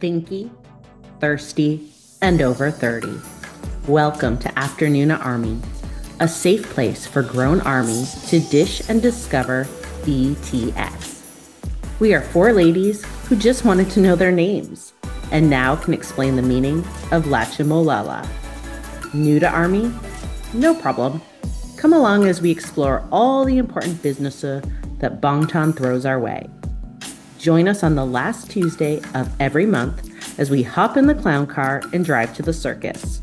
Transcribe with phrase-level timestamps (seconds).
[0.00, 0.50] thinky,
[1.20, 3.18] thirsty, and over 30.
[3.88, 5.58] Welcome to Afternoona Army,
[6.20, 9.64] a safe place for grown armies to dish and discover
[10.02, 11.22] BTS.
[11.98, 14.92] We are four ladies who just wanted to know their names
[15.32, 18.28] and now can explain the meaning of Lachimolala.
[19.14, 19.90] New to Army?
[20.52, 21.22] No problem.
[21.78, 24.62] Come along as we explore all the important businesses
[24.98, 26.50] that Bangtan throws our way.
[27.38, 31.46] Join us on the last Tuesday of every month as we hop in the clown
[31.46, 33.20] car and drive to the circus.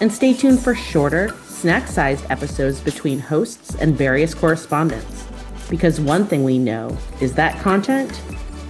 [0.00, 5.26] And stay tuned for shorter, snack sized episodes between hosts and various correspondents.
[5.70, 8.20] Because one thing we know is that content,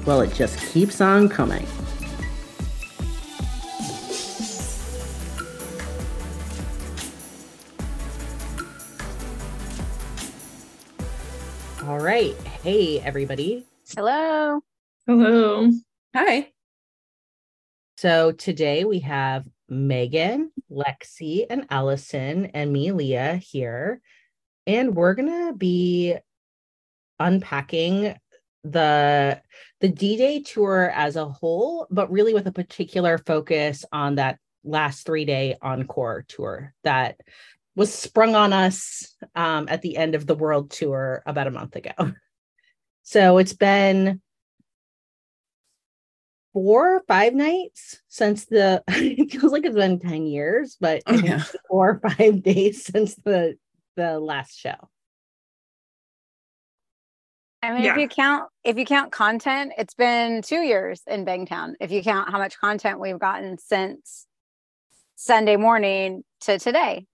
[0.06, 1.66] well, it just keeps on coming.
[11.84, 12.34] All right.
[12.62, 13.66] Hey, everybody.
[13.96, 14.62] Hello.
[15.08, 15.68] Hello.
[16.14, 16.52] Hi.
[17.96, 24.00] So today we have Megan, Lexi, and Alison, and me, Lia, here.
[24.64, 26.14] And we're going to be
[27.18, 28.14] unpacking
[28.62, 29.42] the
[29.80, 35.04] the D-Day tour as a whole, but really with a particular focus on that last
[35.04, 37.18] three-day encore tour that
[37.74, 41.74] was sprung on us um, at the end of the world tour about a month
[41.74, 41.90] ago.
[43.04, 44.22] So it's been
[46.52, 51.14] four or five nights since the it feels like it's been 10 years but Oh,
[51.14, 51.42] yeah.
[51.70, 53.56] four or five days since the
[53.96, 54.74] the last show
[57.64, 57.92] I mean, Yeah.
[57.92, 61.76] if you count if you count content, it's been two years in Bangtown.
[61.80, 64.26] If you count how much content we've gotten since
[65.14, 67.06] Sunday morning to today.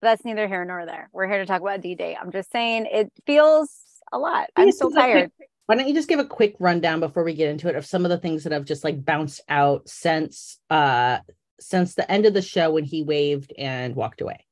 [0.00, 1.10] That's neither here nor there.
[1.12, 2.16] We're here to talk about D-Day.
[2.18, 3.70] I'm just saying it feels
[4.12, 4.48] a lot.
[4.56, 5.30] I'm Just so give a quick- tired.
[5.66, 8.04] Why don't you just give a quick rundown before we get into it of some
[8.04, 11.18] of the things that have just like bounced out since uh
[11.60, 14.44] since the end of the show when he waved and walked away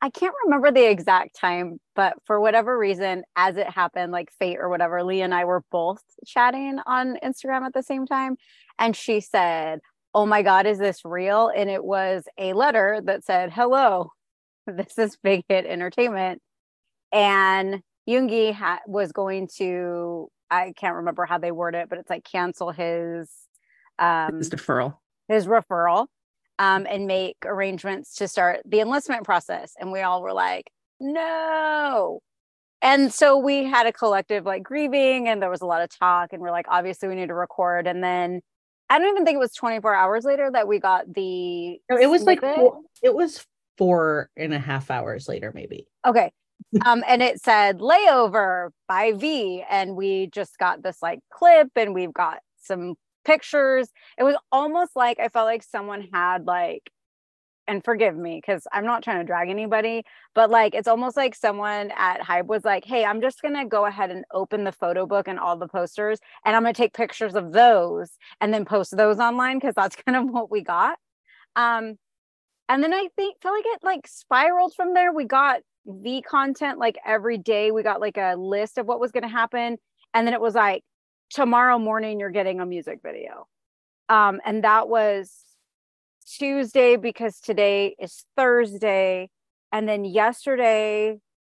[0.00, 4.58] I can't remember the exact time, but for whatever reason, as it happened, like fate
[4.60, 8.36] or whatever, Lee and I were both chatting on Instagram at the same time.
[8.78, 9.80] And she said,
[10.14, 11.50] Oh my God, is this real?
[11.54, 14.12] And it was a letter that said, Hello,
[14.68, 16.42] this is Big Hit Entertainment.
[17.10, 22.08] And Yoongi ha- was going to, I can't remember how they word it, but it's
[22.10, 23.30] like cancel his
[23.98, 24.96] um His deferral.
[25.28, 26.06] his referral
[26.58, 29.74] um, and make arrangements to start the enlistment process.
[29.78, 30.70] And we all were like,
[31.00, 32.20] no.
[32.80, 36.32] And so we had a collective like grieving, and there was a lot of talk.
[36.32, 37.86] And we're like, obviously, we need to record.
[37.86, 38.40] And then
[38.88, 41.80] I don't even think it was 24 hours later that we got the.
[41.90, 43.44] No, it was like four, it was
[43.76, 46.32] four and a half hours later maybe Okay.
[46.84, 49.64] Um, and it said layover by V.
[49.68, 53.88] And we just got this like clip and we've got some pictures.
[54.18, 56.90] It was almost like I felt like someone had like,
[57.66, 60.04] and forgive me because I'm not trying to drag anybody,
[60.34, 63.84] but like it's almost like someone at HYBE was like, hey, I'm just gonna go
[63.86, 67.34] ahead and open the photo book and all the posters, and I'm gonna take pictures
[67.34, 68.10] of those
[68.40, 70.98] and then post those online because that's kind of what we got.
[71.56, 71.98] Um,
[72.68, 75.12] and then I think feel like it like spiraled from there.
[75.12, 77.70] We got V content like every day.
[77.70, 79.78] We got like a list of what was going to happen,
[80.14, 80.82] and then it was like
[81.30, 83.46] tomorrow morning you're getting a music video,
[84.08, 85.32] um, and that was
[86.26, 89.30] Tuesday because today is Thursday,
[89.72, 91.18] and then yesterday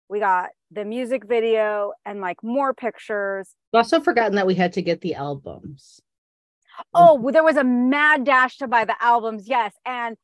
[0.09, 3.55] we got the music video and like more pictures.
[3.73, 6.01] I've also forgotten that we had to get the albums
[6.93, 9.47] Oh, well, there was a mad dash to buy the albums.
[9.47, 9.73] Yes.
[9.85, 10.17] And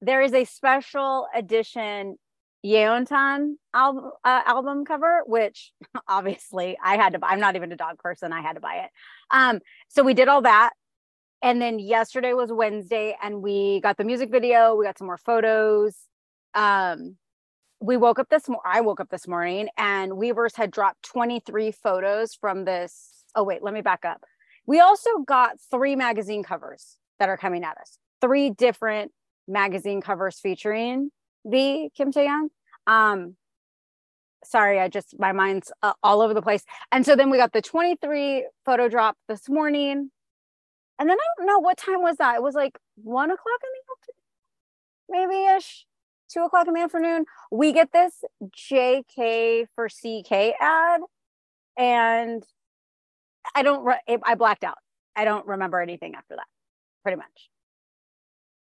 [0.00, 2.16] there is a special edition
[2.64, 5.72] Yeontan album, uh, album cover, which
[6.08, 7.28] obviously I had to buy.
[7.28, 8.32] I'm not even a dog person.
[8.32, 8.90] I had to buy it.
[9.30, 10.70] Um, so we did all that.
[11.42, 14.74] And then yesterday was Wednesday and we got the music video.
[14.74, 15.96] We got some more photos.
[16.54, 17.16] Um,
[17.80, 18.62] we woke up this morning.
[18.66, 23.24] I woke up this morning and Weverse had dropped 23 photos from this.
[23.34, 24.22] Oh, wait, let me back up.
[24.66, 27.96] We also got three magazine covers that are coming at us.
[28.20, 29.12] Three different
[29.48, 31.10] magazine covers featuring
[31.44, 32.48] the Kim Taehyung.
[32.86, 33.36] Um,
[34.44, 36.64] sorry, I just my mind's uh, all over the place.
[36.92, 40.10] And so then we got the 23 photo drop this morning,
[40.98, 42.36] and then I don't know what time was that.
[42.36, 45.86] It was like one o'clock in the afternoon, maybe ish,
[46.28, 47.24] two o'clock in the afternoon.
[47.50, 51.00] We get this JK for CK ad,
[51.76, 52.42] and
[53.54, 53.84] I don't.
[53.84, 54.78] Re- I blacked out.
[55.16, 56.46] I don't remember anything after that.
[57.02, 57.50] Pretty much.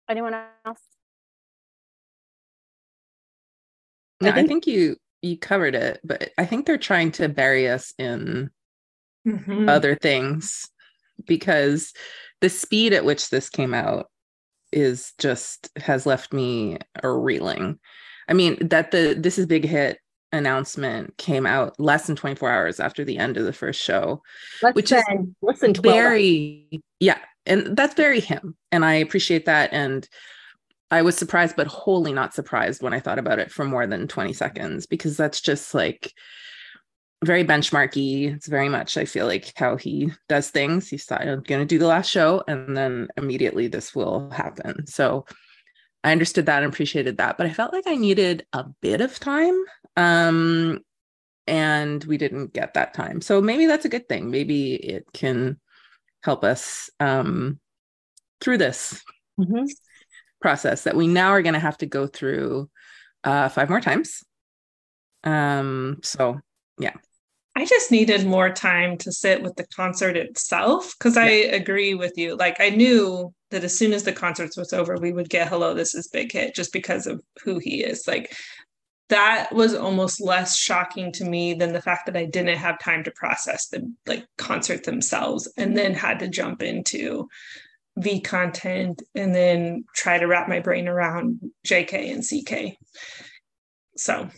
[0.09, 0.81] Anyone else?
[4.21, 7.29] No, I I think- think you you covered it, but I think they're trying to
[7.29, 8.51] bury us in
[9.27, 9.69] Mhm.
[9.69, 10.71] other things
[11.25, 11.93] because
[12.41, 14.09] the speed at which this came out
[14.73, 17.81] is just has left me a reeling.
[18.29, 19.99] I mean, that the this is big hit
[20.33, 24.23] announcement came out less than 24 hours after the end of the first show,
[24.63, 28.95] Less which than, is less than 12 very yeah, and that's very him, and I
[28.95, 29.73] appreciate that.
[29.73, 30.09] And
[30.91, 34.07] I was surprised, but wholly not surprised when I thought about it for more than
[34.07, 36.13] 20 seconds because that's just like
[37.25, 38.35] very benchmarky.
[38.35, 40.89] It's very much, I feel like, how he does things.
[40.89, 44.87] He's thought, I'm going to do the last show, and then immediately this will happen.
[44.87, 45.27] So
[46.05, 49.19] I understood that and appreciated that, but I felt like I needed a bit of
[49.19, 49.61] time.
[49.97, 50.81] Um,
[51.49, 53.21] and we didn't get that time.
[53.21, 54.31] So maybe that's a good thing.
[54.31, 55.59] Maybe it can
[56.23, 57.61] help us um,
[58.41, 59.03] through this
[59.39, 59.69] Mhm.
[60.41, 62.71] process that we now are going to have to go through
[63.25, 64.23] uh, five more times.
[65.25, 66.41] Um, so
[66.79, 66.95] yeah.
[67.57, 72.13] I just needed more time to sit with the concert itself because I agree with
[72.17, 72.37] you.
[72.37, 75.73] Like I knew that as soon as the concert was over, we would get "Hello,
[75.73, 78.07] This Is Big Hit" just because of who he is.
[78.07, 78.37] Like
[79.09, 83.05] that was almost less shocking to me than the fact that I didn't have time
[83.05, 87.29] to process the like concert themselves and then had to jump into
[87.97, 92.77] V content and then try to wrap my brain around JK and CK.
[93.97, 94.29] So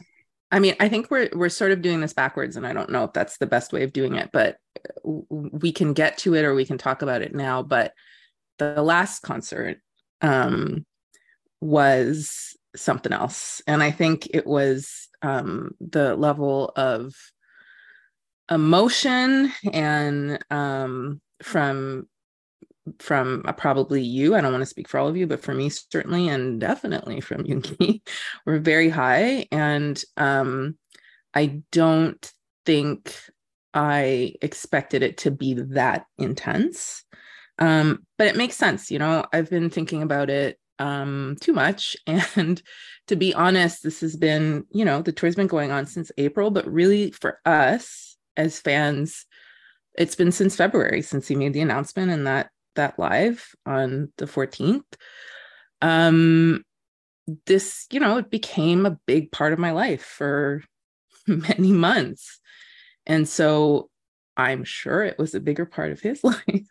[0.51, 3.05] I mean, I think we're we're sort of doing this backwards, and I don't know
[3.05, 4.57] if that's the best way of doing it, but
[5.05, 7.63] we can get to it or we can talk about it now.
[7.63, 7.93] But
[8.59, 9.79] the last concert
[10.23, 10.87] um,
[11.61, 17.15] was something else, and I think it was um, the level of
[18.51, 22.09] emotion and um, from
[22.99, 24.35] from uh, probably you.
[24.35, 27.21] I don't want to speak for all of you, but for me certainly, and definitely
[27.21, 28.01] from Yoongi,
[28.47, 29.47] were very high.
[29.53, 30.79] And um,
[31.35, 32.33] I don't
[32.65, 33.15] think
[33.75, 37.05] I expected it to be that intense.
[37.59, 39.25] Um, but it makes sense, you know.
[39.33, 41.97] I've been thinking about it um too much.
[42.07, 42.63] And
[43.07, 46.51] to be honest this has been you know the tour's been going on since april
[46.51, 49.25] but really for us as fans
[49.97, 54.27] it's been since february since he made the announcement and that that live on the
[54.27, 54.85] 14th
[55.81, 56.63] um
[57.47, 60.63] this you know it became a big part of my life for
[61.27, 62.41] many months.
[63.07, 63.91] And so
[64.39, 66.71] i'm sure it was a bigger part of his life.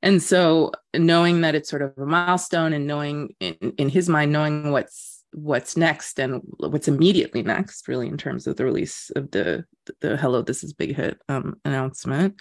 [0.00, 4.32] And so knowing that it's sort of a milestone and knowing in, in his mind
[4.32, 9.30] knowing what's what's next and what's immediately next really in terms of the release of
[9.30, 9.64] the
[10.00, 12.40] the hello this is big hit um announcement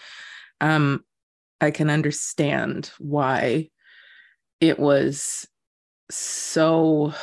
[0.61, 1.03] um
[1.59, 3.69] I can understand why
[4.61, 5.47] it was
[6.09, 7.13] so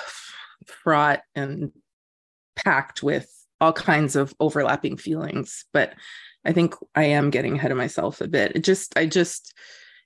[0.67, 1.73] fraught and
[2.57, 3.34] packed with
[3.65, 5.65] all kinds of overlapping feelings.
[5.73, 5.95] But
[6.45, 8.53] I think I am getting ahead of myself a bit.
[8.55, 9.55] It just, I just,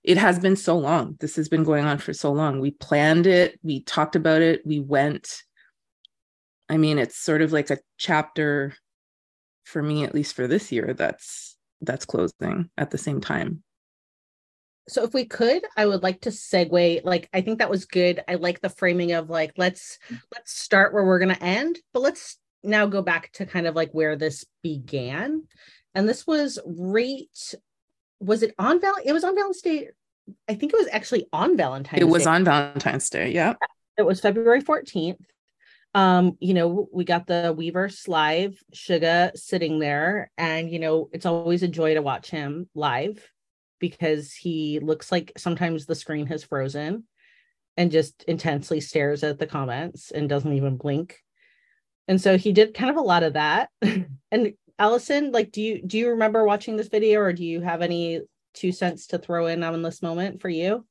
[0.04, 1.16] it has been so long.
[1.20, 2.60] This has been going on for so long.
[2.60, 5.42] We planned it, we talked about it, we went.
[6.68, 8.74] I mean, it's sort of like a chapter
[9.64, 13.62] for me, at least for this year, that's that's closing at the same time
[14.88, 18.22] so if we could i would like to segue like i think that was good
[18.26, 19.98] i like the framing of like let's
[20.34, 23.74] let's start where we're going to end but let's now go back to kind of
[23.74, 25.44] like where this began
[25.94, 27.54] and this was right
[28.20, 29.88] was it on val it was on valentine's day
[30.48, 32.30] i think it was actually on valentine's it was day.
[32.30, 33.54] on valentine's day yeah
[33.96, 35.16] it was february 14th
[35.94, 41.26] um you know we got the weverse live suga sitting there and you know it's
[41.26, 43.26] always a joy to watch him live
[43.78, 47.04] because he looks like sometimes the screen has frozen
[47.76, 51.16] and just intensely stares at the comments and doesn't even blink.
[52.08, 53.68] And so he did kind of a lot of that.
[54.32, 57.82] and Alison, like, do you do you remember watching this video or do you have
[57.82, 58.22] any
[58.54, 60.86] two cents to throw in on this moment for you?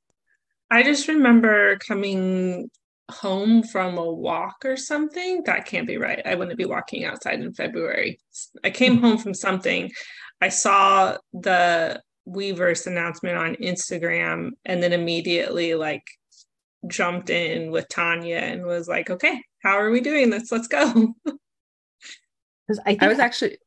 [0.70, 2.70] I just remember coming
[3.10, 5.44] home from a walk or something.
[5.46, 6.22] That can't be right.
[6.26, 8.20] I wouldn't be walking outside in February.
[8.64, 9.06] I came mm-hmm.
[9.06, 9.90] home from something.
[10.42, 16.04] I saw the Weverse announcement on Instagram and then immediately like
[16.88, 20.52] jumped in with Tanya and was like, okay, how are we doing this?
[20.52, 21.14] Let's go.
[22.68, 23.60] Because I, I was actually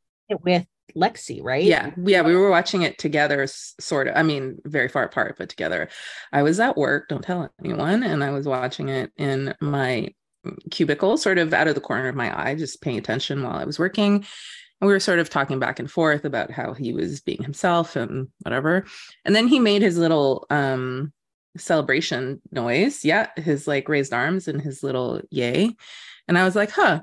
[0.42, 1.64] with Lexi, right?
[1.64, 4.16] Yeah, yeah, we were watching it together, sort of.
[4.16, 5.88] I mean, very far apart, but together.
[6.32, 7.08] I was at work.
[7.08, 10.12] Don't tell anyone, and I was watching it in my
[10.70, 13.64] cubicle, sort of out of the corner of my eye, just paying attention while I
[13.64, 14.24] was working.
[14.80, 17.96] And we were sort of talking back and forth about how he was being himself
[17.96, 18.86] and whatever.
[19.24, 21.12] And then he made his little um
[21.56, 23.04] celebration noise.
[23.04, 25.74] Yeah, his like raised arms and his little yay.
[26.28, 27.00] And I was like, huh,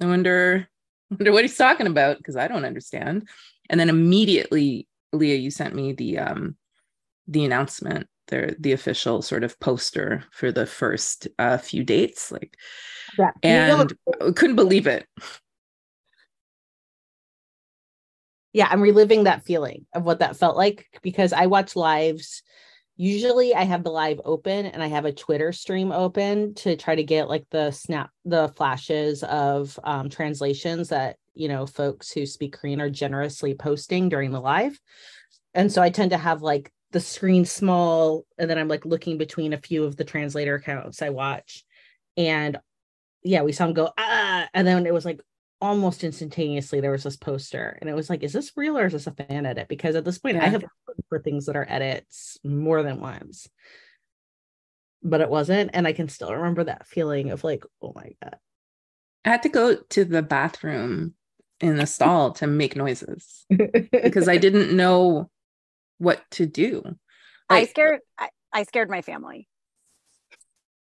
[0.00, 0.68] I wonder
[1.10, 3.28] wonder what he's talking about because I don't understand.
[3.70, 6.56] And then immediately, Lia, you sent me the um
[7.26, 12.56] the announcement their the official sort of poster for the first uh, few dates like
[13.18, 13.30] Yeah.
[13.42, 15.06] and I couldn't believe it
[18.54, 22.42] yeah, I'm reliving that feeling of what that felt like because I watch lives.
[22.96, 26.94] Usually I have the live open and I have a Twitter stream open to try
[26.94, 32.24] to get like the snap the flashes of um, translations that you know folks who
[32.24, 34.78] speak Korean are generously posting during the live.
[35.54, 39.18] And so I tend to have like the screen small and then I'm like looking
[39.18, 41.64] between a few of the translator accounts I watch.
[42.16, 42.58] And
[43.24, 45.20] yeah, we saw him go ah and then it was like
[45.64, 48.92] almost instantaneously there was this poster and it was like is this real or is
[48.92, 49.66] this a fan edit?
[49.66, 53.48] Because at this point i have looked for things that are edits more than once.
[55.02, 58.36] But it wasn't and i can still remember that feeling of like oh my god.
[59.24, 61.14] I had to go to the bathroom
[61.60, 65.30] in the stall to make noises because i didn't know
[65.96, 66.82] what to do.
[67.48, 69.48] I scared I, I scared my family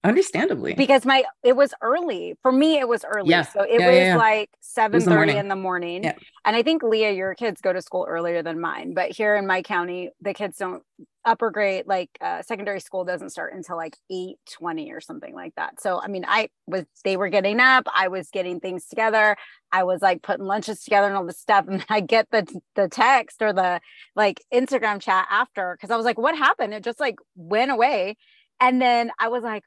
[0.07, 0.73] understandably.
[0.73, 2.35] Because my it was early.
[2.41, 3.29] For me it was early.
[3.31, 3.43] Yeah.
[3.43, 5.37] so it Yeah, was yeah, like 7 the morning.
[5.37, 6.05] in the morning.
[6.05, 8.93] And i think lia your kids go to school earlier than mine.
[8.93, 10.83] But here in my county the kids don't
[11.25, 15.53] upper grade like uh, secondary school doesn't start until like 8 20 or something like
[15.55, 15.81] that.
[15.81, 17.85] So i mean i was they were getting up.
[17.93, 19.35] I was getting things together.
[19.71, 21.65] I was like putting lunches together and all this stuff.
[21.69, 23.81] And i get the the text or the
[24.15, 26.73] like instagram chat after because i was like what happened?
[26.73, 28.15] It just like went away.
[28.59, 29.63] And then i was like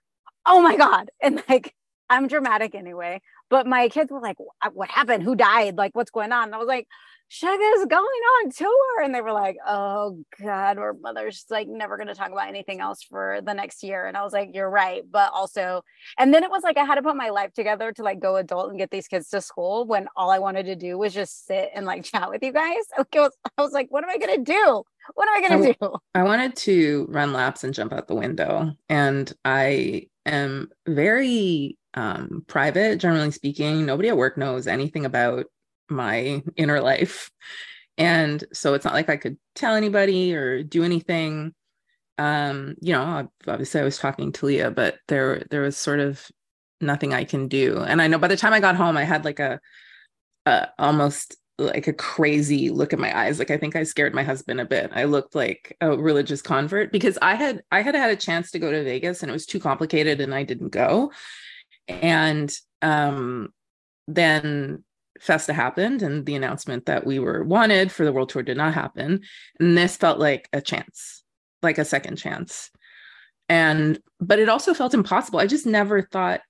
[0.46, 1.10] oh my god.
[1.22, 1.74] And like
[2.08, 3.20] i'm dramatic anyway
[3.50, 4.36] but my kids were like
[4.72, 5.22] what happened?
[5.22, 5.76] Who died?
[5.76, 6.44] Like what's going on?
[6.44, 6.86] And i was like
[7.32, 9.02] Suga's going on tour.
[9.04, 12.80] And they were like oh god our mother's like never going to talk about anything
[12.80, 14.06] else for the next year.
[14.06, 15.02] And i was like you're right.
[15.08, 15.82] But also
[16.18, 18.34] and then it was like i had to put my life together to like go
[18.34, 21.46] adult and get these kids to school when all i wanted to do was just
[21.46, 22.84] sit and like chat with you guys.
[22.98, 24.82] Like, was- i was like what am i going to do?
[25.14, 25.96] What am i going to do?
[26.16, 28.72] I wanted to run laps and jump out the window.
[28.88, 33.86] And I am very um, private, generally speaking.
[33.86, 35.46] Nobody at work knows anything about
[35.90, 37.30] my inner life.
[37.98, 41.52] And so it's not like I could tell anybody or do anything.
[42.18, 46.00] Um, you know, ob- obviously I was talking to Lia, but there there was sort
[46.00, 46.24] of
[46.80, 47.78] nothing I can do.
[47.78, 49.60] And I know by the time I got home, I had like a,
[50.46, 54.22] a almost like a crazy look in my eyes like i think i scared my
[54.22, 58.10] husband a bit i looked like a religious convert because i had i had had
[58.10, 61.12] a chance to go to vegas and it was too complicated and i didn't go
[61.86, 63.52] and um
[64.08, 64.82] then
[65.20, 68.74] festa happened and the announcement that we were wanted for the world tour did not
[68.74, 69.20] happen
[69.58, 71.22] and this felt like a chance
[71.62, 72.70] like a second chance
[73.48, 76.40] and but it also felt impossible i just never thought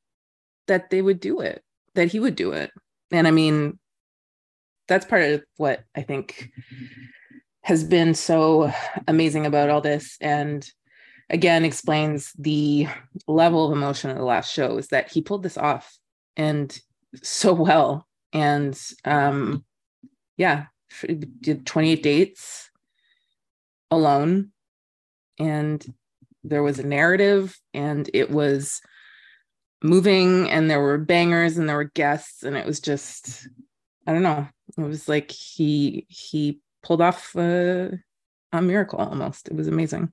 [0.69, 1.63] that they would do it
[1.95, 2.71] that he would do it
[3.11, 3.79] and i mean
[4.91, 6.51] that's part of what I think
[7.63, 8.73] has been so
[9.07, 10.17] amazing about all this.
[10.21, 10.69] And
[11.31, 12.89] again, explains the
[13.29, 15.97] level of emotion of the last show is that he pulled this off
[16.37, 16.77] and
[17.23, 18.09] so well.
[18.33, 19.65] And um,
[20.37, 20.67] yeah,
[21.41, 22.71] did 28 dates
[23.91, 24.53] alone.
[25.39, 25.85] And
[26.45, 28.81] there was a narrative and it was
[29.83, 33.49] moving and there were bangers and there were guests and it was just
[34.07, 34.49] I don't know.
[34.77, 37.91] It was like he he pulled off uh,
[38.53, 39.49] a miracle almost.
[39.49, 40.13] It was amazing.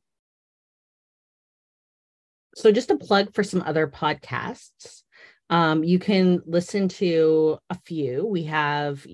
[2.55, 5.03] so just a plug for some other podcasts
[5.50, 8.25] um, you can listen to a few.
[8.25, 9.06] We have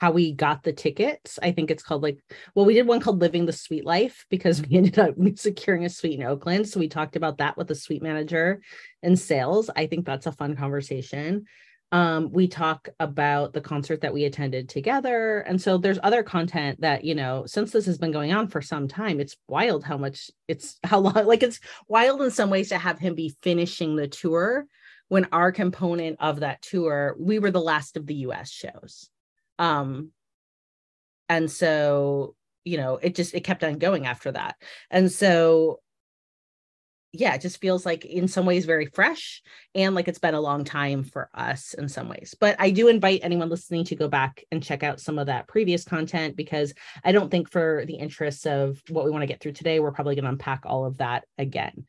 [0.00, 1.38] how we got the tickets.
[1.42, 2.18] I think it's called like
[2.54, 5.88] well we did one called living the suite life because we ended up securing a
[5.88, 6.68] suite in oakland.
[6.68, 8.60] So we talked about that with the suite manager
[9.02, 9.70] and sales.
[9.74, 11.46] I think that's a fun conversation.
[11.90, 15.40] Um, we talk about the concert that we attended together.
[15.40, 18.62] And so there's other content that you know since this has been going on for
[18.62, 22.70] some time it's wild how much it's how long like it's wild in some ways
[22.70, 24.66] to have him be finishing the tour
[25.12, 29.10] when our component of that tour we were the last of the US shows.
[29.58, 30.10] Um
[31.28, 34.56] and so you know it just it kept on going after that.
[34.90, 35.80] And so
[37.12, 39.42] yeah it just feels like in some ways very fresh
[39.74, 42.34] and like it's been a long time for us in some ways.
[42.40, 45.46] But i do invite anyone listening to go back and check out some of that
[45.46, 46.72] previous content because
[47.04, 49.92] i don't think for the interests of what we want to get through today we're
[49.92, 51.84] probably going to unpack all of that again.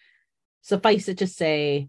[0.62, 1.88] Suffice it to say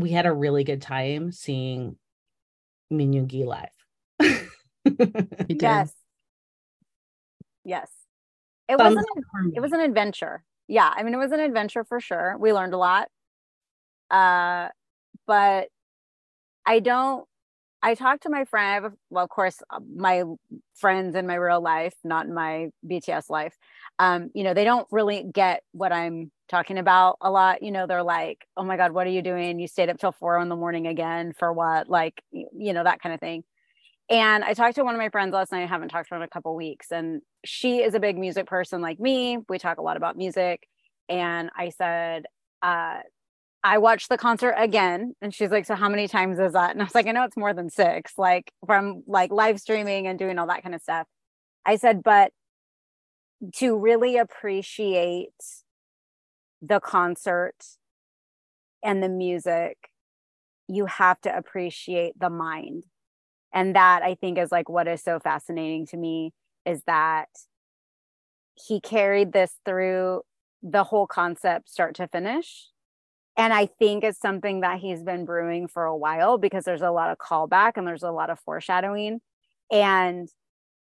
[0.00, 1.96] we had a really good time seeing
[2.90, 3.68] Min Yoon Gi live.
[5.48, 5.92] Yes.
[7.64, 7.88] Yes.
[8.68, 10.44] It Thumbs wasn't up it was an adventure.
[10.68, 12.36] Yeah, I mean it was an adventure for sure.
[12.38, 13.08] We learned a lot.
[14.10, 14.68] Uh
[15.26, 15.68] but
[16.64, 17.26] I don't
[17.82, 20.24] I talked to my friend, well, of course, uh, my
[20.74, 23.56] friends in my real life, not in my BTS life.
[23.98, 27.62] Um, you know, they don't really get what I'm talking about a lot.
[27.62, 29.58] You know, they're like, oh my God, what are you doing?
[29.58, 31.88] You stayed up till four in the morning again for what?
[31.88, 33.44] Like, you know, that kind of thing.
[34.10, 35.62] And I talked to one of my friends last night.
[35.62, 36.88] I haven't talked to her in a couple weeks.
[36.90, 39.38] And she is a big music person like me.
[39.48, 40.66] We talk a lot about music.
[41.08, 42.24] And I said,
[42.60, 42.98] uh,
[43.62, 45.14] I watched the concert again.
[45.20, 46.70] And she's like, So how many times is that?
[46.70, 50.06] And I was like, I know it's more than six, like from like live streaming
[50.06, 51.06] and doing all that kind of stuff.
[51.66, 52.32] I said, but
[53.56, 55.32] to really appreciate
[56.62, 57.56] the concert
[58.82, 59.76] and the music,
[60.68, 62.84] you have to appreciate the mind.
[63.52, 66.32] And that I think is like what is so fascinating to me
[66.64, 67.28] is that
[68.54, 70.22] he carried this through
[70.62, 72.68] the whole concept start to finish
[73.40, 76.90] and I think it's something that he's been brewing for a while because there's a
[76.90, 79.22] lot of callback and there's a lot of foreshadowing.
[79.72, 80.28] And,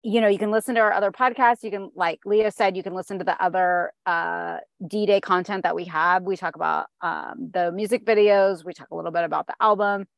[0.03, 1.63] you know, you can listen to our other podcasts.
[1.63, 5.63] You can, like Lia said, you can listen to the other uh, D Day content
[5.63, 6.25] that we have.
[6.25, 10.09] We talk about um, the music videos, we talk a little bit about the album.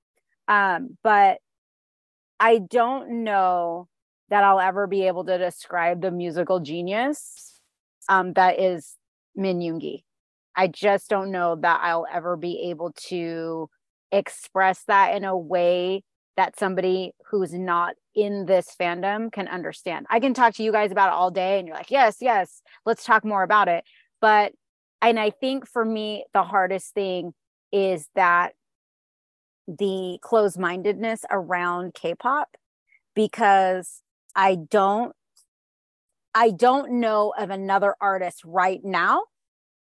[0.49, 1.40] Um, but
[2.40, 3.87] I don't know
[4.31, 7.61] that I'll ever be able to describe the musical genius
[8.09, 8.97] um, that is
[9.37, 10.04] Min Yoongi.
[10.57, 13.69] I just don't know that I'll ever be able to
[14.13, 16.03] express that in a way
[16.37, 20.07] that somebody who's not in this fandom can understand.
[20.11, 22.63] I can talk to you guys about it all day and you're like, yes, yes,
[22.87, 23.85] let's talk more about it.
[24.21, 24.53] But,
[25.03, 27.35] and I think for me, the hardest thing
[27.73, 28.53] is that
[29.67, 32.49] the closed mindedness around K pop
[33.15, 34.03] because
[34.35, 35.15] I don't.
[36.37, 39.23] I don't know of another artist right now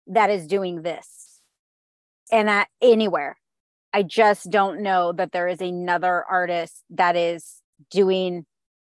[0.06, 1.40] that is doing this
[2.30, 3.36] and that anywhere.
[3.92, 8.44] I just don't know that there is another artist that is doing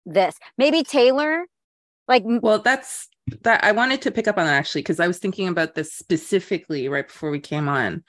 [0.05, 0.37] this.
[0.57, 1.45] Maybe taylor
[2.07, 3.07] like well that's
[3.43, 5.93] that i wanted to pick up on that actually because i was thinking about this
[5.93, 8.03] specifically right before we came on.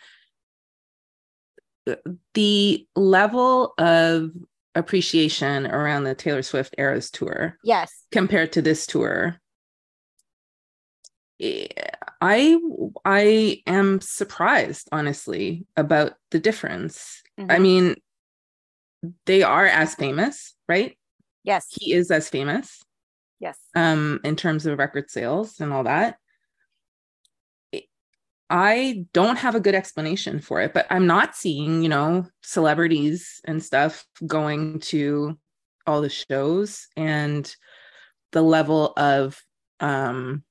[2.32, 4.30] The level of
[4.74, 7.92] appreciation around the taylor swift eras tour yes.
[8.10, 9.38] compared to this tour
[11.40, 12.58] I
[13.04, 17.22] I am surprised honestly about the difference.
[17.38, 17.50] Mm-hmm.
[17.50, 17.96] I mean
[19.26, 20.96] they are as famous, right?
[21.42, 21.66] Yes.
[21.70, 22.82] He is as famous.
[23.40, 23.58] Yes.
[23.74, 26.18] Um in terms of record sales and all that.
[28.50, 33.40] I don't have a good explanation for it, but I'm not seeing, you know, celebrities
[33.44, 35.36] and stuff going to
[35.86, 37.52] all the shows and
[38.32, 39.42] the level of
[39.80, 40.44] um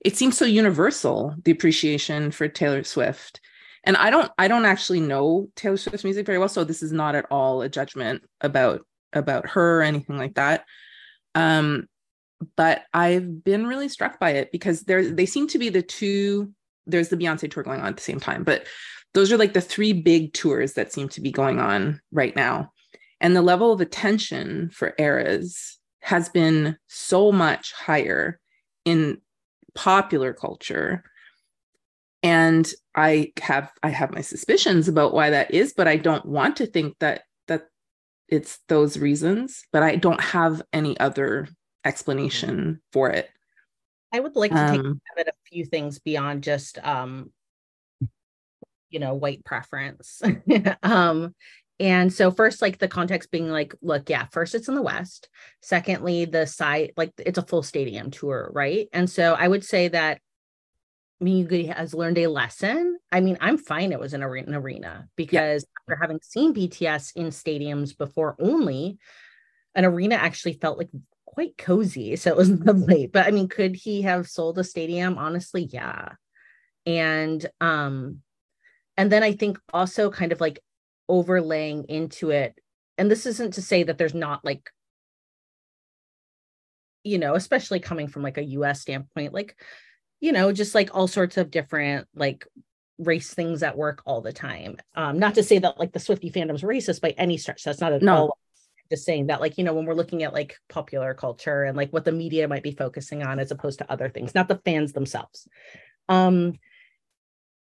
[0.00, 3.40] it seems so universal the appreciation for Taylor Swift.
[3.84, 6.92] And I don't I don't actually know Taylor Swift's music very well, so this is
[6.92, 8.82] not at all a judgment about
[9.12, 10.64] about her or anything like that.
[11.34, 11.86] Um,
[12.56, 16.52] but I've been really struck by it because there they seem to be the two.
[16.86, 18.66] There's the Beyonce tour going on at the same time, but
[19.14, 22.72] those are like the three big tours that seem to be going on right now.
[23.20, 28.38] And the level of attention for eras has been so much higher
[28.84, 29.20] in
[29.74, 31.02] popular culture.
[32.22, 36.56] And i have i have my suspicions about why that is but i don't want
[36.56, 37.62] to think that that
[38.28, 41.46] it's those reasons but i don't have any other
[41.84, 43.28] explanation for it.
[44.12, 47.30] I would like to take um, a few things beyond just um
[48.90, 50.20] you know white preference.
[50.82, 51.34] Um
[51.80, 55.30] and so first, like the context being like, look, yeah, first it's in the West.
[55.62, 58.86] Secondly, the site, like it's a full stadium tour, right?
[58.92, 60.20] And so I would say that
[61.22, 62.98] Miyugi has learned a lesson.
[63.10, 65.94] I mean, I'm fine it was in an arena because yeah.
[65.94, 68.98] after having seen BTS in stadiums before only,
[69.74, 70.90] an arena actually felt like
[71.24, 72.14] quite cozy.
[72.16, 73.06] So it was lovely.
[73.06, 75.16] But I mean, could he have sold a stadium?
[75.16, 76.10] Honestly, yeah.
[76.84, 78.18] And um,
[78.98, 80.60] and then I think also kind of like
[81.10, 82.58] overlaying into it.
[82.96, 84.70] And this isn't to say that there's not like
[87.02, 89.56] you know especially coming from like a US standpoint like
[90.20, 92.46] you know just like all sorts of different like
[92.98, 94.76] race things at work all the time.
[94.94, 97.64] Um not to say that like the swifty fandom's racist by any stretch.
[97.64, 98.16] That's not at no.
[98.16, 98.38] all
[98.90, 101.92] just saying that like you know when we're looking at like popular culture and like
[101.92, 104.92] what the media might be focusing on as opposed to other things not the fans
[104.92, 105.48] themselves.
[106.08, 106.58] Um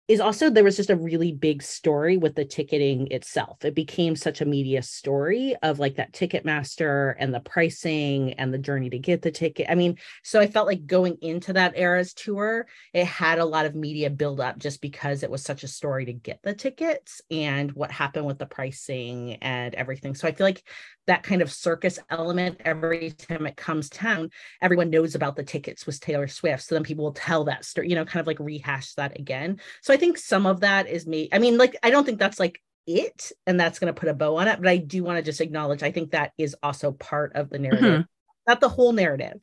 [0.09, 3.65] is also there was just a really big story with the ticketing itself.
[3.65, 8.59] It became such a media story of like that Ticketmaster and the pricing and the
[8.59, 9.67] journey to get the ticket.
[9.69, 13.67] I mean, so I felt like going into that Eras tour, it had a lot
[13.67, 17.21] of media build up just because it was such a story to get the tickets
[17.29, 20.15] and what happened with the pricing and everything.
[20.15, 20.63] So I feel like
[21.07, 25.87] that kind of circus element every time it comes town everyone knows about the tickets
[25.87, 28.39] with taylor swift so then people will tell that story you know kind of like
[28.41, 32.05] rehash that again so think some of that is me i mean like i don't
[32.05, 34.77] think that's like it and that's going to put a bow on it but i
[34.77, 38.03] do want to just acknowledge i think that is also part of the narrative mm-hmm.
[38.47, 39.41] not the whole narrative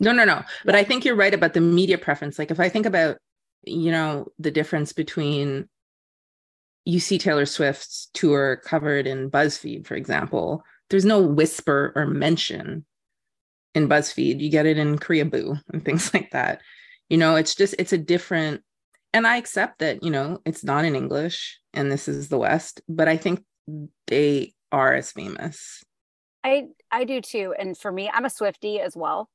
[0.00, 2.68] no no no but i think you're right about the media preference like if i
[2.68, 3.18] think about
[3.64, 5.68] you know the difference between
[6.84, 12.84] you see Taylor Swift's tour covered in BuzzFeed, for example, there's no whisper or mention
[13.74, 14.40] in BuzzFeed.
[14.40, 16.60] You get it in Koreaboo and things like that.
[17.08, 18.62] You know, it's just it's a different
[19.12, 22.80] and I accept that, you know, it's not in English and this is the West,
[22.88, 23.44] but I think
[24.06, 25.82] they are as famous.
[26.44, 27.54] I I do too.
[27.58, 29.28] And for me, I'm a Swifty as well.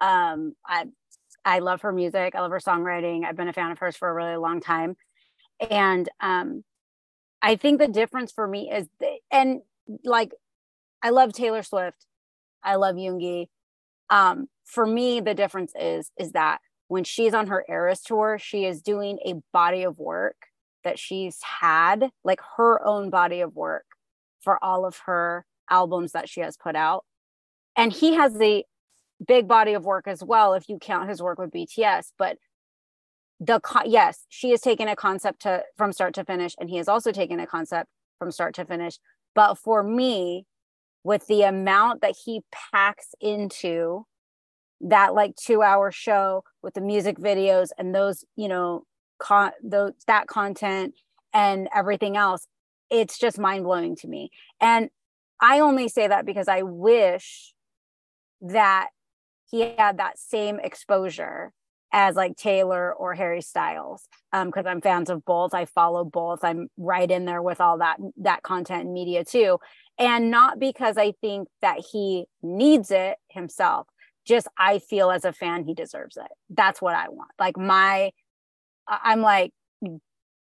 [0.00, 0.86] Um I
[1.44, 2.34] I love her music.
[2.34, 3.24] I love her songwriting.
[3.24, 4.96] I've been a fan of hers for a really long time.
[5.70, 6.64] And um
[7.42, 8.88] I think the difference for me is
[9.30, 9.60] and
[10.04, 10.32] like
[11.02, 12.06] I love Taylor Swift.
[12.62, 13.48] I love Yoongi.
[14.08, 18.64] Um, for me, the difference is is that when she's on her Eras tour, she
[18.64, 20.36] is doing a body of work
[20.84, 23.86] that she's had, like her own body of work
[24.40, 27.04] for all of her albums that she has put out.
[27.76, 28.64] And he has the
[29.26, 32.12] big body of work as well, if you count his work with BTS.
[32.18, 32.36] But
[33.40, 36.88] the yes, she has taken a concept to from start to finish, and he has
[36.88, 38.98] also taken a concept from start to finish.
[39.34, 40.46] But for me,
[41.02, 42.42] with the amount that he
[42.72, 44.06] packs into
[44.80, 48.84] that like two hour show with the music videos and those you know
[49.18, 50.94] con those that content
[51.32, 52.46] and everything else
[52.90, 54.90] it's just mind-blowing to me and
[55.40, 57.54] i only say that because i wish
[58.40, 58.88] that
[59.50, 61.52] he had that same exposure
[61.96, 65.54] as like Taylor or Harry Styles because um, I'm fans of both.
[65.54, 66.42] I follow both.
[66.42, 69.60] I'm right in there with all that that content and media too
[69.98, 73.86] and not because I think that he needs it himself.
[74.24, 76.30] Just I feel as a fan he deserves it.
[76.50, 77.30] That's what I want.
[77.38, 78.10] Like my
[78.88, 79.52] I'm like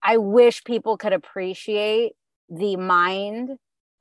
[0.02, 2.12] I wish people could appreciate
[2.48, 3.50] the mind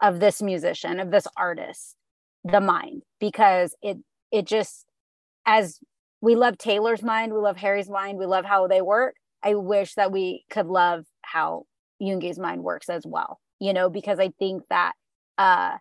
[0.01, 1.95] of this musician, of this artist,
[2.43, 3.97] the mind because it
[4.31, 4.85] it just
[5.45, 5.79] as
[6.21, 9.15] we love Taylor's mind, we love Harry's mind, we love how they work.
[9.43, 11.63] I wish that we could love how
[12.01, 14.93] Yoongi's mind works as well, you know, because I think that
[15.37, 15.77] uh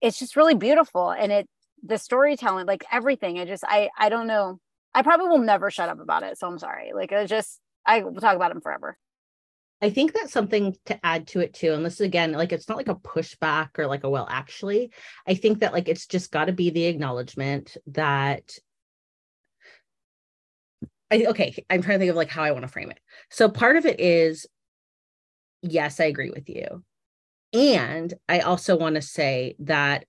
[0.00, 1.48] it's just really beautiful and it
[1.86, 4.58] the storytelling like everything i just i i don't know
[4.94, 8.00] i probably will never shut up about it so i'm sorry like it's just i
[8.00, 8.96] will talk about him forever
[9.82, 11.74] I think that's something to add to it too.
[11.74, 14.90] And this is again, like it's not like a pushback or like a well, actually,
[15.26, 18.58] I think that like it's just got to be the acknowledgement that
[21.10, 22.98] I okay, I'm trying to think of like how I want to frame it.
[23.30, 24.46] So part of it is
[25.62, 26.82] yes, I agree with you.
[27.52, 30.04] And I also want to say that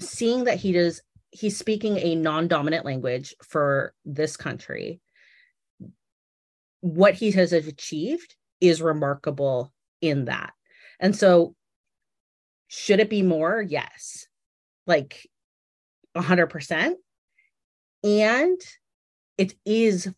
[0.00, 5.00] seeing that he does, he's speaking a non dominant language for this country,
[6.80, 10.52] what he has achieved is remarkable in that.
[11.00, 11.54] And so,
[12.68, 13.62] should it be more?
[13.62, 14.26] Yes,
[14.86, 15.26] like
[16.16, 16.94] 100%.
[18.04, 18.60] And
[19.38, 20.12] it is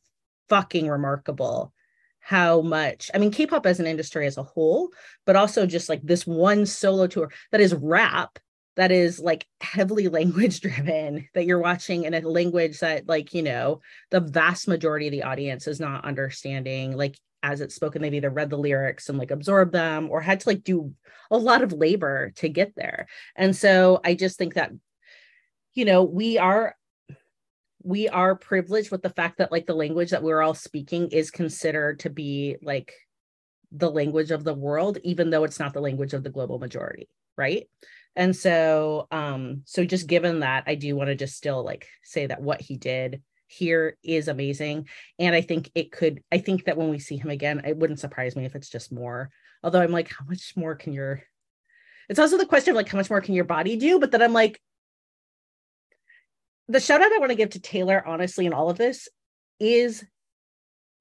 [0.48, 1.72] fucking remarkable
[2.18, 4.90] how much i mean k-pop as an industry as a whole
[5.24, 8.38] but also just like this one solo tour that is rap
[8.80, 13.42] that is like heavily language driven that you're watching in a language that like you
[13.42, 18.14] know the vast majority of the audience is not understanding like as it's spoken they've
[18.14, 20.94] either read the lyrics and like absorbed them or had to like do
[21.30, 23.06] a lot of labor to get there.
[23.36, 24.72] And so i just think that
[25.74, 26.74] you know we are
[27.82, 31.30] we are privileged with the fact that like the language that we're all speaking is
[31.30, 32.94] considered to be like
[33.72, 37.08] the language of the world even though it's not the language of the global majority
[37.36, 37.68] right
[38.16, 42.26] and so um so just given that i do want to just still like say
[42.26, 44.86] that what he did here is amazing.
[45.18, 47.98] And i think it could i think that when we see him again it wouldn't
[47.98, 49.30] surprise me if it's just more.
[49.62, 51.22] Although i'm like how much more can your
[52.08, 53.98] it's also the question of like how much more can your body do?
[53.98, 54.60] But then i'm like
[56.68, 59.08] the shout out I want to give to Taylor, honestly, in all of this
[59.58, 60.04] is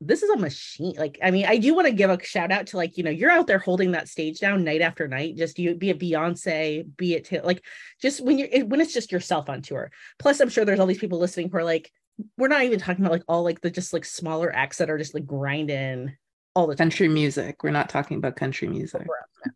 [0.01, 0.93] this is a machine.
[0.97, 3.09] Like, I mean, I do want to give a shout out to like, you know,
[3.09, 5.35] you're out there holding that stage down night after night.
[5.35, 7.63] Just you be it Beyonce, be it like
[8.01, 9.91] just when you're when it's just yourself on tour.
[10.17, 11.91] Plus, I'm sure there's all these people listening who are like,
[12.37, 14.97] we're not even talking about like all like the just like smaller acts that are
[14.97, 16.15] just like grinding
[16.55, 16.85] all the time.
[16.85, 17.63] Country music.
[17.63, 19.05] We're not talking about country music.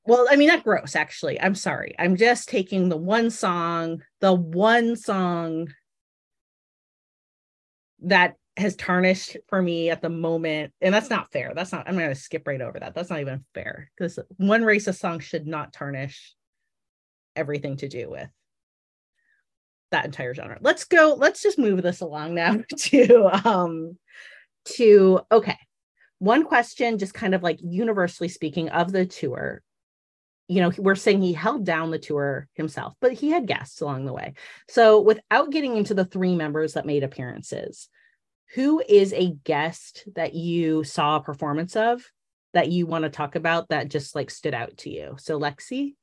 [0.06, 1.39] Well, I mean, not gross, actually.
[1.39, 1.95] I'm sorry.
[1.99, 5.69] I'm just taking the one song, the one song
[8.03, 10.73] that has tarnished for me at the moment.
[10.81, 11.53] And that's not fair.
[11.55, 12.93] That's not, I'm going to skip right over that.
[12.93, 16.35] That's not even fair because one racist song should not tarnish
[17.35, 18.29] everything to do with
[19.91, 20.57] that entire genre.
[20.61, 23.97] Let's go, let's just move this along now to, um,
[24.65, 25.57] to, okay.
[26.19, 29.61] One question, just kind of like universally speaking of the tour,
[30.47, 34.05] you know, we're saying he held down the tour himself, but he had guests along
[34.05, 34.33] the way.
[34.69, 37.89] So, without getting into the three members that made appearances,
[38.53, 42.03] who is a guest that you saw a performance of
[42.53, 45.15] that you want to talk about that just like stood out to you?
[45.19, 45.95] So, Lexi?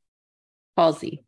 [0.76, 1.24] Halsey.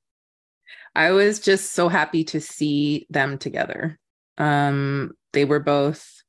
[0.94, 3.98] I was just so happy to see them together.
[4.38, 6.22] Um, they were both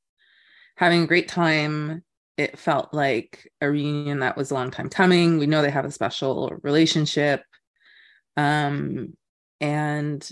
[0.76, 2.04] having a great time.
[2.38, 5.38] It felt like a reunion that was a long time coming.
[5.38, 7.44] We know they have a special relationship.
[8.38, 9.14] Um,
[9.62, 10.28] and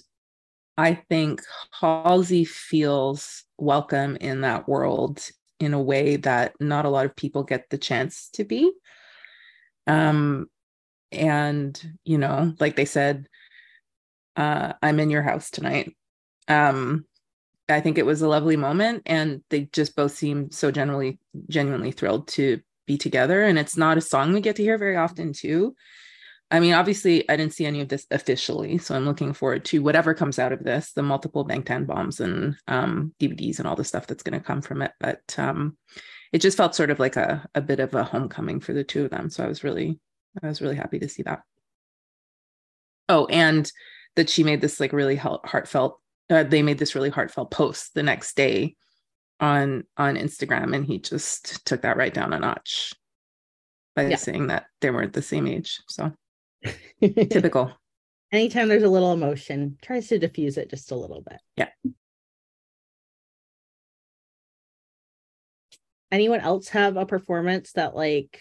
[0.77, 1.41] I think
[1.79, 5.21] Halsey feels welcome in that world
[5.59, 8.71] in a way that not a lot of people get the chance to be.
[9.85, 10.49] Um,
[11.11, 13.27] and, you know, like they said,
[14.35, 15.95] uh, I'm in your house tonight.
[16.47, 17.05] Um,
[17.69, 21.91] I think it was a lovely moment, and they just both seem so generally, genuinely
[21.91, 23.43] thrilled to be together.
[23.43, 25.75] And it's not a song we get to hear very often, too.
[26.51, 29.81] I mean, obviously, I didn't see any of this officially, so I'm looking forward to
[29.81, 33.85] whatever comes out of this, the multiple Bangtan bombs and um, DVDs and all the
[33.85, 34.91] stuff that's going to come from it.
[34.99, 35.77] But um,
[36.33, 39.05] it just felt sort of like a, a bit of a homecoming for the two
[39.05, 39.29] of them.
[39.29, 39.99] So I was really,
[40.43, 41.41] I was really happy to see that.
[43.07, 43.71] Oh, and
[44.15, 48.03] that she made this like really heartfelt uh, they made this really heartfelt post the
[48.03, 48.75] next day
[49.39, 52.93] on on Instagram and he just took that right down a notch
[53.95, 54.15] by yeah.
[54.15, 56.11] saying that they weren't the same age so
[57.01, 57.71] typical.
[58.31, 61.39] Anytime there's a little emotion tries to diffuse it just a little bit.
[61.57, 61.69] Yeah.
[66.11, 68.39] Anyone else have a performance that like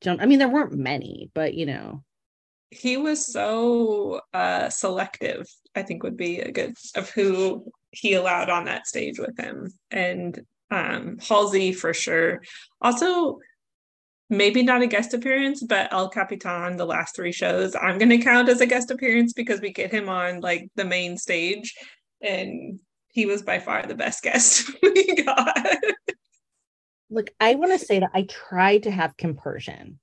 [0.00, 2.02] jump i mean there weren't many but you know.
[2.70, 8.50] He was so uh, selective i think would be a good of who he allowed
[8.50, 9.72] on that stage with him.
[9.90, 12.42] And um halsey for sure.
[12.80, 13.38] Also
[14.30, 18.18] maybe not a guest appearance but el capitan the last three shows i'm going to
[18.18, 21.74] count as a guest appearance because we get him on like the main stage
[22.20, 25.66] and he was by far the best guest we got
[27.10, 29.98] look i want to say that i try to have compersion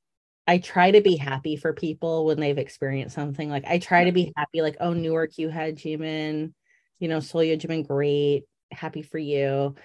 [0.47, 3.49] I try to be happy for people when they've experienced something.
[3.49, 6.53] Like I try to be happy, like, oh, Newark, you had Jimin,
[6.99, 8.43] you know, Seoul, Jimin, great.
[8.71, 9.75] Happy for you.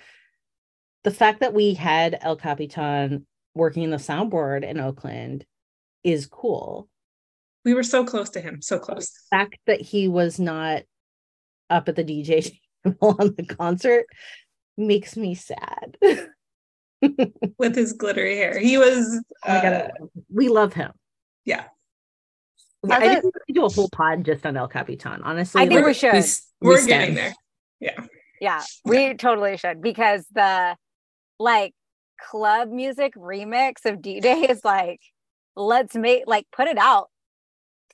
[1.04, 5.44] The fact that we had El Capitan working in the soundboard in Oakland
[6.04, 6.88] is cool.
[7.64, 9.10] We were so close to him, so close.
[9.10, 10.82] The fact that he was not
[11.68, 12.52] up at the DJ
[12.84, 14.06] table on the concert
[14.76, 15.98] makes me sad.
[17.58, 18.58] with his glittery hair.
[18.58, 19.22] He was.
[19.46, 19.88] Oh uh,
[20.32, 20.92] we love him.
[21.44, 21.64] Yeah.
[22.88, 25.22] I think we could do a whole pod just on El Capitan.
[25.22, 26.14] Honestly, I think we should.
[26.14, 27.34] We, we're getting there.
[27.78, 28.06] Yeah.
[28.40, 30.74] Yeah, we totally should because the
[31.38, 31.74] like
[32.30, 35.00] club music remix of D Day is like,
[35.56, 37.08] let's make like put it out,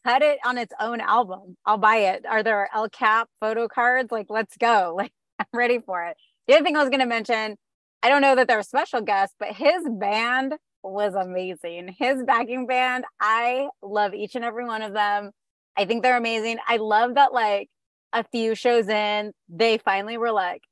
[0.04, 1.56] cut it on its own album.
[1.64, 2.26] I'll buy it.
[2.26, 4.10] Are there L Cap photo cards?
[4.12, 4.96] Like, let's go.
[5.06, 5.12] Like,
[5.52, 6.16] I'm ready for it.
[6.48, 7.56] The other thing I was to mention
[8.02, 11.94] I don't know that they're special guests, but his band was amazing.
[11.98, 15.32] His backing band, I love each and every one of them.
[15.76, 16.58] I think they're amazing.
[16.68, 17.68] I love that, like,
[18.12, 20.62] a few shows in, they finally were like,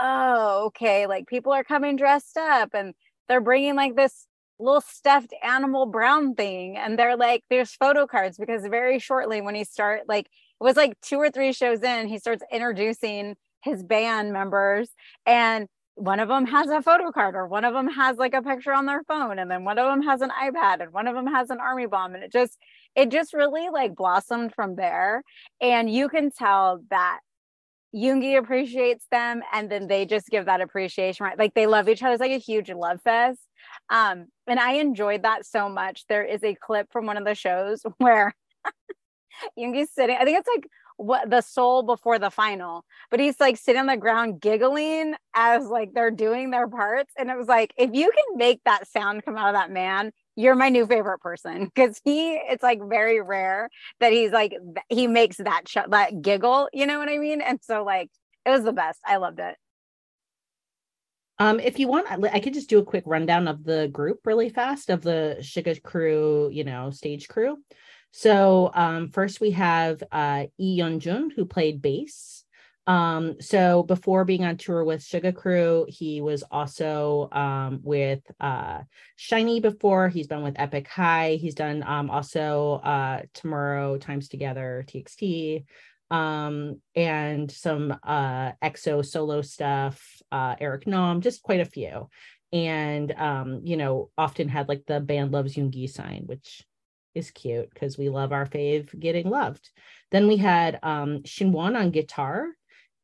[0.00, 2.94] oh, okay, like people are coming dressed up and
[3.28, 4.26] they're bringing like this
[4.58, 6.76] little stuffed animal brown thing.
[6.76, 10.76] And they're like, there's photo cards because very shortly when he start, like, it was
[10.76, 14.90] like two or three shows in, he starts introducing his band members
[15.26, 18.42] and one of them has a photo card or one of them has like a
[18.42, 21.14] picture on their phone and then one of them has an ipad and one of
[21.14, 22.58] them has an army bomb and it just
[22.96, 25.22] it just really like blossomed from there
[25.60, 27.20] and you can tell that
[27.94, 31.38] Yoongi appreciates them and then they just give that appreciation right?
[31.38, 32.12] Like they love each other.
[32.12, 33.40] It's like a huge love fest.
[33.90, 36.06] Um and I enjoyed that so much.
[36.08, 38.34] There is a clip from one of the shows where
[39.58, 43.56] Yoongi's sitting I think it's like what the Seoul before the final but he's like
[43.56, 47.12] sitting on the ground giggling as like they're doing their parts.
[47.18, 50.12] And it was like if you can make that sound come out of that man
[50.36, 53.68] you're my new favorite person because he it's like very rare
[54.00, 54.54] that he's like
[54.88, 58.10] he makes that sh- that giggle you know what i mean and so like
[58.46, 59.56] it was the best i loved it
[61.38, 64.48] Um, if you want, I could just do a quick rundown of the group really
[64.48, 67.56] fast of the Suga crew, you know, stage crew.
[68.12, 72.41] So um, first we have uh, Lee Yeon-jun, who played bass.
[72.86, 78.80] Um, so before being on tour with Suga Crew, he was also um, with uh,
[79.16, 80.08] SHINee before.
[80.08, 81.38] He's been with Epic High.
[81.40, 85.64] He's done um, also uh, Tomorrow Times Together, TXT,
[86.10, 92.08] um, and some uh, EXO solo stuff, uh, Eric Nam, just quite a few.
[92.52, 96.62] And, um, you know, often had like the band loves Yoongi sign, which
[97.14, 99.70] is cute because we love our fave getting loved.
[100.10, 102.48] Then we had um, Shinwon on guitar,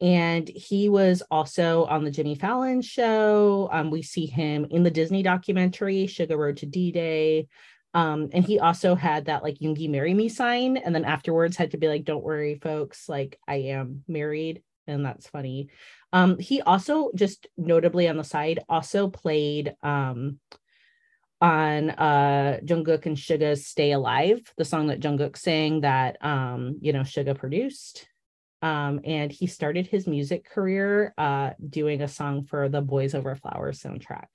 [0.01, 3.69] and he was also on the Jimmy Fallon show.
[3.73, 7.49] Um, we see him in the Disney documentary Suga Road to D Day.
[7.95, 11.73] Um, and he also had that like Yoongi marry me sign, and then afterwards had
[11.73, 15.71] to be like, "Don't worry, folks, like I am married," and that's funny.
[16.13, 20.39] Um, he also just notably on the side also played um
[21.41, 26.93] on uh Jungkook and Suga's Stay Alive, the song that Jungkook sang that um you
[26.93, 28.07] know Suga produced.
[28.63, 33.35] Um and he started his music career uh doing a song for the Boys Over
[33.35, 34.27] Flowers soundtrack.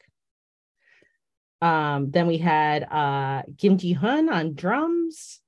[1.61, 5.39] Um then we had uh Kim Ji-hun on drums.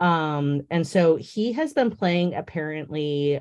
[0.00, 3.40] Um and so he has been playing apparently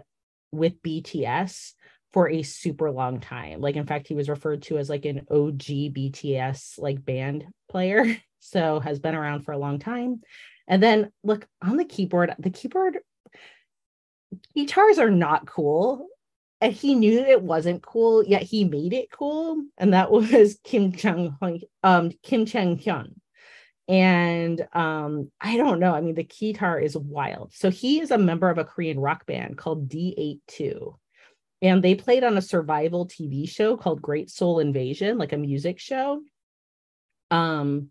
[0.52, 1.74] with BTS
[2.13, 3.60] for a super long time.
[3.60, 8.17] Like in fact, he was referred to as like an OG BTS like band player.
[8.39, 10.21] So has been around for a long time.
[10.67, 13.00] And then look on the keyboard, the keyboard
[14.56, 16.08] guitars are not cool.
[16.62, 19.62] And he knew it wasn't cool, yet he made it cool.
[19.78, 21.36] And that was Kim Chang
[21.84, 23.13] um Kim Chang Hyun.
[23.88, 25.93] And um, I don't know.
[25.93, 27.54] I mean, the guitar is wild.
[27.54, 30.95] So he is a member of a Korean rock band called D82
[31.62, 35.80] and they played on a survival TV show called Great Soul Invasion, like a music
[35.80, 36.21] show.
[37.32, 37.89] Um,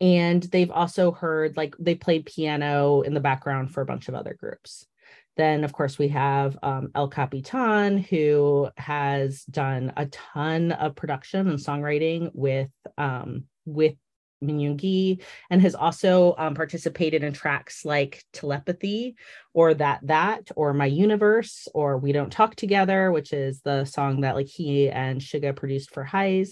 [0.00, 4.14] and they've also heard like they played piano in the background for a bunch of
[4.14, 4.86] other groups.
[5.36, 11.48] Then, of course, we have um, El Capitan, who has done a ton of production
[11.48, 13.94] and songwriting with um, with
[14.42, 19.16] Minyoongi and has also um, participated in tracks like Telepathy
[19.52, 24.20] or That That or My Universe or We Don't Talk Together, which is the song
[24.20, 26.50] that like he and Suga produced for Heize.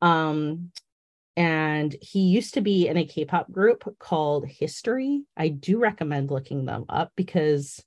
[0.00, 0.70] Um,
[1.36, 5.22] and he used to be in a K-pop group called History.
[5.36, 7.80] I do recommend looking them up because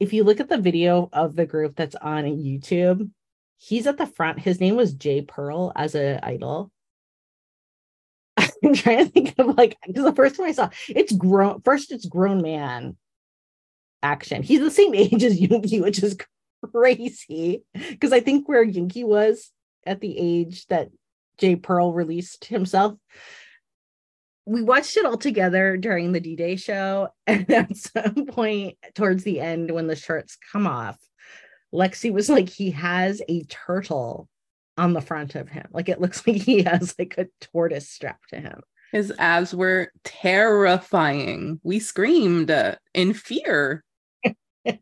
[0.00, 3.10] if you look at the video of the group that's on YouTube,
[3.56, 4.40] he's at the front.
[4.40, 6.70] His name was Jay Pearl as an idol
[8.36, 11.92] I'm trying to think of like because the first time I saw it's grown first
[11.92, 12.96] it's grown man
[14.04, 14.42] action.
[14.42, 16.16] He's the same age as Yoongi, which is
[16.72, 17.64] crazy.
[17.72, 19.50] Because I think where Yoongi was
[19.84, 20.90] at the age that
[21.38, 22.94] Jay Pearl released himself.
[24.46, 27.08] We watched it all together during the D-Day show.
[27.26, 30.98] And at some point towards the end, when the shirts come off,
[31.72, 34.28] Lexi was like, he has a turtle
[34.76, 35.66] on the front of him.
[35.70, 38.60] Like it looks like he has like a tortoise strapped to him.
[38.92, 41.60] His abs were terrifying.
[41.64, 43.82] We screamed uh, in fear.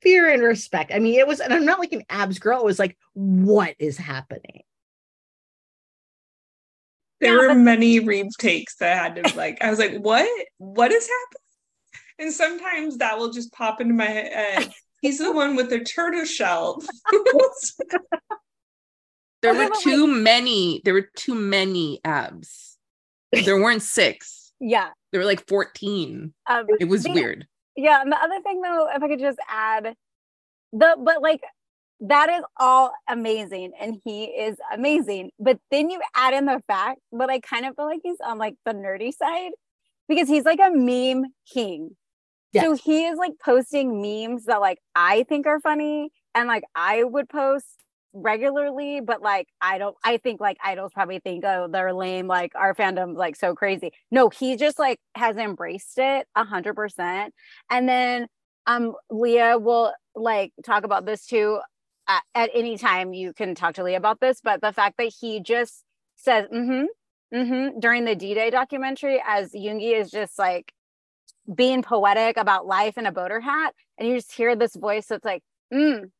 [0.00, 0.90] fear and respect.
[0.94, 2.60] I mean, it was, and I'm not like an abs girl.
[2.60, 4.62] It was like, what is happening?
[7.20, 10.28] There yeah, were but- many retakes that had to like, I was like, what?
[10.58, 11.40] What is happening?
[12.18, 14.70] And sometimes that will just pop into my head.
[15.00, 16.82] He's the one with the turtle shell.
[19.42, 20.82] there were too many.
[20.84, 22.76] There were too many abs.
[23.32, 24.52] There weren't six.
[24.60, 24.90] Yeah.
[25.10, 26.34] There were like 14.
[26.46, 27.46] Um, it was the, weird.
[27.76, 28.02] Yeah.
[28.02, 29.94] And the other thing though, if I could just add
[30.72, 31.40] the but like
[32.00, 35.30] that is all amazing and he is amazing.
[35.38, 38.38] But then you add in the fact but I kind of feel like he's on
[38.38, 39.52] like the nerdy side
[40.08, 41.96] because he's like a meme king.
[42.52, 42.64] Yes.
[42.64, 47.04] So he is like posting memes that like I think are funny and like I
[47.04, 47.66] would post
[48.12, 52.52] regularly, but like I don't I think like idols probably think oh they're lame, like
[52.54, 53.92] our fandom's like so crazy.
[54.10, 57.34] No, he just like has embraced it a hundred percent.
[57.70, 58.26] And then
[58.66, 61.60] um Lia will like talk about this too.
[62.10, 65.12] At, at any time you can talk to Lee about this, but the fact that
[65.20, 65.84] he just
[66.16, 66.86] says mm-hmm
[67.32, 70.72] mm-hmm during the D-Day documentary as Yoongi is just like
[71.54, 75.24] being poetic about life in a boater hat and you just hear this voice that's
[75.24, 75.42] like
[75.72, 76.10] mm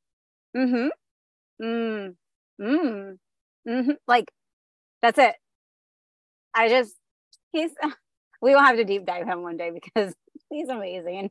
[0.57, 0.89] mm-hmm
[1.63, 2.15] mm
[2.61, 3.19] mm
[3.69, 4.31] mm-hmm like
[5.03, 5.35] that's it.
[6.55, 6.95] I just
[7.53, 7.73] he's
[8.43, 10.15] we will have to deep dive him one day because
[10.51, 11.31] he's amazing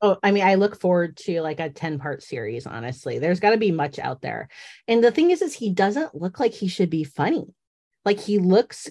[0.00, 3.18] Oh, I mean, I look forward to like a 10 part series, honestly.
[3.18, 4.48] There's got to be much out there.
[4.86, 7.46] And the thing is, is he doesn't look like he should be funny.
[8.04, 8.88] Like he looks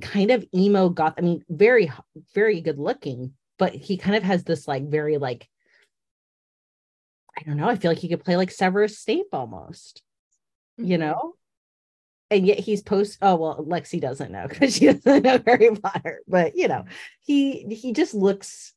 [0.00, 1.14] kind of emo goth.
[1.18, 1.90] I mean, very,
[2.34, 5.48] very good looking, but he kind of has this like very like,
[7.38, 7.68] I don't know.
[7.68, 10.02] I feel like he could play like Severus Snape almost,
[10.80, 10.90] mm-hmm.
[10.90, 11.34] you know?
[12.30, 16.20] and yet he's post oh well lexi doesn't know because she doesn't know harry potter
[16.26, 16.84] but you know
[17.20, 18.73] he he just looks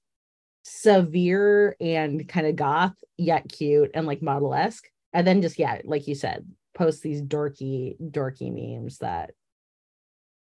[0.70, 4.86] severe and kind of goth yet cute and like model-esque.
[5.14, 6.46] And then just yeah like you said
[6.76, 9.32] post these dorky dorky memes that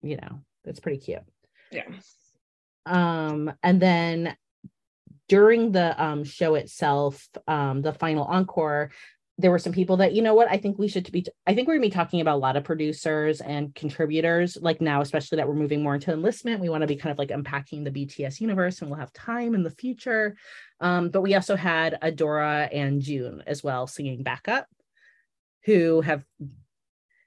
[0.02, 1.22] you know that's pretty cute.
[1.70, 1.84] Yeah.
[2.86, 4.34] Um and then
[5.28, 8.90] during the um show itself um the final encore
[9.40, 11.66] there were some people that you know what i think we should be i think
[11.66, 15.48] we're to be talking about a lot of producers and contributors like now especially that
[15.48, 16.60] we're moving more into enlistment.
[16.60, 19.54] We want to be kind of like unpacking the bts universe and we'll have time
[19.54, 20.36] in the future.
[20.80, 24.66] Um, but we also had adora and june as well singing backup
[25.64, 26.24] who have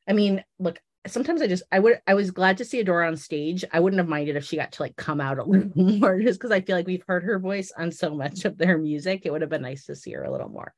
[0.07, 3.17] i mean look sometimes i just i would i was glad to see adora on
[3.17, 3.63] stage.
[3.71, 6.39] I wouldn't have minded if she got to like come out a little more just
[6.39, 9.21] because i feel like we've heard her voice on so much of their music.
[9.23, 10.73] It would have been nice to see her a little more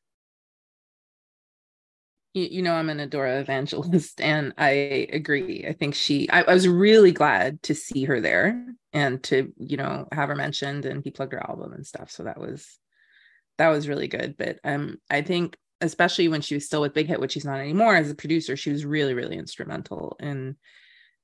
[2.34, 4.70] you, you know i'm an adora evangelist and i
[5.12, 5.66] agree.
[5.68, 9.78] I think she I, I, was really glad to see her there and to you
[9.78, 12.12] know have her mentioned and he plugged her album and stuff.
[12.12, 12.78] So that was
[13.58, 14.36] that was really good.
[14.38, 17.60] But um i think especially when she was still with big hit which she's not
[17.60, 20.56] anymore as a producer she was really really instrumental in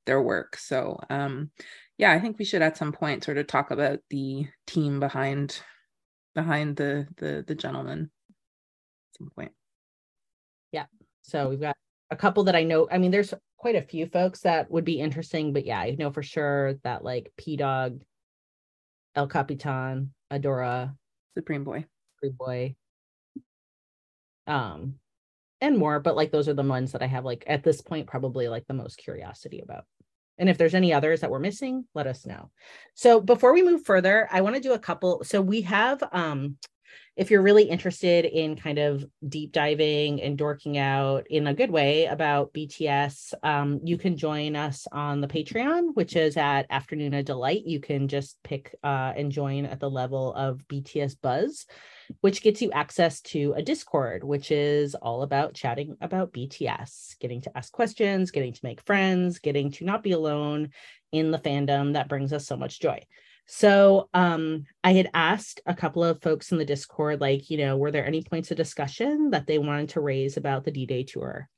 [0.06, 0.58] their work.
[0.58, 1.52] So um
[1.98, 5.60] yeah i think we should at some point sort of talk about the team behind
[6.36, 9.52] behind the the the gentleman at some point
[11.30, 11.76] so we've got
[12.12, 12.88] a couple that I know.
[12.92, 16.12] I mean, there's quite a few folks that would be interesting, but yeah, I know
[16.12, 18.02] for sure that like Pdogg,
[19.16, 20.96] El Capitan, Adora,
[21.38, 22.76] Supreme Boy, Supreme Boy,
[24.48, 24.96] um,
[25.62, 26.00] and more.
[26.00, 28.66] But like those are the ones that I have like at this point probably like
[28.68, 29.86] the most curiosity about.
[30.38, 32.50] And if there's any others that we're missing, let us know.
[32.94, 35.24] So before we move further, I want to do a couple.
[35.26, 36.56] So we have um
[37.20, 41.70] if you're really interested in kind of deep diving and dorking out in a good
[41.70, 47.26] way about BTS, um, you can join us on the Patreon, which is at Afternoona
[47.26, 47.66] Delight.
[47.66, 51.66] You can just pick uh, and join at the level of BTS Buzz,
[52.22, 57.42] which gets you access to a Discord, which is all about chatting about BTS, getting
[57.42, 60.70] to ask questions, getting to make friends, getting to not be alone
[61.12, 63.02] in the fandom that brings us so much joy.
[63.52, 67.78] So um, I had asked a couple of folks in the Discord, like, you know,
[67.78, 71.04] were there any points of discussion that they wanted to raise about the D Day
[71.04, 71.50] tour?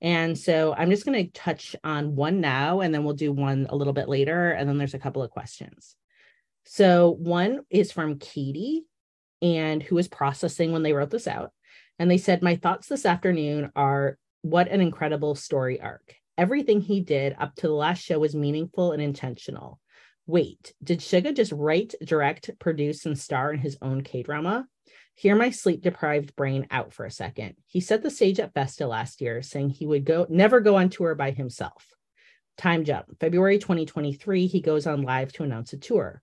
[0.00, 3.66] And so I'm just going to touch on one now, and then we'll do one
[3.68, 4.52] a little bit later.
[4.52, 5.96] And then there's a couple of questions.
[6.64, 8.84] So one is from Katie,
[9.42, 11.50] and who was processing when they wrote this out.
[11.98, 16.14] And they said, My thoughts this afternoon are what an incredible story arc.
[16.38, 19.80] Everything he did up to the last show was meaningful and intentional.
[20.26, 24.66] Wait, did Suga just write, direct, produce, and star in his own K drama?
[25.14, 27.56] Hear my sleep deprived brain out for a second.
[27.66, 30.90] He set the stage at Festa last year, saying he would go never go on
[30.90, 31.86] tour by himself.
[32.56, 33.18] Time jump.
[33.18, 36.22] February 2023, he goes on live to announce a tour.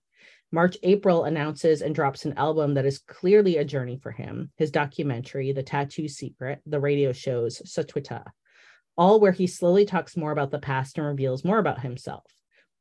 [0.52, 4.50] March, April announces and drops an album that is clearly a journey for him.
[4.56, 8.24] His documentary, The Tattoo Secret, the radio shows Suchwita,
[8.96, 12.24] all where he slowly talks more about the past and reveals more about himself.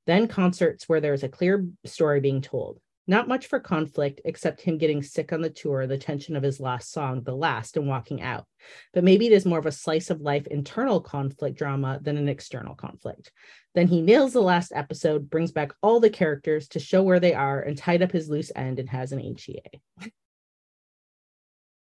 [0.05, 2.79] Then concerts where there's a clear story being told.
[3.09, 6.59] Not much for conflict, except him getting sick on the tour, the tension of his
[6.59, 8.45] last song, The Last, and walking out.
[8.93, 12.29] But maybe it is more of a slice of life internal conflict drama than an
[12.29, 13.31] external conflict.
[13.73, 17.33] Then he nails the last episode, brings back all the characters to show where they
[17.33, 20.11] are, and tied up his loose end and has an HEA.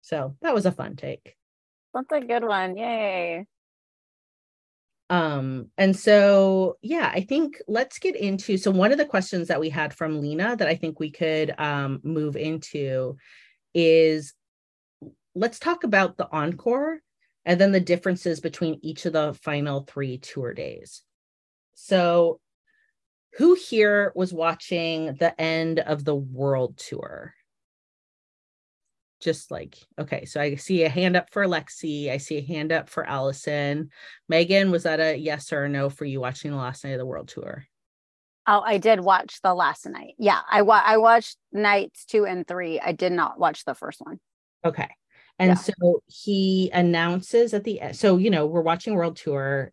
[0.03, 1.35] so that was a fun take.
[1.93, 2.77] That's a good one.
[2.77, 3.47] Yay
[5.09, 9.61] um and so yeah i think let's get into so one of the questions that
[9.61, 13.17] we had from lena that i think we could um move into
[13.73, 14.35] is
[15.37, 17.01] let's talk about the encore
[17.47, 21.03] and then the differences between each of the final three tour days.
[21.75, 22.41] So
[23.39, 27.35] who here was watching the end of the world tour
[29.27, 32.71] just like okay so i see a hand up for lexi i see a hand
[32.71, 33.91] up for allison.
[34.29, 36.99] Megan was that a yes or a no for you watching the last night of
[36.99, 37.67] the world tour?
[38.47, 40.15] Oh i did watch the last night.
[40.17, 42.79] Yeah i wa- i watched nights two and three.
[42.79, 44.21] I did not watch the first one.
[44.65, 44.89] Okay
[45.41, 45.55] and yeah.
[45.57, 49.73] so he announces at the end so you know we're watching world tour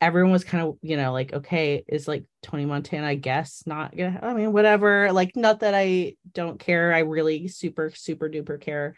[0.00, 3.96] everyone was kind of, you know, like, okay, is like Tony Montana, I guess, not
[3.96, 5.12] gonna, I mean, whatever.
[5.12, 6.92] Like, not that I don't care.
[6.92, 8.94] I really super, super duper care.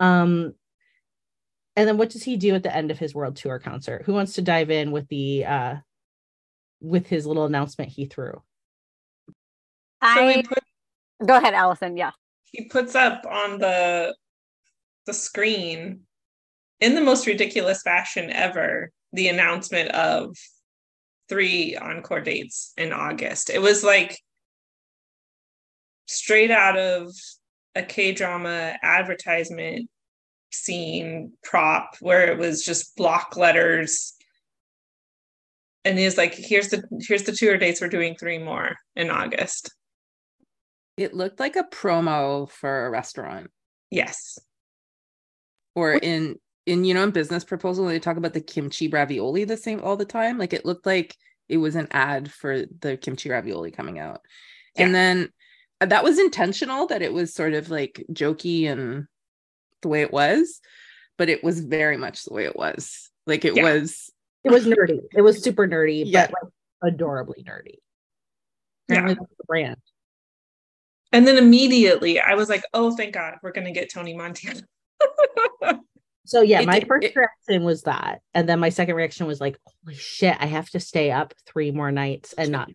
[0.00, 0.54] Um,
[1.76, 4.02] and then what does he do at the end of his world tour concert?
[4.06, 5.76] Who wants to dive in with the uh
[6.80, 8.42] with his little announcement he threw?
[10.00, 10.58] I put,
[11.24, 11.96] go ahead, Allison.
[11.96, 12.12] Yeah.
[12.44, 14.14] He puts up on the
[15.06, 16.00] the screen
[16.80, 20.36] in the most ridiculous fashion ever the announcement of
[21.28, 23.50] three encore dates in August.
[23.50, 24.16] It was like
[26.06, 27.12] straight out of
[27.74, 29.90] a K drama advertisement
[30.52, 34.14] scene prop where it was just block letters.
[35.84, 37.80] And he's like here's the here's the tour dates.
[37.80, 39.74] We're doing three more in august.
[40.96, 43.50] It looked like a promo for a restaurant.
[43.90, 44.38] Yes.
[45.74, 46.36] Or in
[46.68, 49.96] in you know in business proposal they talk about the kimchi ravioli the same all
[49.96, 51.16] the time like it looked like
[51.48, 54.20] it was an ad for the kimchi ravioli coming out
[54.76, 54.84] yeah.
[54.84, 55.32] and then
[55.80, 59.06] uh, that was intentional that it was sort of like jokey and
[59.82, 60.60] the way it was,
[61.16, 63.10] but it was very much the way it was.
[63.26, 63.62] Like it yeah.
[63.62, 64.10] was
[64.44, 65.00] it was nerdy.
[65.12, 66.26] It was super nerdy, yeah.
[66.26, 67.78] but like adorably nerdy.
[68.88, 69.14] Yeah.
[69.14, 69.76] the brand.
[71.12, 74.62] And then immediately I was like, oh thank God, we're gonna get Tony Montana.
[76.28, 78.20] so yeah, it my first it, reaction was that.
[78.34, 81.70] And then my second reaction was like, holy shit, I have to stay up three
[81.70, 82.70] more nights and not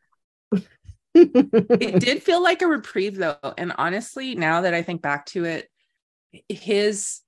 [1.13, 3.37] it did feel like a reprieve though.
[3.57, 5.69] And honestly, now that I think back to it,
[6.49, 7.21] his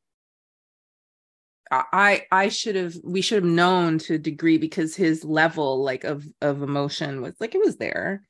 [1.72, 6.04] I I should have we should have known to a degree because his level like
[6.04, 8.24] of of emotion was like it was there,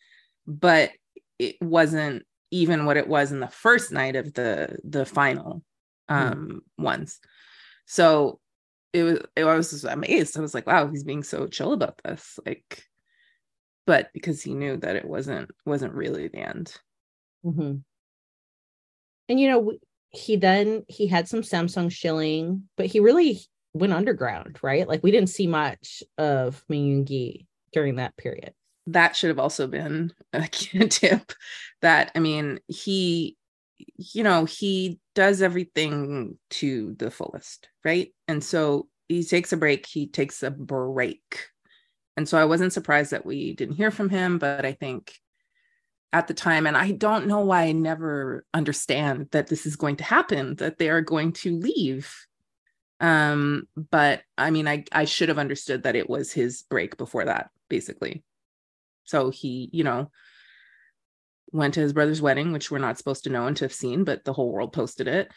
[0.46, 0.92] but
[1.40, 5.64] it wasn't even what it was in the first night of the the final
[6.10, 6.14] hmm.
[6.14, 6.84] um mm.
[6.84, 7.20] ones.
[7.86, 8.40] So
[8.94, 10.38] it was it, I was amazed.
[10.38, 12.40] I was like, wow, he's being so chill about this.
[12.46, 12.84] Like,
[13.86, 16.74] but because he knew that it wasn't wasn't really the end.
[17.46, 17.76] Mm-hmm.
[19.28, 19.74] And you know,
[20.12, 23.42] he then he had some Samsung shilling, but he really
[23.74, 24.88] went underground, right?
[24.88, 28.54] Like we didn't see much of Ming Gi during that period.
[28.88, 31.34] That should have also been a tip.
[31.82, 33.36] That I mean, he,
[33.78, 38.14] you know, he does everything to the fullest, right?
[38.28, 39.86] And so he takes a break.
[39.86, 41.48] He takes a break,
[42.18, 44.38] and so I wasn't surprised that we didn't hear from him.
[44.40, 45.14] But I think
[46.16, 49.98] at the time and i don't know why i never understand that this is going
[49.98, 52.16] to happen that they are going to leave
[53.02, 57.26] um but i mean i i should have understood that it was his break before
[57.26, 58.24] that basically
[59.04, 60.10] so he you know
[61.56, 64.04] went to his brother's wedding which we're not supposed to know and to have seen
[64.04, 65.32] but the whole world posted it.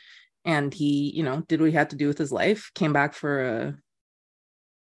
[0.44, 3.14] And he you know did what he had to do with his life came back
[3.14, 3.76] for a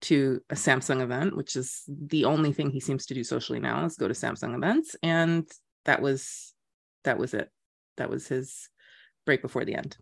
[0.01, 3.86] to a samsung event which is the only thing he seems to do socially now
[3.86, 4.95] is go to samsung events.
[5.03, 5.49] And
[5.86, 6.53] that was
[7.03, 7.49] that was it.
[7.97, 8.69] That was his
[9.25, 9.97] break before the end.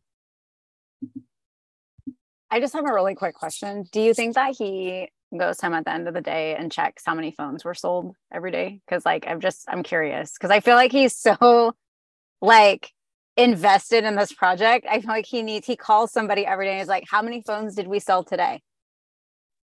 [2.49, 3.86] I just have a really quick question.
[3.91, 7.03] Do you think that he goes home at the end of the day and checks
[7.05, 10.59] how many phones were sold every day because like i'm just i'm curious because i
[10.59, 11.73] feel like he's so
[12.41, 12.91] like
[13.36, 16.82] invested in this project i feel like he needs he calls somebody every day and
[16.82, 18.61] is like how many phones did we sell today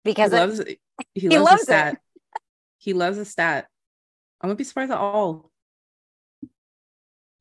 [0.04, 0.78] because he loves it,
[1.14, 2.00] he, he loves, loves a stat it.
[2.78, 3.66] he loves a stat
[4.40, 5.52] i wouldn't be surprised at all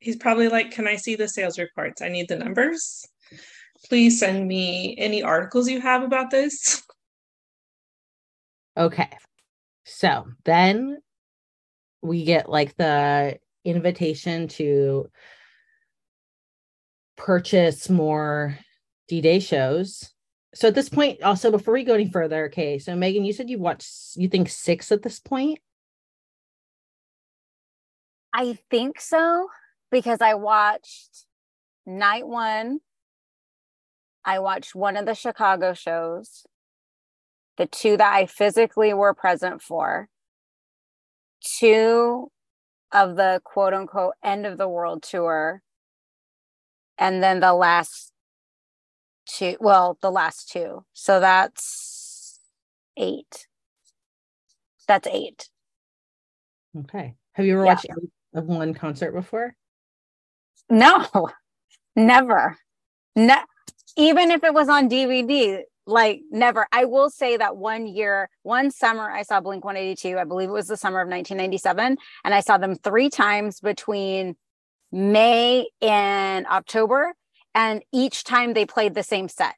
[0.02, 2.02] he's probably like, Can I see the sales reports?
[2.02, 3.06] I need the numbers.
[3.88, 6.84] Please send me any articles you have about this.
[8.82, 9.10] Okay.
[9.86, 10.98] So then
[12.02, 15.08] we get like the invitation to
[17.16, 18.58] purchase more
[19.08, 20.12] D Day shows.
[20.56, 22.80] So at this point, also before we go any further, okay.
[22.80, 25.60] So Megan, you said you watched, you think six at this point?
[28.34, 29.48] I think so
[29.92, 31.26] because I watched
[31.86, 32.80] night one.
[34.26, 36.48] I watched one of the Chicago shows,
[37.58, 40.10] the two that I physically were present for,
[41.44, 42.32] two
[42.92, 45.62] of the quote unquote end of the world tour,
[46.98, 48.12] and then the last
[49.26, 50.86] two, well, the last two.
[50.94, 52.40] So that's
[52.98, 53.48] eight.
[54.88, 55.50] That's eight.
[56.78, 57.16] Okay.
[57.34, 57.74] Have you ever yeah.
[57.74, 57.88] watched
[58.34, 59.56] of one concert before?
[60.70, 61.06] No,
[61.96, 62.58] never.
[63.16, 63.44] Ne-
[63.98, 66.68] even if it was on DVD, like never.
[66.72, 70.18] I will say that one year, one summer, I saw Blink 182.
[70.18, 71.98] I believe it was the summer of 1997.
[72.24, 74.36] And I saw them three times between
[74.92, 77.14] May and October.
[77.54, 79.56] And each time they played the same set,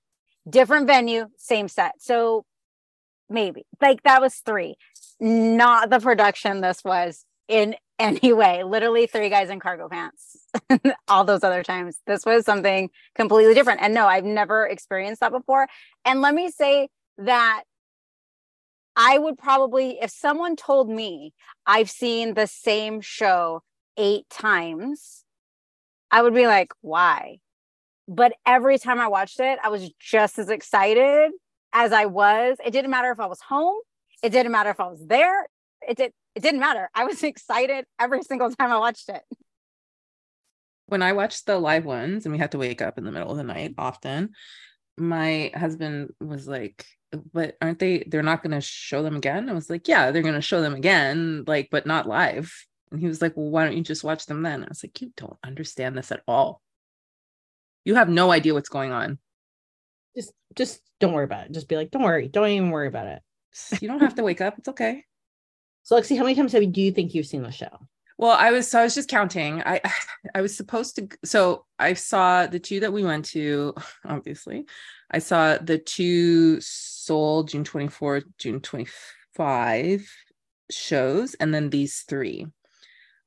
[0.50, 1.94] different venue, same set.
[2.00, 2.46] So
[3.30, 4.76] maybe like that was three.
[5.20, 8.64] not the production this was in any way.
[8.64, 10.38] Literally three guys in cargo pants.
[11.08, 12.00] All those other times.
[12.08, 13.82] This was something completely different.
[13.82, 15.68] And no, I've never experienced that before.
[16.04, 16.90] And let me say
[17.20, 17.64] that
[18.96, 21.34] I would probably, if someone told me
[21.66, 23.62] I've seen the same show
[23.96, 25.24] eight times,
[26.12, 27.38] I would be like, why?
[28.08, 31.32] But every time I watched it, I was just as excited
[31.72, 32.58] as I was.
[32.66, 33.78] It didn't matter if I was home,
[34.22, 35.48] it didn't matter if I was there.
[35.88, 36.90] It did it didn't matter.
[36.94, 39.22] I was excited every single time I watched it.
[40.88, 43.32] When I watched the live ones and we had to wake up in the middle
[43.32, 44.32] of the night often,
[44.98, 46.86] my husband was like,
[47.32, 49.50] but aren't they they're not going to show them again?
[49.50, 52.52] I was like yeah they're going to show them again like but not live.
[52.92, 54.64] And he was like well why don't you just watch them then?
[54.64, 56.62] I was like you don't understand this at all.
[57.86, 59.20] You have no idea what's going on.
[60.16, 61.52] Just just don't worry about it.
[61.54, 62.28] Just be like don't worry.
[62.28, 63.22] Don't even worry about it.
[63.80, 64.58] You don't have to wake up.
[64.58, 65.06] It's okay
[65.84, 68.32] so lexi how many times have you, do you think you've seen the show well
[68.32, 69.80] i was so i was just counting i
[70.36, 73.74] i was supposed to so i saw the two that we went to
[74.06, 74.66] obviously
[75.12, 76.60] i saw the two
[77.04, 80.10] Seoul June 24, June 25
[80.72, 82.48] shows, and then these three.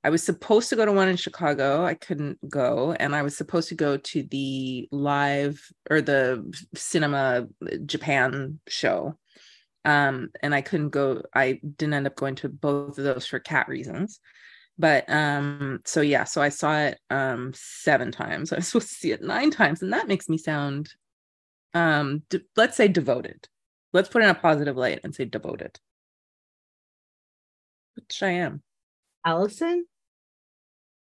[0.02, 1.84] I was supposed to go to one in Chicago.
[1.84, 2.92] I couldn't go.
[2.92, 9.18] And I was supposed to go to the live or the cinema uh, Japan show.
[9.87, 11.22] Um, and I couldn't go.
[11.34, 14.20] I didn't end up going to both of those for cat reasons.
[14.78, 18.53] But um, so yeah, so I saw it um seven times.
[18.53, 20.93] I was supposed to see it nine times, and that makes me sound
[21.76, 23.49] um de- let's say devoted
[23.93, 25.78] let's put in a positive light and say devoted
[27.95, 28.62] which i am
[29.24, 29.84] allison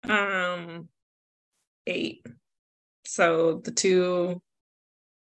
[0.04, 0.86] um
[1.86, 2.24] eight
[3.06, 4.40] so the two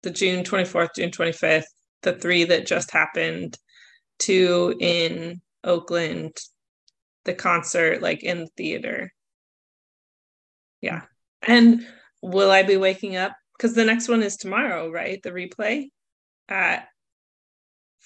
[0.03, 1.63] the june 24th june 25th
[2.03, 3.57] the three that just happened
[4.19, 6.37] two in oakland
[7.25, 9.13] the concert like in the theater
[10.81, 11.03] yeah
[11.47, 11.87] and
[12.23, 15.89] will i be waking up because the next one is tomorrow right the replay
[16.49, 16.89] at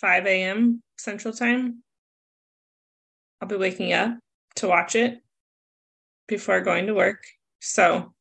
[0.03, 0.83] 5 a.m.
[0.99, 1.83] Central Time.
[3.41, 4.19] I'll be waking up
[4.57, 5.19] to watch it
[6.27, 7.23] before going to work.
[7.61, 8.13] So,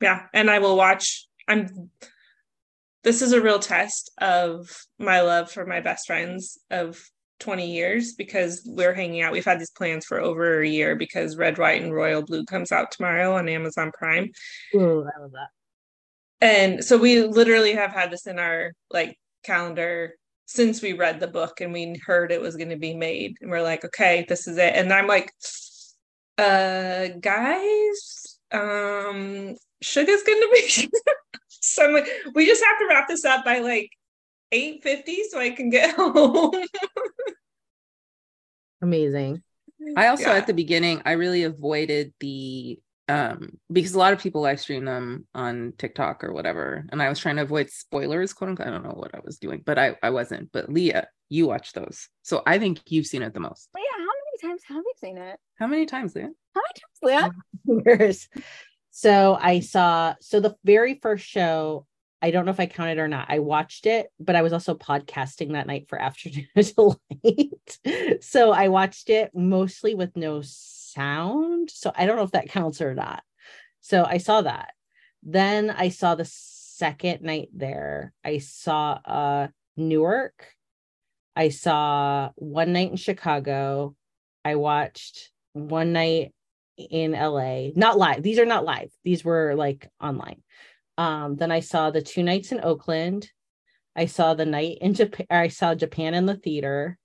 [0.00, 1.26] yeah, and I will watch.
[1.48, 1.90] I'm
[3.04, 7.02] this is a real test of my love for my best friends of
[7.40, 9.32] 20 years because we're hanging out.
[9.32, 12.70] We've had these plans for over a year because Red, White, and Royal Blue comes
[12.70, 14.30] out tomorrow on Amazon Prime.
[14.74, 15.48] Ooh, I love that.
[16.40, 20.14] And so we literally have had this in our like calendar
[20.46, 23.50] since we read the book and we heard it was going to be made and
[23.50, 25.32] we're like okay this is it and i'm like
[26.38, 30.90] uh guys um Suga's gonna be
[31.62, 33.90] so like, we just have to wrap this up by like
[34.52, 36.52] 8.50 so i can get home.
[38.82, 39.42] Amazing.
[39.96, 40.36] I also yeah.
[40.36, 44.84] at the beginning i really avoided the um because a lot of people live stream
[44.84, 48.68] them on tiktok or whatever and i was trying to avoid spoilers quote unquote.
[48.68, 50.52] I don't know what i was doing but i i wasn't.
[50.52, 52.08] But lia you watch those.
[52.22, 53.68] So i think you've seen it the most.
[53.74, 54.04] Yeah
[54.42, 55.38] how many times have you seen it?
[55.56, 56.30] How many times lia?
[56.54, 57.38] How many times
[57.86, 58.44] lia
[58.92, 61.84] so i saw so the very first show
[62.24, 63.26] I don't know if I counted or not.
[63.28, 65.98] I watched it, but I was also podcasting that night for
[66.54, 68.22] Afternoona Delight.
[68.22, 71.70] so I watched it mostly with no sound.
[71.70, 73.24] So I don't know if that counts or not.
[73.80, 74.70] So I saw that.
[75.24, 78.12] Then I saw the second night there.
[78.24, 80.46] I saw uh Newark.
[81.34, 83.96] I saw one night in Chicago.
[84.44, 86.34] I watched one night
[86.76, 87.68] in LA.
[87.74, 88.22] Not live.
[88.22, 88.90] These are not live.
[89.04, 90.42] These were like online.
[90.98, 93.30] Um, then I saw the two nights in Oakland.
[93.94, 95.26] I saw the night in Japan.
[95.30, 96.98] I saw Japan in the theater.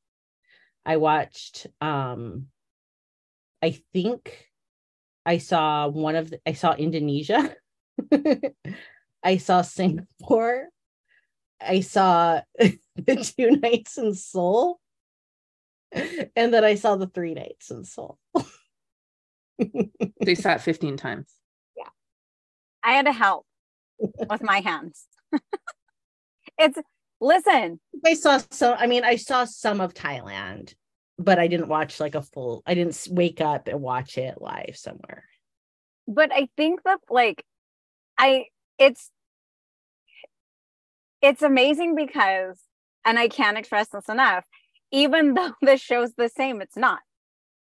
[0.85, 2.47] I watched um
[3.61, 4.47] I think
[5.25, 7.53] I saw one of the, I saw Indonesia.
[9.23, 10.69] I saw Singapore.
[11.59, 14.79] I saw the two nights in Seoul.
[15.91, 18.19] And then I saw the three nights in Seoul.
[20.21, 21.33] they sat 15 times.
[21.75, 21.89] Yeah.
[22.83, 23.45] I had to help
[23.99, 25.05] with my hands.
[26.57, 26.77] it's
[27.19, 27.79] listen.
[28.05, 30.73] I saw so I mean I saw some of Thailand
[31.17, 34.75] but I didn't watch like a full, I didn't wake up and watch it live
[34.75, 35.25] somewhere.
[36.07, 37.43] But I think that like
[38.17, 38.45] I
[38.77, 39.09] it's
[41.21, 42.59] it's amazing because
[43.03, 44.45] and I can't express this enough,
[44.91, 46.99] even though the show's the same, it's not.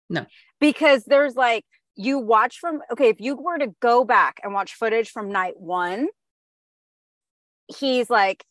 [0.10, 0.26] No.
[0.60, 1.66] Because there's like
[2.00, 5.60] you watch from okay, if you were to go back and watch footage from night
[5.60, 6.08] one,
[7.68, 8.46] he's like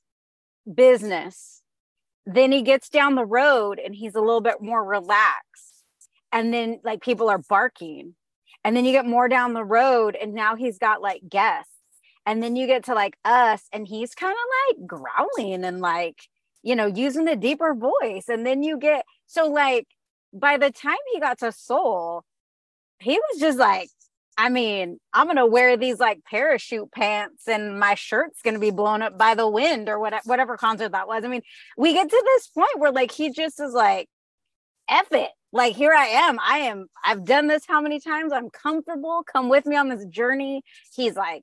[0.73, 1.63] business.
[2.27, 5.83] Then he gets down the road and he's a little bit more relaxed.
[6.31, 8.15] And then like people are barking.
[8.65, 11.73] And then you get more down the road and now he's got like guests.
[12.27, 16.19] And then you get to like us and he's kind of like growling and like
[16.63, 18.29] you know using a deeper voice.
[18.29, 19.87] And then you get so like
[20.35, 22.27] by the time he got to Seoul
[23.01, 23.89] he was just like
[24.41, 29.03] I mean, I'm gonna wear these like parachute pants and my shirt's gonna be blown
[29.03, 31.25] up by the wind or whatever whatever concert that was.
[31.25, 31.43] I mean,
[31.77, 34.09] we get to this point where like he just is like,
[34.89, 35.31] F it.
[35.53, 36.39] Like here I am.
[36.41, 38.33] I am, I've done this how many times?
[38.33, 39.25] I'm comfortable.
[39.31, 40.63] Come with me on this journey.
[40.95, 41.43] He's like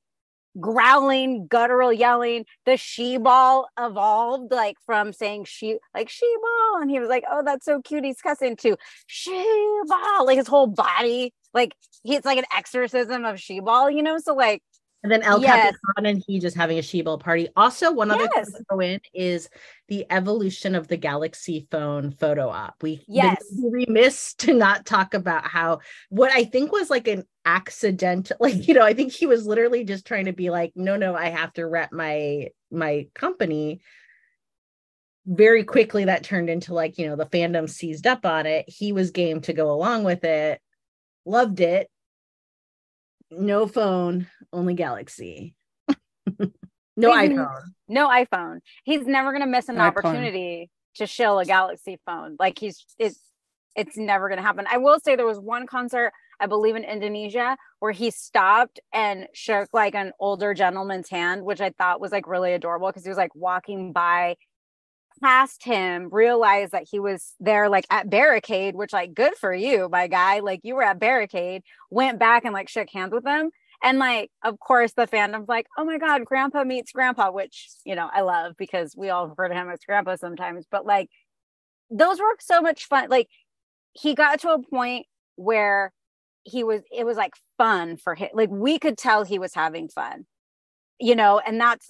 [0.60, 2.46] growling, guttural yelling.
[2.66, 6.82] The she ball evolved like from saying she like she ball.
[6.82, 8.04] And he was like, Oh, that's so cute.
[8.04, 8.78] He's cussing to
[9.08, 10.26] she ball.
[10.26, 14.20] Like his whole body like he's like an exorcism of she-ball, you know?
[14.20, 14.62] So like
[15.02, 15.76] and then El yes.
[15.96, 17.48] Capitan and he just having a she-ball party.
[17.56, 18.50] Also, one other yes.
[18.50, 19.50] thing to throw in is
[19.88, 22.76] the evolution of the Galaxy phone photo op.
[22.82, 25.80] We yes remiss to not talk about how
[26.10, 29.84] what I think was like an accidental, like you know, I think he was literally
[29.84, 33.82] just trying to be like, no, no, I have to rep my my company.
[35.28, 38.66] Very quickly, that turned into like you know the fandom seized up on it.
[38.68, 40.62] He was game to go along with it
[41.26, 41.90] loved it.
[43.32, 45.56] No phone, only Galaxy.
[46.40, 46.48] no
[46.98, 47.62] He's iPhone.
[47.88, 48.60] no iPhone.
[48.84, 52.38] He's never gonna miss an opportunity to shill a Galaxy phone.
[52.40, 53.20] Like he's it's
[53.76, 54.68] it's never gonna happen.
[54.72, 59.28] I will say there was one concert, I believe in Indonesia, where he stopped and
[59.34, 63.10] shook like an older gentleman's hand, which I thought was like really adorable because he
[63.10, 64.36] was like walking by
[65.22, 69.88] past him realized that he was there like at barricade which like good for you
[69.90, 70.40] my guy.
[70.40, 73.50] Like you were at barricade went back and like shook hands with them
[73.82, 77.96] and like of course the fandom's like oh my god grandpa meets grandpa which you
[77.96, 80.66] know i love because we all refer to him as grandpa sometimes.
[80.70, 81.10] But like
[81.90, 83.10] those were so much fun.
[83.10, 83.30] Like
[83.94, 85.06] he got to a point
[85.36, 85.92] where
[86.46, 89.90] he was it was like fun for him like we could tell he was having
[89.90, 90.26] fun
[91.00, 91.90] you know and that's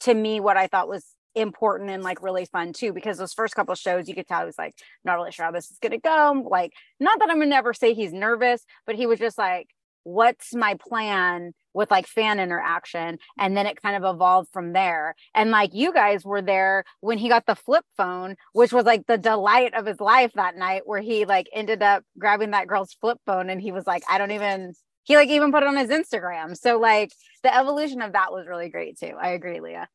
[0.00, 1.04] to me what i thought was
[1.34, 4.46] important and like really fun too because those first couple shows you could tell he
[4.46, 7.46] was like not really sure how this is gonna go like not that i'm gonna
[7.46, 9.68] never say he's nervous but he was just like
[10.06, 13.18] what's my plan with like fan interaction?
[13.38, 15.14] And then it kind of evolved from there.
[15.34, 19.06] And like you guys were there when he got the flip phone which was like
[19.06, 22.94] the delight of his life that night where he like ended up grabbing that girl's
[23.00, 24.72] flip phone and he was like i don't even
[25.06, 26.56] he like even put it on his instagram.
[26.56, 29.12] So like the evolution of that was really great too.
[29.20, 29.88] I agree lia.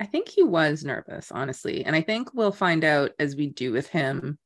[0.00, 1.84] I think he was nervous, honestly.
[1.84, 4.38] And I think we'll find out as we do with him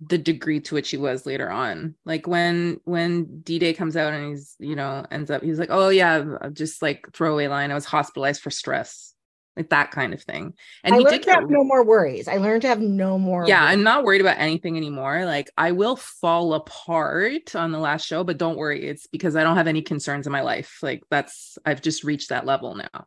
[0.00, 1.94] the degree to which he was later on.
[2.04, 5.88] Like when when D-Day comes out and he's, you know, ends up he's like, "Oh
[5.90, 7.70] yeah, just like throwaway line.
[7.70, 9.14] I was hospitalized for stress."
[9.56, 10.54] Like that kind of thing.
[10.84, 12.28] And I he did have no more worries.
[12.28, 13.72] I learned to have no more Yeah, worries.
[13.72, 15.24] I'm not worried about anything anymore.
[15.26, 18.86] Like I will fall apart on the last show, but don't worry.
[18.86, 20.78] It's because I don't have any concerns in my life.
[20.82, 23.06] Like that's I've just reached that level now.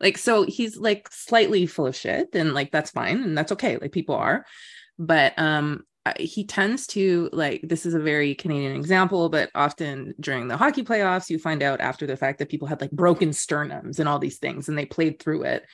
[0.00, 3.76] Like, so he's like slightly full of shit, and like that's fine, and that's okay.
[3.78, 4.44] Like people are,
[4.98, 5.84] but um,
[6.18, 10.82] he tends to like this is a very Canadian example, but often during the hockey
[10.82, 14.18] playoffs, you find out after the fact that people had like broken sternums and all
[14.18, 15.64] these things, and they played through it.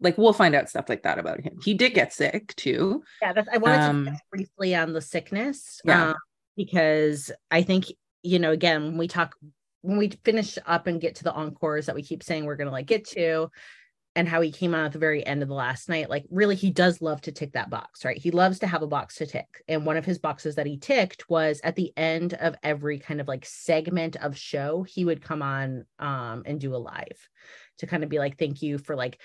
[0.00, 1.58] Like we'll find out stuff like that about him.
[1.62, 3.02] He did get sick too.
[3.20, 5.80] Yeah, that's, I wanted um, to briefly on the sickness.
[5.84, 6.14] Yeah, um,
[6.56, 7.86] because I think
[8.22, 9.36] you know again when we talk
[9.82, 12.68] when we finish up and get to the encores that we keep saying we're going
[12.68, 13.50] to like get to
[14.14, 16.54] and how he came out at the very end of the last night like really
[16.54, 19.26] he does love to tick that box right he loves to have a box to
[19.26, 22.98] tick and one of his boxes that he ticked was at the end of every
[22.98, 27.28] kind of like segment of show he would come on um and do a live
[27.78, 29.18] to kind of be like thank you for like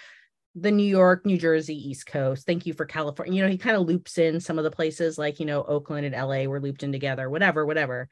[0.60, 2.48] the New York, New Jersey, East Coast.
[2.48, 3.36] Thank you for California.
[3.36, 6.08] You know, he kind of loops in some of the places like, you know, Oakland
[6.08, 8.10] and LA were looped in together, whatever, whatever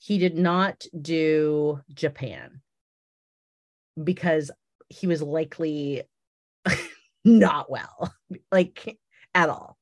[0.00, 2.62] he did not do Japan
[4.02, 4.50] because
[4.90, 6.02] he was likely
[7.24, 8.12] not well,
[8.52, 8.98] like
[9.34, 9.78] at all.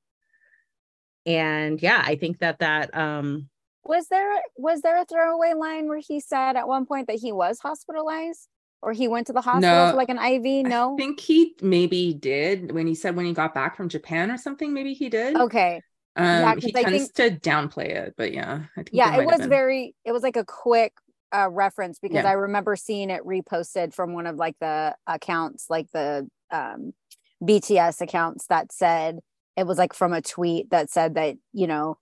[1.27, 3.49] And yeah, I think that that um
[3.85, 7.33] was there was there a throwaway line where he said at one point that he
[7.33, 8.49] was hospitalized
[8.81, 10.67] or he went to the hospital no, for like an IV?
[10.67, 14.31] No, I think he maybe did when he said when he got back from Japan
[14.31, 14.73] or something.
[14.73, 15.37] Maybe he did.
[15.37, 15.83] Okay,
[16.17, 20.13] um, yeah, he tends think, to downplay it, but yeah, yeah, it was very, it
[20.13, 20.93] was like a quick
[21.35, 22.29] uh, reference because yeah.
[22.29, 26.93] I remember seeing it reposted from one of like the accounts, like the um,
[27.43, 29.19] BTS accounts that said
[29.57, 31.99] it was like from a tweet that said that you know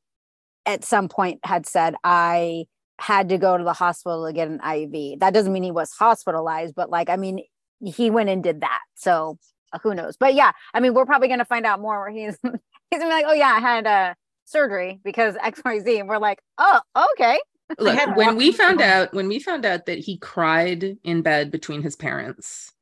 [0.64, 2.66] at some point had said I
[2.98, 5.20] had to go to the hospital to get an IV.
[5.20, 7.40] That doesn't mean he was hospitalized, but like I mean
[7.84, 8.80] he went and did that.
[8.94, 9.38] So
[9.82, 10.16] who knows?
[10.16, 13.10] But yeah, I mean, we're probably gonna find out more where he's he's gonna be
[13.10, 14.16] like, oh yeah, I had a
[14.46, 16.00] surgery because XYZ.
[16.00, 16.80] And we're like, oh,
[17.12, 17.38] okay.
[17.78, 21.82] Look, when we found out when we found out that he cried in bed between
[21.82, 22.72] his parents,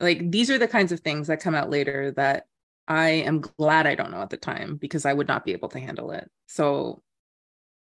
[0.00, 2.46] like these are the kinds of things that come out later that
[2.88, 5.68] I am glad I don't know at the time because I would not be able
[5.70, 6.28] to handle it.
[6.46, 7.02] So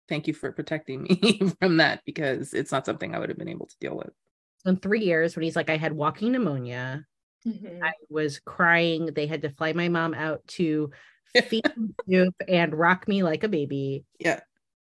[0.08, 3.48] thank you for protecting me from that because it's not something I would have been
[3.48, 4.10] able to deal with.
[4.64, 7.04] in three years when he's like, I had walking pneumonia.
[7.46, 7.80] Mhm.
[7.82, 9.06] I was crying.
[9.06, 10.90] They had to fly my mom out to
[11.48, 14.04] feed me soup and rock me like a baby.
[14.18, 14.40] Yeah.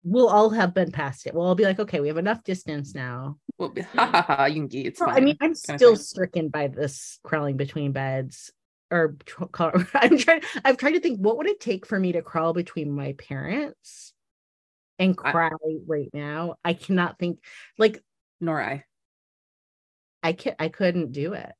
[0.02, 1.34] We'll all have been past it.
[1.34, 3.36] We'll all be like, okay, we have enough distance now.
[3.58, 5.16] Well, ha ha ha, Yoongi, it's No, fine.
[5.16, 8.50] I mean, I'm still stricken by this crawling between beds.
[8.90, 9.16] Or
[9.94, 10.42] I'm trying.
[10.64, 14.12] I've tried to think, what would it take for me to crawl between my parents
[14.98, 15.50] and I- cry
[15.86, 16.56] right now?
[16.64, 17.38] I cannot think.
[17.78, 18.02] Like
[18.40, 18.84] nor I.
[20.22, 21.52] I can I couldn't do it.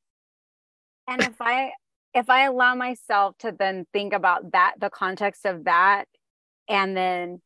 [1.07, 1.71] And if I
[2.13, 6.05] if I allow myself to then think about that, the context of that,
[6.67, 7.41] and then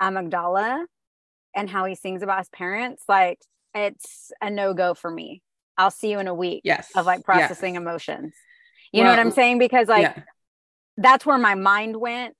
[0.00, 0.84] Uh, Amygdala
[1.54, 3.38] and how he sings about his parents, like
[3.74, 5.42] it's a no-go for me.
[5.78, 6.90] I'll see you in a week Yes.
[6.94, 7.24] of like yes.
[7.24, 8.34] processing emotions.
[8.92, 9.58] You know what I'm saying?
[9.58, 10.22] Because like yeah.
[10.96, 12.34] that's where my mind went.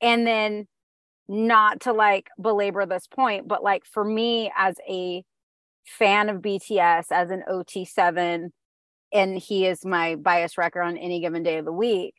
[0.00, 0.66] And then
[1.28, 5.22] not to like belabor this point, but like for me as a
[5.84, 8.50] fan of BTS, as an OT7,
[9.12, 12.14] and he is my bias wrecker on any given day of the week.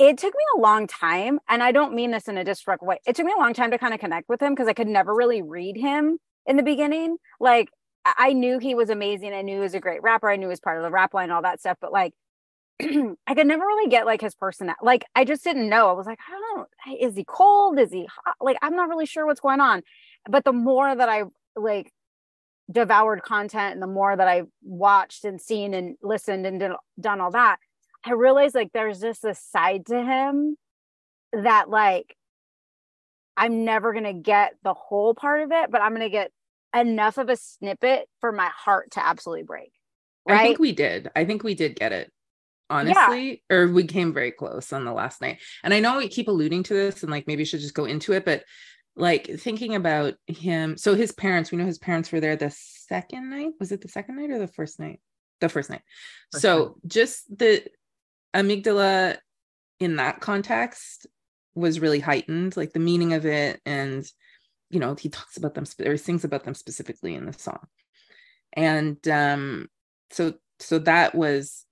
[0.00, 3.00] It took me a long time, and I don't mean this in a disrespectful way.
[3.06, 4.88] It took me a long time to kind of connect with him because I could
[4.88, 7.18] never really read him in the beginning.
[7.38, 7.68] Like
[8.06, 9.34] I knew he was amazing.
[9.34, 10.30] I knew he was a great rapper.
[10.30, 11.76] I knew he was part of the rap line, all that stuff.
[11.82, 12.14] But like
[12.80, 14.78] I could never really get like his personality.
[14.82, 15.90] Like I just didn't know.
[15.90, 17.06] I was like, I don't know.
[17.06, 17.78] Is he cold?
[17.78, 18.36] Is he hot?
[18.40, 19.82] Like I'm not really sure what's going on.
[20.30, 21.24] But the more that I
[21.56, 21.92] like
[22.72, 27.20] devoured content and the more that I watched and seen and listened and did, done
[27.20, 27.58] all that,
[28.04, 30.56] I realized like there's just this side to him
[31.32, 32.16] that like
[33.36, 36.30] I'm never gonna get the whole part of it, but I'm gonna get
[36.74, 39.72] enough of a snippet for my heart to absolutely break.
[40.28, 41.10] I think we did.
[41.16, 42.12] I think we did get it.
[42.68, 45.38] Honestly, or we came very close on the last night.
[45.64, 47.84] And I know we keep alluding to this and like maybe we should just go
[47.84, 48.44] into it, but
[48.94, 50.76] like thinking about him.
[50.76, 53.54] So his parents, we know his parents were there the second night.
[53.58, 55.00] Was it the second night or the first night?
[55.40, 55.82] The first night.
[56.30, 57.64] First so just the
[58.34, 59.18] amygdala
[59.78, 61.06] in that context
[61.54, 63.60] was really heightened, like the meaning of it.
[63.66, 64.04] And,
[64.70, 67.66] you know, he talks about them or sings about them specifically in the song.
[68.52, 69.68] And um,
[70.10, 71.64] so so that was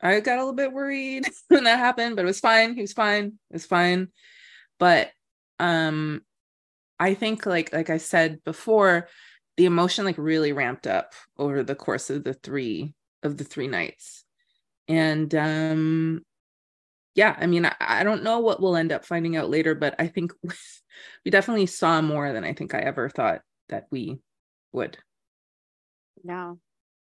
[0.00, 2.74] I got a little bit worried when that happened, but it was fine.
[2.74, 3.38] He was fine.
[3.50, 4.08] It was fine.
[4.78, 5.10] But
[5.58, 6.22] um
[6.98, 9.08] I think like like I said before,
[9.56, 13.68] the emotion like really ramped up over the course of the three of the three
[13.68, 14.23] nights.
[14.88, 16.22] And um
[17.14, 19.94] yeah, I mean I, I don't know what we'll end up finding out later, but
[19.98, 20.32] I think
[21.24, 24.18] we definitely saw more than I think I ever thought that we
[24.72, 24.98] would.
[26.22, 26.58] No.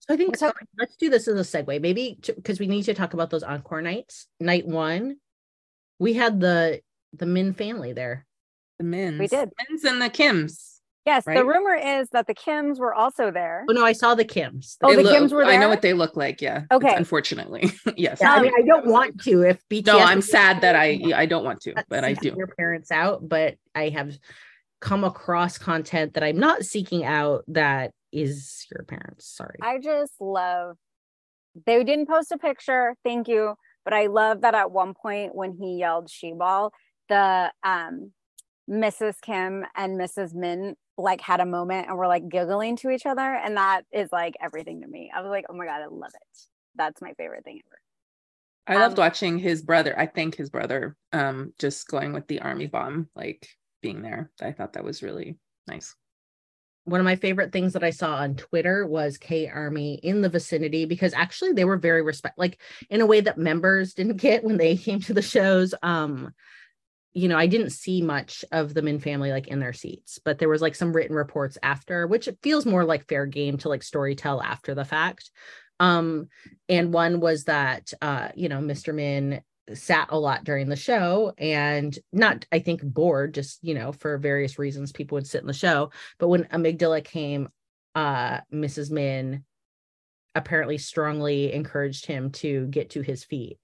[0.01, 2.95] So I think So- let's do this as a segue, maybe because we need to
[2.95, 4.27] talk about those encore nights.
[4.41, 5.17] Night one,
[5.99, 6.81] we had the
[7.13, 8.27] the Min family there.
[8.79, 9.21] The Mins.
[9.21, 9.51] We did.
[9.69, 10.74] Mins and the Kims.
[11.07, 11.37] Yes, Right?
[11.37, 13.67] the rumor is that the Kims were also there.
[13.69, 14.77] Oh no, I saw the Kims.
[14.83, 15.53] Oh, They the look- Kims were there.
[15.55, 16.41] I know what they look like.
[16.41, 16.63] Yeah.
[16.71, 16.95] It's Okay.
[16.95, 18.19] unfortunately, yes.
[18.23, 19.87] Yeah, I Um, mean, I don't want to if BTS.
[19.87, 22.35] no, I'm sad that I I don't want to, but I do.
[22.37, 24.17] Your parents out, but I have
[24.81, 29.27] come across content that I'm not seeking out that is your parents.
[29.27, 29.57] Sorry.
[29.61, 30.77] I just love
[31.67, 33.55] they didn't post a picture, thank you.
[33.85, 36.73] But I love that at one point when he yelled she ball,
[37.11, 38.13] the um
[38.71, 39.21] Mrs.
[39.21, 40.33] Kim and Mrs.
[40.35, 43.21] Min like had a moment and we're like giggling to each other.
[43.21, 45.11] And that is like everything to me.
[45.15, 46.39] I was like, oh my God, I love it.
[46.77, 47.79] That's my favorite thing ever.
[48.67, 49.99] I loved um, watching his brother.
[49.99, 53.49] I think his brother, um, just going with the army bomb, like
[53.83, 54.31] being there.
[54.41, 55.37] I thought that was really
[55.67, 55.95] nice.
[56.85, 60.29] one of my favorite things that I saw on Twitter was K Army in the
[60.29, 62.59] vicinity because actually they were very respect like
[62.91, 65.75] in a way that members didn't get when they came to the shows.
[65.83, 66.33] Um,
[67.15, 70.39] you know, I didn't see much of the Min family like in their seats, but
[70.39, 73.69] there was like some written reports after, which it feels more like fair game to
[73.69, 75.31] like story tell after the fact.
[75.79, 76.29] Um,
[76.69, 78.93] and one was that uh, you know, Mr.
[78.93, 79.43] Min
[79.73, 84.19] sat a lot during the show and not i think bored just you know for
[84.19, 87.49] various reasons people would sit in the show but when amygdala came
[87.95, 89.43] uh mrs min
[90.35, 93.59] apparently strongly encouraged him to get to his feet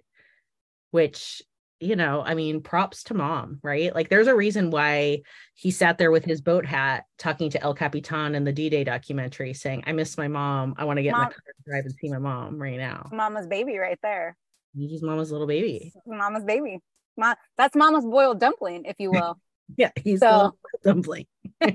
[0.91, 1.43] which
[1.81, 3.95] you know, I mean, props to mom, right?
[3.95, 5.23] Like there's a reason why
[5.55, 9.55] he sat there with his boat hat talking to El Capitan in the D-Day documentary
[9.55, 10.75] saying, I miss my mom.
[10.77, 11.23] I want to get mom.
[11.23, 13.09] in my car and drive and see my mom right now.
[13.11, 14.37] Mama's baby right there.
[14.77, 15.93] He's mama's little baby.
[16.07, 16.81] Mama's baby.
[17.17, 19.41] Ma- that's mama's boiled dumpling, if you will.
[19.77, 20.57] yeah, he's so.
[20.83, 21.27] the dumpling.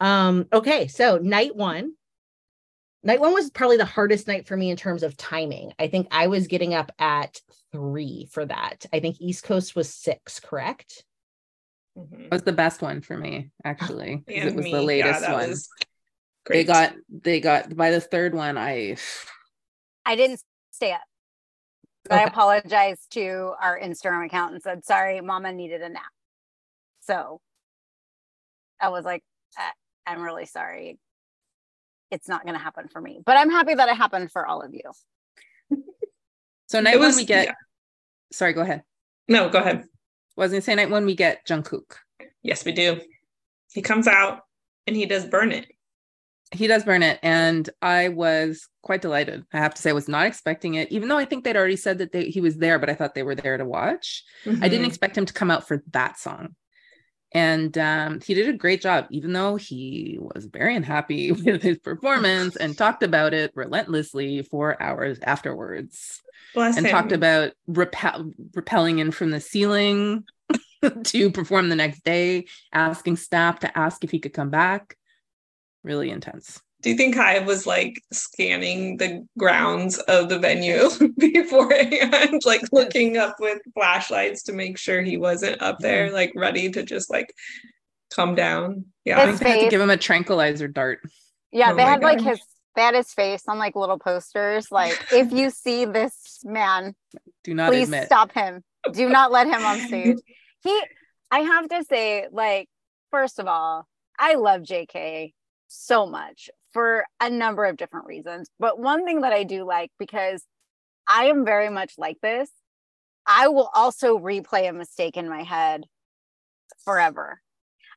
[0.00, 1.94] um, okay, so night one
[3.04, 5.72] night one was probably the hardest night for me in terms of timing.
[5.78, 7.40] I think I was getting up at
[7.70, 8.86] three for that.
[8.92, 11.04] I think East Coast was six, correct?
[11.96, 12.24] Mm-hmm.
[12.24, 14.24] It was the best one for me, actually.
[14.26, 14.72] it was me.
[14.72, 15.54] the latest yeah, one.
[16.48, 18.58] They got they got by the third one.
[18.58, 18.96] I
[20.04, 20.42] I didn't
[20.72, 21.00] stay up.
[22.10, 22.20] Okay.
[22.20, 26.02] I apologized to our Instagram account and said, sorry, mama needed a nap.
[27.00, 27.40] So
[28.78, 29.22] I was like,
[30.06, 30.98] I'm really sorry
[32.10, 33.20] it's not going to happen for me.
[33.24, 34.82] But I'm happy that it happened for all of you.
[36.68, 37.46] so night was, one we get.
[37.46, 37.54] Yeah.
[38.32, 38.82] Sorry, go ahead.
[39.28, 39.84] No, go ahead.
[40.36, 41.94] Was gonna say night one we get Jungkook.
[42.42, 43.00] Yes, we do.
[43.72, 44.40] He comes out
[44.86, 45.66] and he does burn it.
[46.50, 49.44] He does burn it, and I was quite delighted.
[49.52, 51.76] I have to say, I was not expecting it, even though I think they'd already
[51.76, 54.22] said that they, he was there, but I thought they were there to watch.
[54.44, 54.62] Mm-hmm.
[54.62, 54.88] I didn't mm-hmm.
[54.88, 56.54] expect him to come out for that song
[57.34, 61.78] and um, he did a great job even though he was very unhappy with his
[61.78, 66.22] performance and talked about it relentlessly for hours afterwards
[66.54, 66.92] Bless and him.
[66.92, 70.24] talked about repel- repelling in from the ceiling
[71.04, 74.96] to perform the next day asking staff to ask if he could come back
[75.82, 82.42] really intense do you think I was like scanning the grounds of the venue beforehand,
[82.44, 86.14] like looking up with flashlights to make sure he wasn't up there, mm-hmm.
[86.14, 87.32] like ready to just like
[88.14, 88.84] come down?
[89.06, 91.00] Yeah, I think they had to give him a tranquilizer dart.
[91.52, 92.06] Yeah, oh they had God.
[92.06, 92.38] like his
[92.76, 94.70] they had his face on like little posters.
[94.70, 96.94] Like, if you see this man,
[97.44, 98.04] do not please admit.
[98.04, 98.62] stop him.
[98.92, 100.18] Do not let him on stage.
[100.62, 100.82] He,
[101.30, 102.70] I have to say, like,
[103.10, 103.86] first of all,
[104.18, 105.34] I love JK
[105.68, 108.50] so much for a number of different reasons.
[108.58, 110.44] But one thing that I do like because
[111.08, 112.50] I am very much like this,
[113.26, 115.84] I will also replay a mistake in my head
[116.84, 117.40] forever.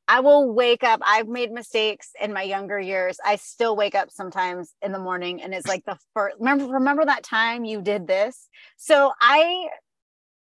[0.07, 1.01] I will wake up.
[1.03, 3.17] I've made mistakes in my younger years.
[3.25, 7.03] I still wake up sometimes in the morning and it's like the first remember remember
[7.03, 8.47] that time you did this?
[8.77, 9.67] So I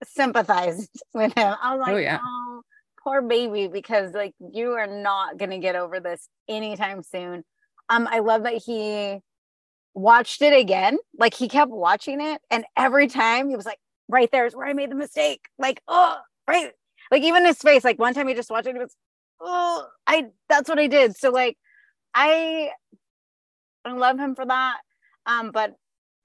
[0.04, 1.56] sympathized with him.
[1.62, 2.20] I was oh, like, oh, yeah.
[2.22, 2.62] oh
[3.04, 7.44] poor baby, because like you are not gonna get over this anytime soon.
[7.90, 9.20] Um, I love that he
[9.94, 10.98] watched it again.
[11.18, 14.74] Like he kept watching it, and every time he was like, "Right there's where I
[14.74, 16.18] made the mistake." Like, oh,
[16.48, 16.72] right.
[17.12, 17.84] Like even his face.
[17.84, 18.96] Like one time he just watched it, he was,
[19.42, 21.16] "Oh, I." That's what I did.
[21.18, 21.58] So like,
[22.14, 22.72] I,
[23.86, 24.78] I love him for that.
[25.26, 25.76] Um, but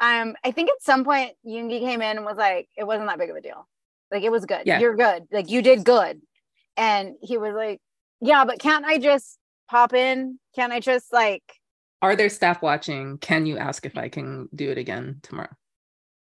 [0.00, 3.18] um, I think at some point Yoongi came in and was like, "It wasn't that
[3.18, 3.68] big of a deal.
[4.10, 4.62] Like it was good.
[4.64, 4.80] Yeah.
[4.80, 5.24] You're good.
[5.32, 6.20] Like you did good."
[6.76, 7.80] And he was like,
[8.20, 9.38] "Yeah, but can't I just
[9.72, 10.38] pop in?
[10.54, 11.42] Can I just like
[12.02, 13.18] are there staff watching?
[13.18, 15.54] Can you ask if I can do it again tomorrow?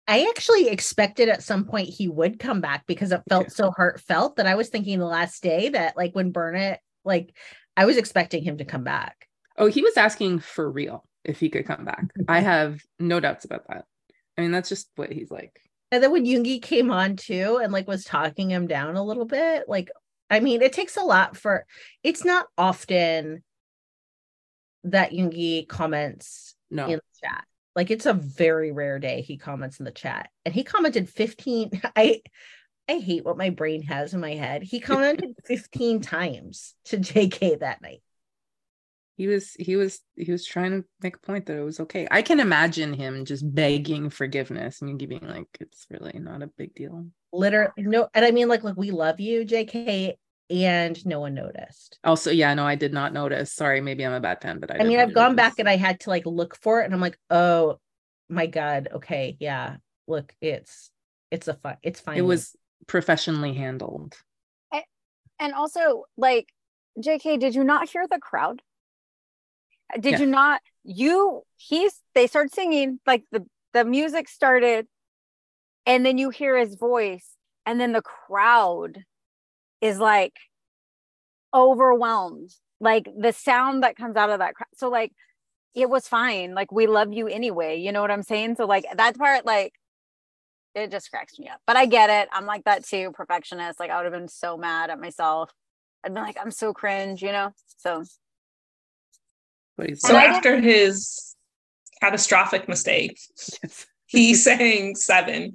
[0.08, 3.50] I actually expected at some point he would come back because it felt okay.
[3.50, 7.32] so heartfelt that I was thinking the last day that like when Burnett, like
[7.76, 9.28] I was expecting him to come back.
[9.56, 12.04] Oh, he was asking for real if he could come back.
[12.26, 12.44] I mhm.
[12.44, 13.84] have no doubts about that.
[14.36, 15.60] I mean, that's just what he's like.
[15.92, 19.26] And then when Yoongi came on too and like was talking him down a little
[19.26, 19.90] bit, like
[20.30, 21.66] I mean, it takes a lot for
[22.04, 23.42] it's not often
[24.84, 26.86] that Yoongi comments no.
[26.86, 27.44] in the chat.
[27.74, 30.30] Like it's a very rare day he comments in the chat.
[30.44, 32.22] And he commented 15 I
[32.88, 34.62] I hate what my brain has in my head.
[34.62, 38.02] He commented 15 times to JK that night.
[39.16, 42.08] He was he was he was trying to make a point that it was okay.
[42.10, 46.74] I can imagine him just begging forgiveness and being like, it's really not a big
[46.74, 50.14] deal literally no and i mean like like we love you jk
[50.50, 52.00] and no one noticed.
[52.02, 53.52] Also yeah no i did not notice.
[53.52, 55.76] Sorry maybe i'm a bad fan but i, I mean i've gone back and i
[55.76, 57.78] had to like look for it and i'm like oh
[58.28, 59.76] my god okay yeah
[60.08, 60.90] look it's
[61.30, 62.18] it's a fun it's fine.
[62.18, 62.56] It was
[62.86, 64.16] professionally handled.
[65.42, 66.48] And also like
[66.98, 68.60] jk did you not hear the crowd?
[69.98, 70.18] Did yeah.
[70.18, 74.86] you not you he's they started singing like the the music started
[75.86, 77.26] and then you hear his voice
[77.66, 79.04] and then the crowd
[79.80, 80.34] is like
[81.54, 82.50] overwhelmed.
[82.80, 85.12] Like the sound that comes out of that crowd so like
[85.74, 86.54] it was fine.
[86.54, 88.56] Like we love you anyway you know what i'm saying?
[88.56, 89.74] So like that part like
[90.74, 91.60] it just cracks me up.
[91.66, 92.28] But i get it.
[92.32, 93.80] I'm like that too perfectionist.
[93.80, 95.50] Like i would have been so mad at myself.
[96.04, 97.52] I'd been like i'm so cringe you know?
[97.78, 98.04] So.
[99.94, 101.34] So after his
[102.02, 103.18] catastrophic mistake
[104.10, 105.54] he sang seven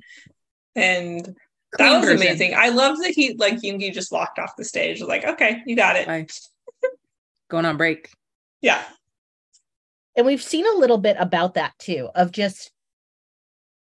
[0.75, 1.35] and that
[1.77, 2.27] Clean was version.
[2.27, 2.53] amazing.
[2.55, 5.01] I love that he like Yoongi just walked off the stage.
[5.01, 6.07] Like, okay, you got it.
[6.07, 6.27] Bye.
[7.49, 8.09] Going on break.
[8.61, 8.83] Yeah.
[10.15, 12.71] and we've seen a little bit about that too of just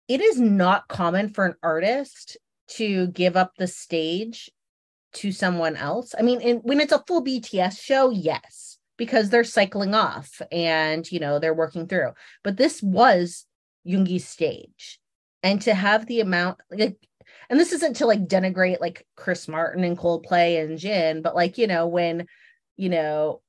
[0.07, 2.37] it is not common for an artist
[2.67, 4.51] to give up the stage
[5.13, 9.43] to someone else i mean in, when it's a full bts show yes because they're
[9.43, 12.11] cycling off and you know they're working through
[12.43, 13.46] but this was
[13.87, 14.99] Yoongi's stage
[15.43, 16.97] and to have the amount like
[17.49, 21.57] and this isn't to like denigrate like Chris Martin and Coldplay and Jin but like
[21.57, 22.27] you know when
[22.75, 23.41] you know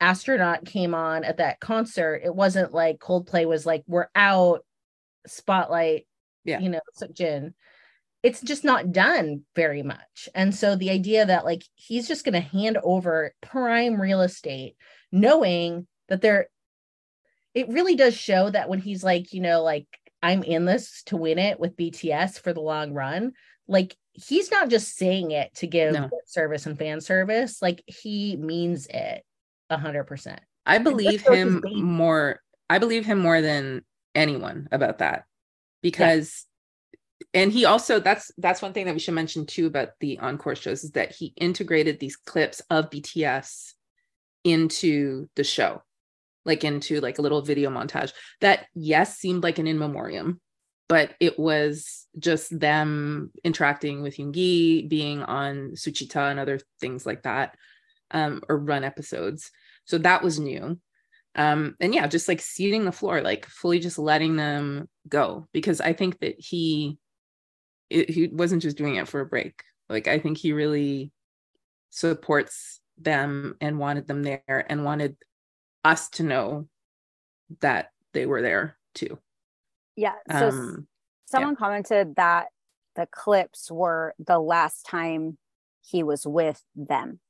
[0.00, 4.64] astronaut came on at that concert it wasn't like coldplay was like we're out
[5.26, 6.06] spotlight
[6.44, 6.58] Yeah.
[6.58, 7.54] you know so jin
[8.22, 12.34] it's just not done very much and so the idea that like he's just going
[12.34, 14.76] to hand over prime real estate
[15.12, 16.48] knowing that there
[17.54, 19.86] it really does show that when he's like you know like
[20.22, 23.32] i'm in this to win it with bts for the long run
[23.68, 26.10] like he's not just saying it to give No.
[26.26, 29.24] service and fan service like he means it
[29.70, 32.40] a hundred percent I believe him more.
[32.70, 33.84] I believe him more than
[34.14, 35.24] anyone about that
[35.82, 36.46] because,
[37.34, 40.56] and he also that's that's one thing that we should mention too about the encore
[40.56, 43.74] shows is that he integrated these clips of BTS
[44.42, 45.82] into the show,
[46.44, 50.40] like into like a little video montage that yes seemed like an in memoriam,
[50.88, 57.22] but it was just them interacting with Yoongi, being on Suchwita and other things like
[57.22, 57.56] that,
[58.10, 59.50] um, or run episodes.
[59.86, 60.78] So that was new.
[61.36, 65.80] Um, and yeah, just like seating the floor, like fully just letting them go because
[65.80, 66.98] I think that he
[67.90, 69.62] it, he wasn't just doing it for a break.
[69.88, 71.12] Like I think he really
[71.90, 75.16] supports them and wanted them there and wanted
[75.84, 76.68] us to know
[77.60, 79.18] that they were there too.
[79.96, 80.14] Yeah.
[80.30, 80.86] So Um,
[81.26, 82.48] someone commented that
[82.96, 85.36] the clips were the last time
[85.82, 87.20] he was with them.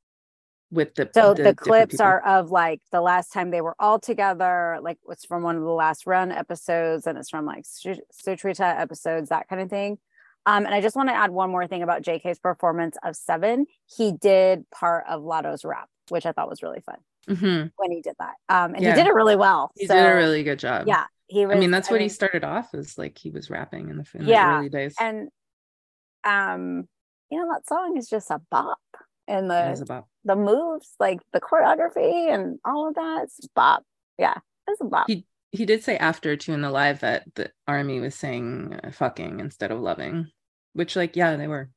[0.70, 2.06] with the So the, different clips people.
[2.06, 5.62] are of like the last time they were all together, like it's from one of
[5.62, 9.98] the last run episodes, and it's from like Su- Suchwita episodes, that kind of thing.
[10.46, 13.66] Um, and I just want to add one more thing about JK's performance of Seven.
[13.86, 16.98] He did part of Latto's rap, which I thought was really fun
[17.28, 17.70] Mhm.
[17.76, 18.34] when he did that.
[18.48, 18.90] Um, and Yeah.
[18.94, 19.70] he did it really well.
[19.76, 20.86] he so, did a really good job.
[20.86, 21.06] yeah.
[21.26, 21.56] He was.
[21.56, 24.26] I mean, that's what he started off as like he was rapping in the, in
[24.26, 24.94] Yeah, the early days.
[25.00, 25.28] and
[26.24, 26.88] um,
[27.30, 28.78] you know that song is just a bop,
[29.26, 33.84] and the about the moves, like the choreography and all of that, it's bop.
[34.18, 34.34] Yeah,
[34.68, 35.06] it's a bop.
[35.06, 38.90] he he did say after too in the live that the army was saying uh,
[38.90, 40.26] fucking instead of loving
[40.72, 41.70] which like yeah they were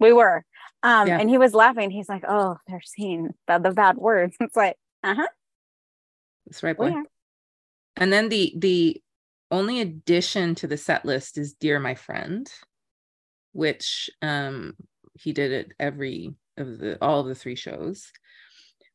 [0.00, 0.44] We were.
[0.82, 1.18] Um, Yeah.
[1.18, 1.90] and he was laughing.
[1.90, 4.36] He's like, Oh, they're saying the, the bad words.
[4.40, 5.26] It's like, uh-huh.
[6.46, 7.04] that's right boy are.
[7.96, 9.02] and then the the
[9.50, 12.50] only addition to the set list is dear my friend
[13.52, 14.74] which um
[15.14, 18.10] he did it every of the all of the three shows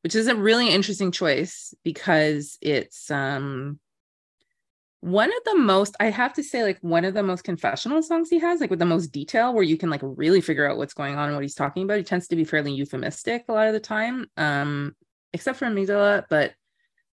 [0.04, 3.80] which is a really interesting choice because it's um
[5.02, 8.30] one of the most i have to say like one of the most confessional songs
[8.30, 10.94] he has like with the most detail where you can like really figure out what's
[10.94, 13.68] going on and what he's talking about he tends to be fairly euphemistic a lot
[13.68, 14.94] of the time um
[15.34, 16.54] except for amygdala but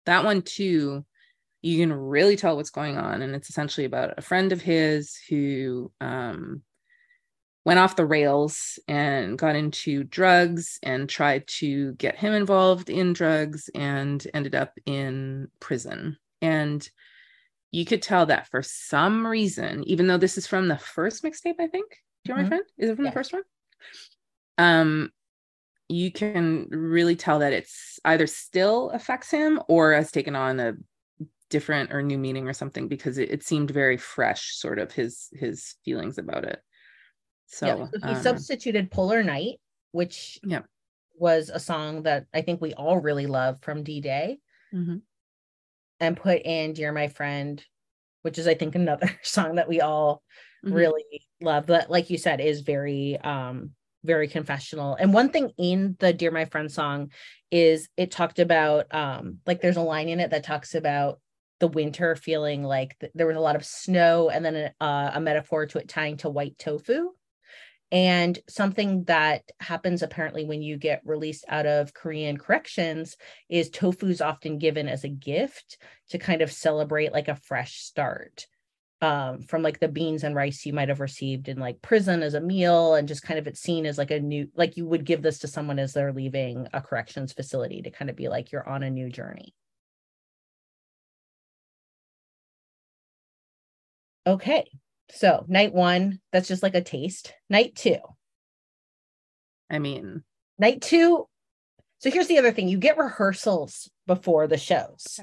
[0.06, 1.06] that one too
[1.62, 5.18] you can really tell what's going on and it's essentially about a friend of his
[5.30, 6.62] who um
[7.66, 13.14] went off the rails and got into drugs and tried to get him involved in
[13.14, 16.90] drugs and ended up in prison and
[17.72, 21.56] you could tell that for some reason, even though this is from the first mixtape,
[21.60, 21.98] I think.
[22.24, 22.44] Do you know Mhm.
[22.44, 22.64] my friend?
[22.78, 23.10] Is it from Yeah.
[23.10, 23.42] the first one?
[24.60, 25.12] Um,
[25.94, 30.74] you can really tell that it's either still affects him or has taken on a
[31.50, 35.30] different or new meaning or something because it, it seemed very fresh, sort of his
[35.34, 36.62] his feelings about it.
[37.48, 39.60] So, yeah, so he um, substituted Polar Night,
[39.92, 40.64] which Yeah.
[41.16, 44.40] was a song that I think we all really love from D Day,
[44.72, 45.02] mhm.
[46.00, 47.64] and put in Dear My Friend,
[48.24, 50.24] which is I think another song that we all
[50.66, 50.74] Mhm.
[50.76, 51.68] really love.
[51.68, 54.96] That, like you said, is very um very confessional.
[54.96, 57.12] And one thing in the Dear My Friend song
[57.52, 61.20] is it talked about um like there's a line in it that talks about
[61.60, 65.12] the winter feeling like th- there was a lot of snow and then a, uh,
[65.14, 67.10] a metaphor to it tying to white tofu
[67.92, 73.16] and something that happens apparently when you get released out of Korean corrections
[73.50, 75.78] is tofu is often given as a gift
[76.10, 78.48] to kind of celebrate like a fresh start
[79.04, 82.36] um, from like the beans and rice you might have received in like prison as
[82.36, 85.04] a meal and just kind of it's seen as like a new like you would
[85.04, 88.54] give this to someone as they're leaving a corrections facility to kind of be like
[88.54, 89.54] you're on a new journey.
[94.26, 94.70] Okay.
[95.12, 97.34] So night one, that's just like a taste.
[97.50, 97.98] Night two.
[99.70, 100.24] I mean,
[100.58, 101.28] night two.
[102.00, 105.20] So here's the other thing you get rehearsals before the shows.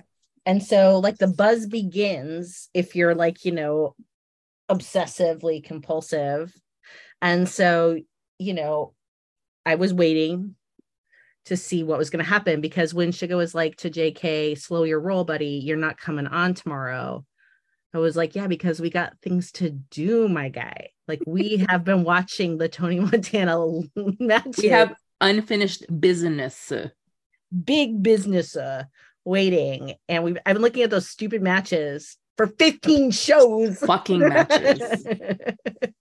[0.47, 3.95] And so, like, the buzz begins if you're like, you know,
[4.71, 6.53] obsessively compulsive.
[7.21, 7.99] And so,
[8.39, 8.95] you know,
[9.67, 10.55] I was waiting
[11.47, 14.85] to see what was going to happen because when Suga was like to JK, slow
[14.85, 17.25] your roll, buddy, you're not coming on tomorrow.
[17.93, 20.91] I was like, yeah, because we got things to do, my guy.
[21.09, 23.59] Like we have been watching the Tony Montana
[24.19, 24.47] match.
[24.62, 26.73] We have unfinished business.
[27.65, 28.85] Big business uh,
[29.25, 29.95] waiting.
[30.09, 33.79] And we've I've been looking at those stupid matches for 15 shows.
[33.79, 35.07] Fucking matches.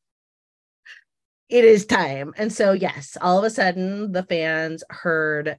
[1.49, 2.33] it is time.
[2.37, 5.57] And so yes, all of a sudden the fans heard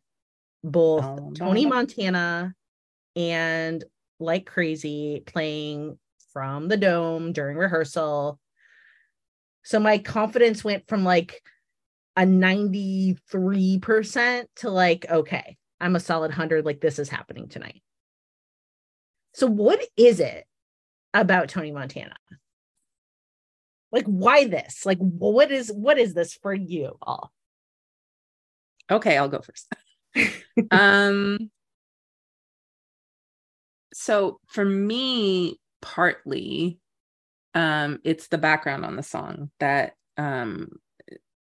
[0.62, 2.54] both oh, Tony Montana
[3.16, 3.84] and
[4.18, 5.98] like crazy playing
[6.32, 8.38] from the dome during rehearsal.
[9.62, 11.42] So my confidence went from like
[12.16, 16.64] a 93% to like, okay, I'm a solid 100.
[16.64, 17.82] Like, this is happening tonight.
[19.34, 20.44] So, what is it
[21.14, 22.14] about Tony Montana?
[23.92, 24.86] Like, why this?
[24.86, 27.32] Like, what is what is this for you all?
[28.90, 29.72] Okay, I'll go first.
[30.70, 31.50] um
[33.92, 36.78] so for me partly
[37.54, 40.68] um it's the background on the song that um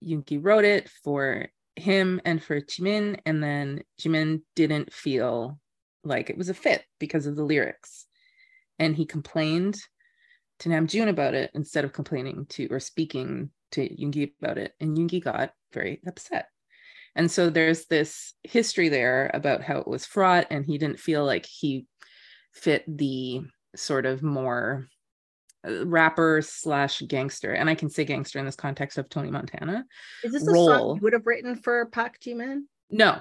[0.05, 5.59] Yoongi wrote it for him and for Jimin and then Jimin didn't feel
[6.05, 8.07] like it was a fit because of the lyrics.
[8.79, 9.77] And he complained
[10.61, 14.97] to Namjoon about it instead of complaining to or speaking to Yoongi about it and
[14.97, 16.49] Yoongi got very upset.
[17.17, 21.25] And so there's this history there about how it was fraught and he didn't feel
[21.25, 21.87] like he
[22.53, 23.43] fit the
[23.77, 24.87] sort of more
[25.65, 29.85] rapper slash gangster, and I can say gangster in this context of Tony Montana.
[30.23, 30.71] Is this role.
[30.71, 32.63] a song you would have written for Park Jimin?
[32.91, 33.19] No,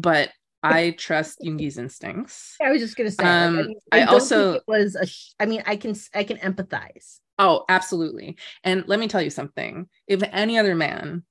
[0.00, 0.30] but
[0.62, 2.56] I trust Yoongi's instincts.
[2.62, 3.24] I was just gonna say.
[3.24, 5.06] Um, like, I, I, I also was a.
[5.06, 7.20] Sh- I mean, I can I can empathize.
[7.38, 8.36] Oh, absolutely.
[8.62, 9.88] And let me tell you something.
[10.06, 11.24] If any other man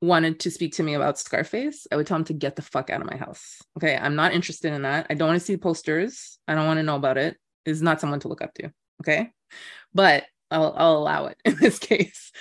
[0.00, 2.90] wanted to speak to me about Scarface, I would tell him to get the fuck
[2.90, 3.62] out of my house.
[3.76, 3.96] Okay.
[3.96, 5.06] I'm not interested in that.
[5.10, 6.38] I don't want to see posters.
[6.48, 7.36] I don't want to know about it.
[7.64, 8.72] Is not someone to look up to.
[9.02, 9.30] Okay.
[9.94, 12.32] But I'll, I'll allow it in this case.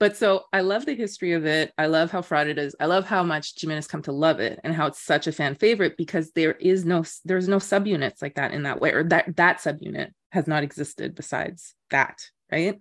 [0.00, 1.72] But so I love the history of it.
[1.76, 2.76] I love how fraud it is.
[2.78, 5.32] I love how much Jimin has come to love it and how it's such a
[5.32, 9.02] fan favorite because there is no there's no subunits like that in that way, or
[9.04, 12.22] that that subunit has not existed besides that,
[12.52, 12.78] right?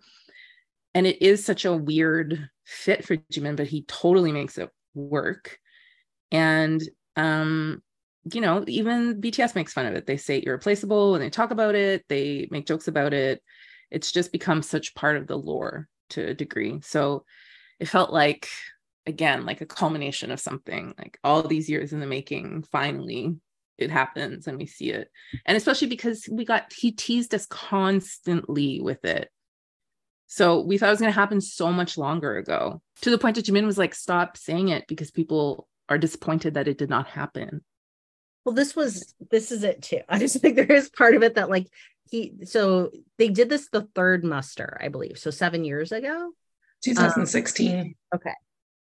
[0.94, 5.58] And it is such a weird fit for Jimin, but he totally makes it work.
[6.32, 6.84] And
[7.16, 7.82] um,
[8.34, 10.06] you know, even BTS makes fun of it.
[10.06, 13.42] They say irreplaceable and they talk about it, they make jokes about it.
[13.92, 16.80] It's just become such part of the lore to a degree.
[16.82, 17.26] So
[17.80, 18.50] it felt like,
[19.06, 23.36] again, like a culmination of something, like all these years in the making, finally
[23.78, 25.10] it happens and we see it.
[25.46, 29.30] And especially because we got, he teased us constantly with it.
[30.28, 33.36] So we thought it was going to happen so much longer ago to the point
[33.36, 37.08] that Jimin was like, stop saying it because people are disappointed that it did not
[37.08, 37.64] happen.
[38.48, 40.00] Well, this was this is it too.
[40.10, 41.68] I just think there is part of it that like
[42.10, 45.18] he so they did this the third muster, I believe.
[45.18, 46.32] So seven years ago.
[46.82, 47.78] 2016.
[47.78, 48.34] Um, okay.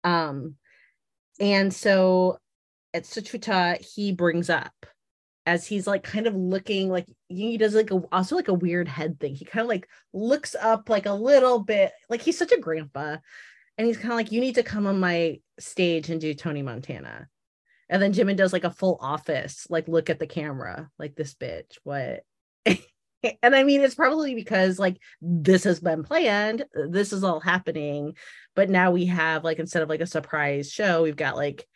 [0.05, 0.57] Um
[1.41, 2.39] and so
[2.93, 4.75] at Suchwita, he brings up
[5.47, 8.89] as he's like kind of looking like he does like a, also like a weird
[8.89, 9.35] head thing.
[9.35, 13.17] He kind of like looks up like a little bit like he's such a grandpa,
[13.79, 16.61] and he's kind of like, "You need to come on my stage and do Tony
[16.61, 17.29] Montana."
[17.89, 21.35] And then Jimin does like a full office, like look at the camera, like this
[21.35, 22.25] bitch, what?
[22.67, 28.17] and I mean, it's probably because like this has been planned, this is all happening,
[28.55, 31.67] but now we have like instead of like a surprise show, we've got like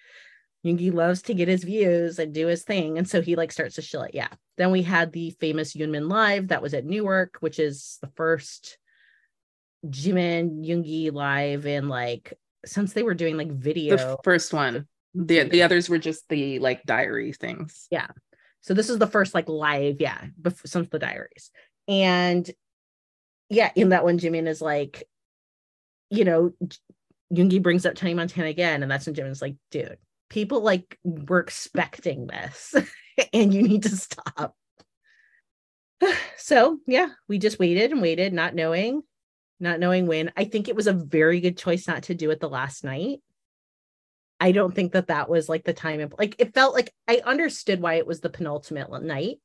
[0.64, 2.98] Yoongi loves to get his views and do his thing.
[2.98, 4.14] And so he like starts to chill it.
[4.14, 4.28] Yeah.
[4.58, 8.78] Then we had the famous Yoonmin Live that was at Newark, which is the first
[9.86, 12.34] Jimin Yoongi live in like
[12.66, 13.96] since they were doing like video.
[13.96, 14.86] The first one.
[15.14, 17.86] The the others were just the like diary things.
[17.90, 18.08] Yeah.
[18.60, 21.50] So this is the first like live, yeah, before, since the diaries.
[21.88, 22.48] And
[23.48, 25.08] yeah, in that one, Jimin is like,
[26.10, 26.52] you know,
[27.32, 29.96] Yoongi brings up Tony Montana again, and that's when Jimin's like, dude,
[30.30, 32.74] people like were expecting this
[33.34, 34.54] and you need to stop
[36.38, 39.02] so yeah we just waited and waited not knowing
[39.58, 42.40] not knowing when i think it was a very good choice not to do it
[42.40, 43.20] the last night
[44.40, 47.20] i don't think that that was like the time Of, like it felt like i
[47.24, 49.36] understood why it was the penultimate night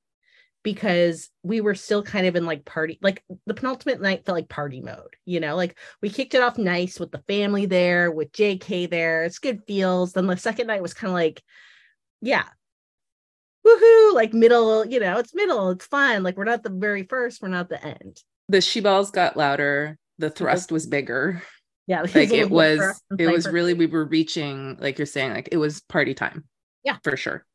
[0.65, 4.49] because we were still kind of in like party like the penultimate night felt like
[4.49, 5.55] party mode you know?
[5.55, 9.61] Like we kicked it off nice with the family there with jk there it's good
[9.67, 11.41] feels then the second night was kind of like
[12.21, 12.45] yeah.
[13.65, 17.41] Woohoo like middle you know it's middle it's fun like we're not the very first
[17.41, 18.21] we're not the end.
[18.49, 20.35] The she balls got louder the uh-huh.
[20.35, 21.43] thrust was bigger
[21.87, 25.57] yeah like it was it was really we were reaching like you're saying like it
[25.57, 26.43] was party time
[26.83, 27.45] yeah for sure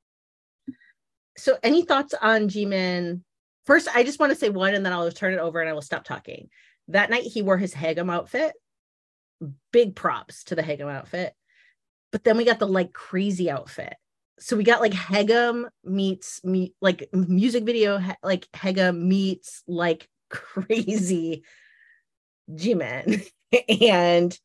[1.41, 3.23] so any thoughts on Jimin?
[3.65, 5.73] First, I just want to say one and then I'll turn it over and I
[5.73, 6.49] will stop talking.
[6.89, 8.53] That night he wore his Haegeum outfit.
[9.73, 11.33] Big props to the Haegeum outfit.
[12.13, 13.95] But then we got the like crazy outfit.
[14.39, 21.45] So we got like Haegeum meets meet like music video like Haegeum meets like crazy
[22.51, 23.27] Jimin.
[23.81, 24.39] and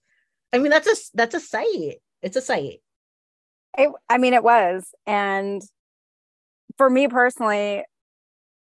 [0.53, 1.97] I mean that's a that's a sight.
[2.21, 2.81] It's a sight.
[3.77, 5.61] It, I mean it was and
[6.77, 7.83] for me personally,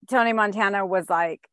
[0.08, 1.48] Tony Montana was like,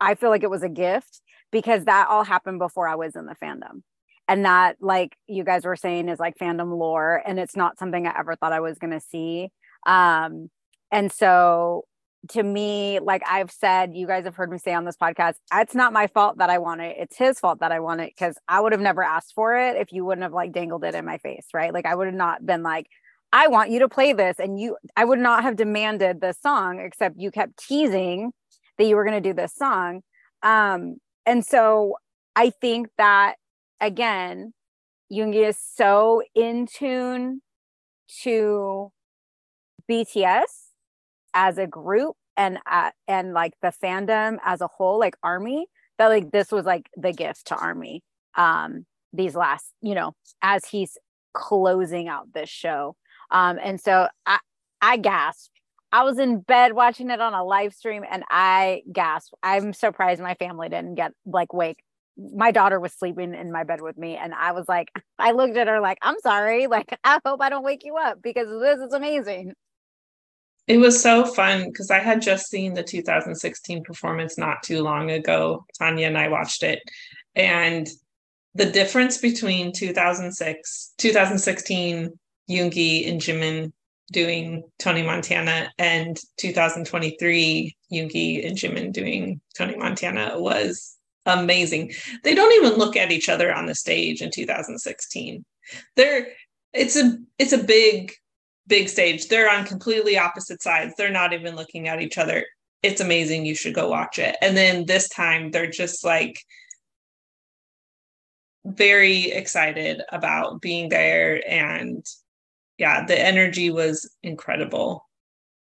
[0.00, 1.20] I feel like it was a gift
[1.52, 3.82] because that all happened before I was in the fandom.
[4.26, 7.22] And that, like you guys were saying, is like fandom lore.
[7.26, 9.50] And it's not something I ever thought I was going to see.
[9.86, 10.50] Um,
[10.90, 11.84] and so
[12.30, 15.74] to me, like I've said, you guys have heard me say on this podcast, it's
[15.74, 16.96] not my fault that I want it.
[16.98, 19.76] It's his fault that I want it because I would have never asked for it
[19.76, 21.72] if you wouldn't have like dangled it in my face, right?
[21.72, 22.86] Like I would have not been like,
[23.32, 24.38] I want you to play this.
[24.38, 28.32] And you, I would not have demanded this song, except you kept teasing
[28.78, 30.02] that you were going to do this song.
[30.42, 30.96] Um,
[31.26, 31.96] and so
[32.36, 33.34] I think that
[33.80, 34.54] again,
[35.12, 37.42] Yoongi is so in tune
[38.22, 38.92] to
[39.90, 40.63] BTS
[41.34, 45.66] as a group and uh, and like the fandom as a whole, like Army,
[45.98, 48.02] that like this was like the gift to Army.
[48.36, 50.98] Um, these last, you know, as he's
[51.34, 52.96] closing out this show.
[53.30, 54.38] Um, and so I,
[54.80, 55.50] I gasped.
[55.92, 59.34] I was in bed watching it on a live stream and I gasped.
[59.42, 61.78] I'm surprised my family didn't get like wake.
[62.16, 64.88] My daughter was sleeping in my bed with me and I was like,
[65.18, 66.66] I looked at her like, I'm sorry.
[66.66, 69.54] Like, I hope I don't wake you up because this is amazing.
[70.66, 75.10] It was so fun because I had just seen the 2016 performance not too long
[75.10, 75.66] ago.
[75.78, 76.80] Tanya and I watched it.
[77.34, 77.86] And
[78.54, 82.18] the difference between 2006, 2016
[82.48, 83.72] Yoongi and Jimin
[84.12, 90.96] doing Tony Montana and 2023 Yoongi and Jimin doing Tony Montana was
[91.26, 91.92] amazing.
[92.22, 95.44] They don't even look at each other on the stage in 2016.
[95.96, 96.28] They're
[96.72, 98.12] it's a it's a big
[98.66, 99.28] big stage.
[99.28, 100.94] They're on completely opposite sides.
[100.96, 102.44] They're not even looking at each other.
[102.82, 103.46] It's amazing.
[103.46, 104.36] You should go watch it.
[104.42, 106.38] And then this time they're just like
[108.64, 112.04] very excited about being there and
[112.78, 115.06] yeah, the energy was incredible.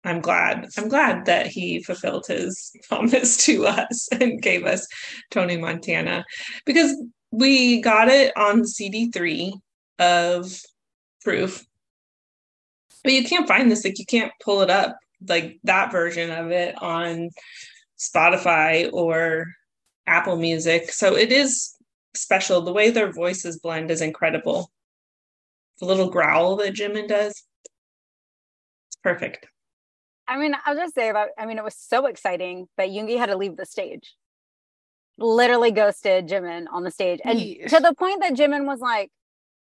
[0.04, 0.68] I'm glad.
[0.78, 4.88] I'm glad that he fulfilled his promise to us and gave us
[5.32, 6.24] Tony Montana
[6.66, 6.96] because
[7.32, 9.54] we got it on CD3
[10.00, 10.62] of
[11.24, 11.66] proof.
[13.04, 14.98] But you can't find this, like you can't pull it up,
[15.28, 17.30] like that version of it on
[17.98, 19.48] Spotify or
[20.08, 20.92] Apple Music.
[20.92, 21.76] So it is
[22.14, 22.62] special.
[22.62, 24.72] The way their voices blend is incredible
[25.80, 27.44] the little growl that Jimin does.
[28.88, 29.48] It's perfect.
[30.28, 33.28] I mean, I'll just say about, I mean, it was so exciting that Yoongi had
[33.28, 34.16] to leave the stage.
[35.18, 37.20] Literally ghosted Jimin on the stage.
[37.24, 39.12] And to the point that Jimin was like,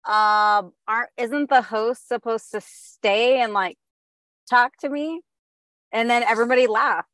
[0.07, 3.77] uh, aren't isn't the host supposed to stay and like
[4.51, 5.23] talk to me?
[5.93, 7.09] And then everybody laughed.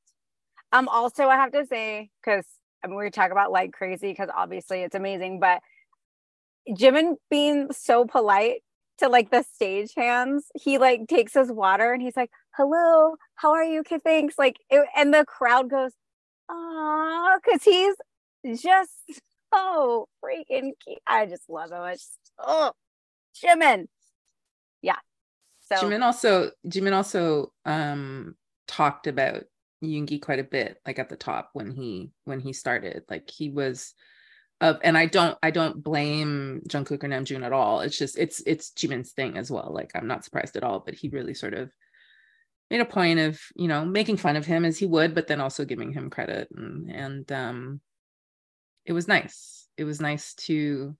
[0.72, 2.46] Um, also I have to say, because
[2.84, 5.60] I mean we talk about like crazy because obviously it's amazing, but
[6.68, 8.62] Jimin being so polite
[8.98, 13.52] to like the stage hands, he like takes his water and he's like, "Hello, how
[13.52, 13.80] are you?
[13.80, 15.92] Okay, thanks." Like, it, and the crowd goes,
[16.50, 17.94] "Ah," because he's
[18.60, 18.92] just
[19.54, 20.98] so freaking cute.
[21.06, 21.82] I just love him.
[21.84, 22.72] It's oh,
[23.36, 23.86] Jimin,
[24.82, 24.96] yeah.
[25.60, 28.34] So Jimin also Jimin also um
[28.66, 29.44] talked about
[29.82, 33.04] Yoongi quite a bit, like at the top when he when he started.
[33.08, 33.94] Like he was
[34.60, 37.80] of and I don't I don't blame Jungkook or Namjoon at all.
[37.80, 39.70] It's just it's it's Jimin's thing as well.
[39.72, 41.70] Like I'm not surprised at all, but he really sort of
[42.70, 45.40] made a point of, you know, making fun of him as he would, but then
[45.40, 47.80] also giving him credit and and um
[48.84, 49.68] it was nice.
[49.76, 50.96] It was nice to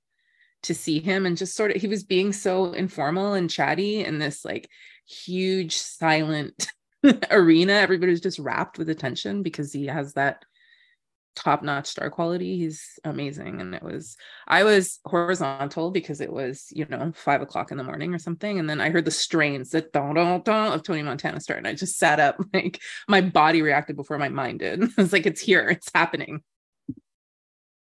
[0.64, 4.18] to see him and just sort of he was being so informal and chatty in
[4.18, 4.68] this like
[5.06, 6.70] huge silent
[7.30, 7.74] arena.
[7.74, 10.44] Everybody was just wrapped with attention because he has that
[11.38, 12.58] top notch star quality.
[12.58, 13.60] He's amazing.
[13.60, 14.16] And it was,
[14.46, 18.58] I was horizontal because it was, you know, five o'clock in the morning or something.
[18.58, 21.58] And then I heard the strains, the don don don of Tony Montana start.
[21.58, 24.82] And I just sat up, like my body reacted before my mind did.
[24.98, 26.42] it's like, it's here, it's happening.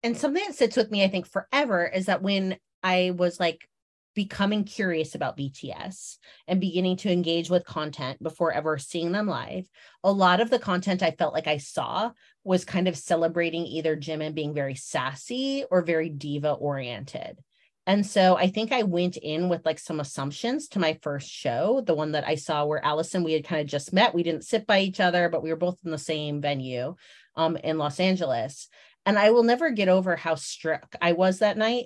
[0.03, 3.67] And something that sits with me, I think, forever is that when I was like
[4.17, 6.17] becoming curious about BTS
[6.47, 9.69] and beginning to engage with content before ever seeing them live,
[10.03, 12.11] a lot of the content I felt like I saw
[12.43, 17.37] was kind of celebrating either Jimin being very sassy or very diva oriented.
[17.85, 21.81] And so I think I went in with like some assumptions to my first show,
[21.85, 24.15] the one that I saw where Alison, we had kind of just met.
[24.15, 26.95] We didn't sit by each other, but we were both in the same venue
[27.35, 28.67] um, in Los Angeles.
[29.07, 31.85] And I will never get over how struck I was that night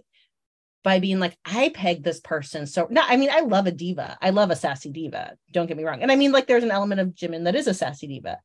[0.84, 2.66] by being like, I pegged this person.
[2.66, 4.18] So no, I mean, I love a diva.
[4.20, 5.36] I love a sassy diva.
[5.52, 6.02] Don't get me wrong.
[6.02, 8.40] And I mean, like, there's an element of Jimin that is a sassy diva.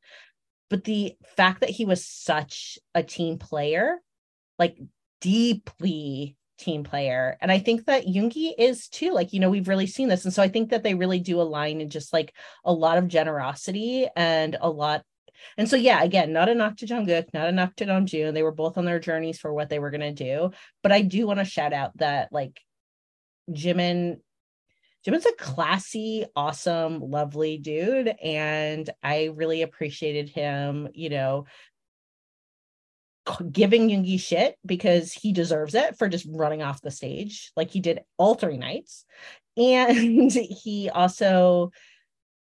[0.69, 3.97] But the fact that he was such a team player,
[4.59, 4.77] like
[5.21, 7.35] deeply team player.
[7.41, 9.11] And I think that Yoongi is too.
[9.11, 10.23] Like, you know, we've really seen this.
[10.23, 12.31] And so I think that they really do align in just like
[12.63, 15.03] a lot of generosity and a lot
[15.57, 18.33] and so, yeah, again, not a knock to Jungkook, not a knock to Namjoon.
[18.33, 20.51] They were both on their journeys for what they were going to do.
[20.83, 22.59] But I do want to shout out that like
[23.51, 24.17] Jimin,
[25.05, 28.07] Jimin's a classy, awesome, lovely dude.
[28.21, 31.45] And I really appreciated him, you know,
[33.51, 37.79] giving Yoongi shit because he deserves it for just running off the stage like he
[37.79, 39.05] did all three nights.
[39.57, 41.71] And he also,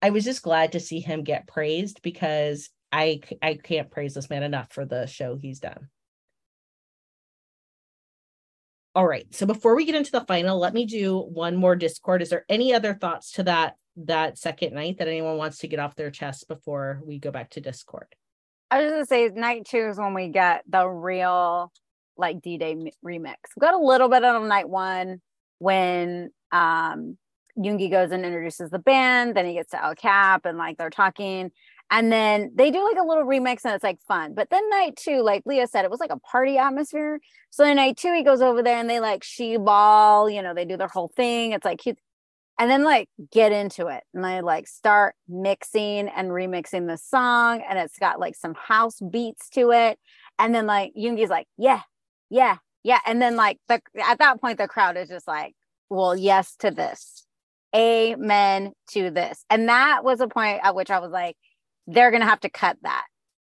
[0.02, 4.30] I was just glad to see him get praised because I I can't praise this
[4.30, 5.90] man enough for the show he's done.
[8.96, 9.28] All right.
[9.36, 12.22] So before we get into the final, let me do one more Discord.
[12.22, 15.80] Is there any other thoughts to that that second night that anyone wants to get
[15.80, 18.08] off their chest before we go back to Discord?
[18.72, 21.72] I was gonna say night two is when we get the real
[22.18, 23.36] like D-Day remix.
[23.56, 25.22] We got a little bit on night one
[25.60, 27.18] when um
[27.58, 30.90] Yoongi goes and introduces the band, then he gets to El Cap and like they're
[30.90, 31.52] talking.
[31.92, 34.34] And then they do like a little remix and it's like fun.
[34.34, 37.20] But then night two, like Lia said, it was like a party atmosphere.
[37.52, 40.54] So then night two, he goes over there and they like she ball, you know,
[40.54, 41.52] they do their whole thing.
[41.52, 42.00] It's like cute.
[42.58, 44.04] And then like get into it.
[44.14, 47.62] And I like start mixing and remixing the song.
[47.68, 50.00] And it's got like some house beats to it.
[50.40, 51.82] And then like Yoongi's like, yeah,
[52.30, 53.00] yeah, yeah.
[53.06, 55.54] And then like the at that point, the crowd is just like,
[55.90, 57.26] well, yes to this.
[57.76, 59.46] Amen to this.
[59.50, 61.36] And that was a point at which I was like,
[61.88, 63.06] they're gonna have to cut that.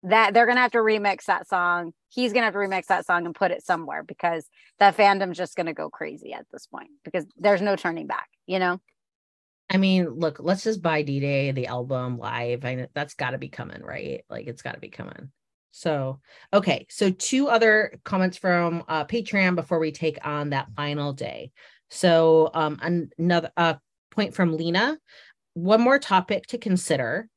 [0.04, 1.94] That they're gonna have to remix that song.
[2.10, 4.48] He's gonna have to remix that song and put it somewhere because
[4.80, 8.60] that fandom's just gonna go crazy at this point because there's no turning back, you
[8.60, 8.80] know?
[9.70, 12.64] I mean, look, let's just buy D Day, the album live.
[12.64, 14.24] I that's got to be coming, right?
[14.30, 15.32] Like it's got to be coming.
[15.72, 16.22] So,
[16.54, 16.86] okay.
[16.90, 21.52] So, two other comments from uh, Patreon before we take on that final day.
[21.90, 23.76] So, um, another uh,
[24.12, 24.98] point from Lena.
[25.54, 27.30] One more topic to consider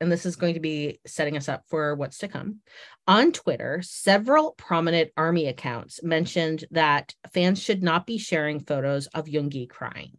[0.00, 2.60] and this is going to be setting us up for what's to come.
[3.06, 9.26] On Twitter, several prominent army accounts mentioned that fans should not be sharing photos of
[9.26, 10.16] Yoongi crying.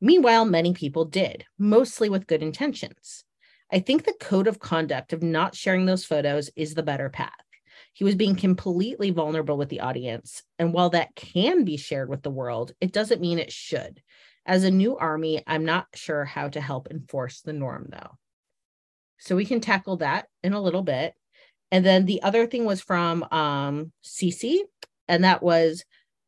[0.00, 3.24] Meanwhile, many people did, mostly with good intentions.
[3.70, 7.32] I think the code of conduct of not sharing those photos is the better path.
[7.92, 10.42] He was being completely vulnerable with the audience.
[10.58, 14.00] And while that can be shared with the world, it doesn't mean it should.
[14.46, 18.16] As a new army, I'm not sure how to help enforce the norm, though.
[19.18, 21.14] So we can tackle that in a little bit.
[21.70, 24.60] And then the other thing was from um, Cece,
[25.06, 25.84] and that was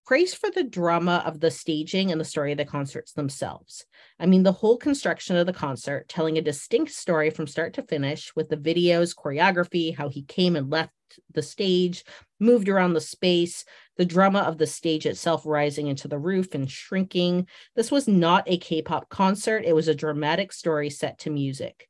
[0.07, 3.87] praise for the drama of the staging and the story of the concerts themselves.
[4.19, 7.83] I mean, the whole construction of the concert, telling a distinct story from start to
[7.83, 10.93] finish with the videos, choreography, how he came and left
[11.33, 12.05] the stage,
[12.41, 13.65] moved around the space,
[13.97, 17.47] the drama of the stage itself rising into the roof and shrinking.
[17.77, 21.89] This was not a K pop concert, it was a dramatic story set to music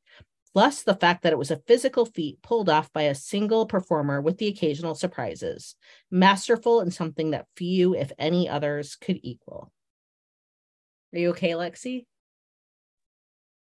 [0.53, 4.21] plus the fact that it was a physical feat pulled off by a single performer
[4.21, 5.75] with the occasional surprises,
[6.09, 9.71] masterful and something that few, if any others, could equal.
[11.13, 12.05] Are you okay, Lexi?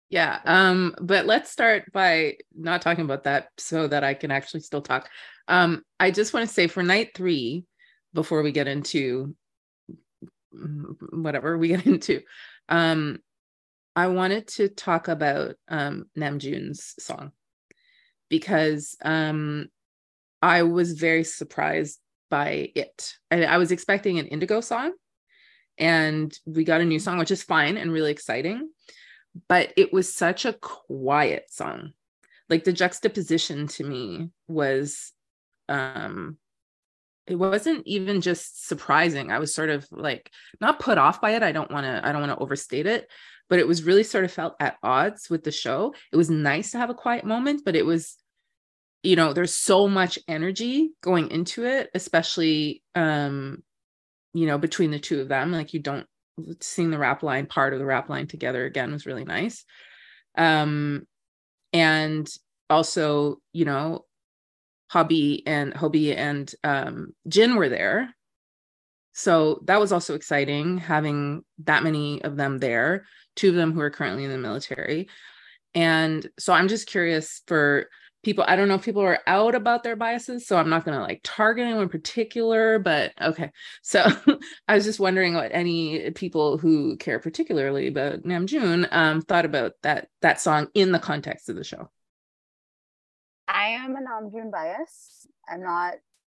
[0.08, 4.60] Yeah, um, but let's start by not talking about that so that I can actually
[4.60, 5.08] still talk.
[5.46, 7.64] Um, I just want to say for night three,
[8.12, 9.36] before we get into
[11.12, 12.22] whatever we get into,
[12.68, 13.20] um,
[13.96, 17.32] I wanted to talk about um, Namjoon's song
[18.28, 19.68] because um,
[20.40, 21.98] I was very surprised
[22.30, 23.14] by it.
[23.30, 24.92] I, I was expecting an Indigo song,
[25.76, 28.70] and we got a new song, which is fine and really exciting.
[29.48, 31.92] But it was such a quiet song.
[32.48, 35.12] Like the juxtaposition to me was
[35.68, 36.36] um
[37.26, 39.30] it wasn't even just surprising.
[39.30, 41.44] I was sort of like not put off by it.
[41.44, 43.08] I don't want to I don't want to overstate it,
[43.50, 45.94] but it was really sort of felt at odds with the show.
[46.12, 48.16] It was nice to have a quiet moment, but it was
[49.02, 53.62] you know, there's so much energy going into it, especially um
[54.32, 55.52] you know, between the two of them.
[55.52, 56.06] Like you don't
[56.60, 59.64] seeing the rap line part of the rap line together again was really nice.
[60.38, 61.06] Um
[61.72, 62.28] and
[62.70, 64.04] also, you know,
[64.90, 68.14] Hobby and Hobie and um, Jin were there.
[69.12, 73.06] So that was also exciting having that many of them there,
[73.40, 75.08] two of them who are currently in the military.
[75.74, 77.88] And so I'm just curious for
[78.22, 78.44] people.
[78.46, 81.02] I don't know if people are out about their biases, so I'm not going to
[81.02, 83.50] like target anyone in particular, but okay.
[83.82, 84.04] So
[84.68, 89.72] I was just wondering what any people who care particularly about Namjoon um, thought about
[89.82, 91.88] that that song in the context of the show.
[93.48, 95.26] I am a Namjoon bias.
[95.48, 95.94] I'm not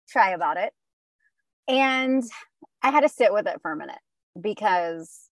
[0.08, 0.72] shy about it.
[1.68, 2.24] And
[2.84, 4.00] I had to sit with it for a minute
[4.40, 5.31] because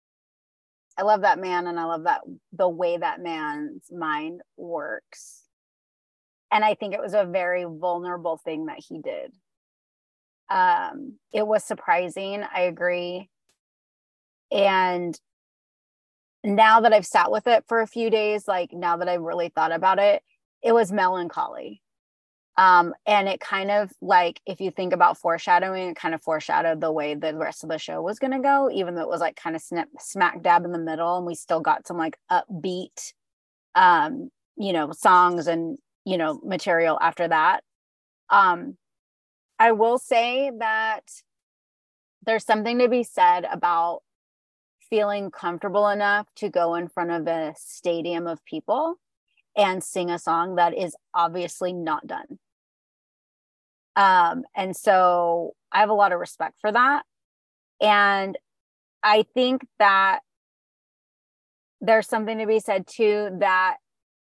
[0.98, 5.44] I love that man and I love that the way that man's mind works.
[6.52, 9.34] And I think it was a very vulnerable thing that he did.
[10.50, 13.30] Um, it was surprising, I agree.
[14.52, 15.18] And
[16.44, 19.50] now that I've sat with it for a few days, like now that I've really
[19.50, 20.24] thought about it,
[20.62, 21.82] it was melancholy
[22.58, 26.82] um and it kind of like if you think about foreshadowing it kind of foreshadowed
[26.82, 29.22] the way the rest of the show was going to go even though it was
[29.22, 32.18] like kind of snip, smack dab in the middle and we still got some like
[32.30, 33.14] upbeat
[33.76, 37.62] um you know songs and you know material after that.
[38.30, 38.78] Um
[39.60, 41.04] i will say that
[42.26, 44.02] there's something to be said about
[44.90, 48.98] feeling comfortable enough to go in front of a stadium of people
[49.56, 52.40] and sing a song that is obviously not done.
[53.96, 57.04] Um, and so I have a lot of respect for that.
[57.82, 58.38] And
[59.04, 60.20] I think that
[61.82, 63.78] there's something to be said too that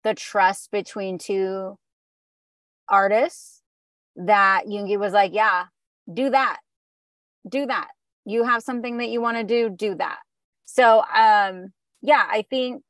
[0.03, 1.77] the trust between two
[2.87, 3.61] artists
[4.15, 5.65] that Yoongi was like, yeah,
[6.11, 6.59] do that.
[7.47, 7.89] Do that.
[8.25, 10.19] You have something that you want to do, do that.
[10.65, 12.83] So um yeah, I think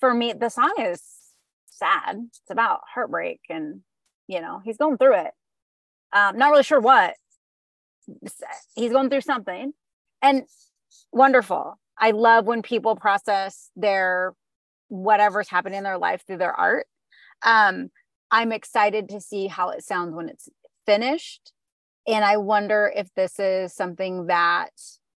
[0.00, 1.02] for me, the song is
[1.66, 2.16] sad.
[2.28, 3.80] It's about heartbreak and,
[4.26, 5.32] you know, he's going through it.
[6.12, 7.14] Um, not really sure what.
[8.74, 9.72] He's going through something.
[10.22, 10.44] And
[11.12, 11.78] wonderful.
[11.98, 14.34] I love when people process their
[14.88, 16.86] whatever's happening in their life through their art.
[17.42, 17.90] Um,
[18.30, 20.48] I'm excited to see how it sounds when it's
[20.86, 21.52] finished.
[22.06, 24.70] And I wonder if this is something that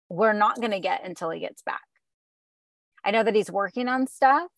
[0.08, 1.82] we're not going to get until he gets back.
[3.04, 4.48] I know that he's working on stuff,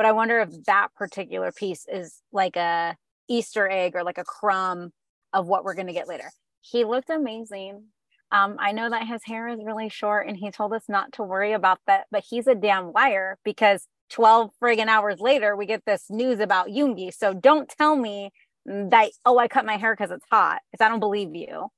[0.00, 2.96] but I wonder if that particular piece is like a
[3.28, 4.92] Easter egg or like a crumb
[5.34, 6.30] of what we're going to get later.
[6.62, 7.84] He looked amazing.
[8.32, 11.22] Um, I know that his hair is really short and he told us not to
[11.22, 15.84] worry about that, but he's a damn liar because 12 friggin' hours later, we get
[15.84, 17.12] this news about Yoongi.
[17.12, 18.30] So don't tell me
[18.64, 21.68] that, oh, I cut my hair because it's hot, because I don't believe you.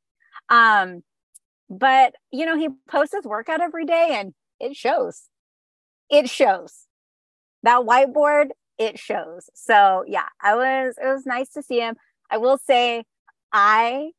[0.49, 1.03] Um,
[1.69, 5.23] but you know, he posts his workout every day and it shows.
[6.09, 6.86] It shows
[7.62, 8.48] that whiteboard
[8.78, 9.48] it shows.
[9.55, 11.97] So yeah i was it was nice to see him.
[12.30, 13.05] I will say
[13.52, 14.10] i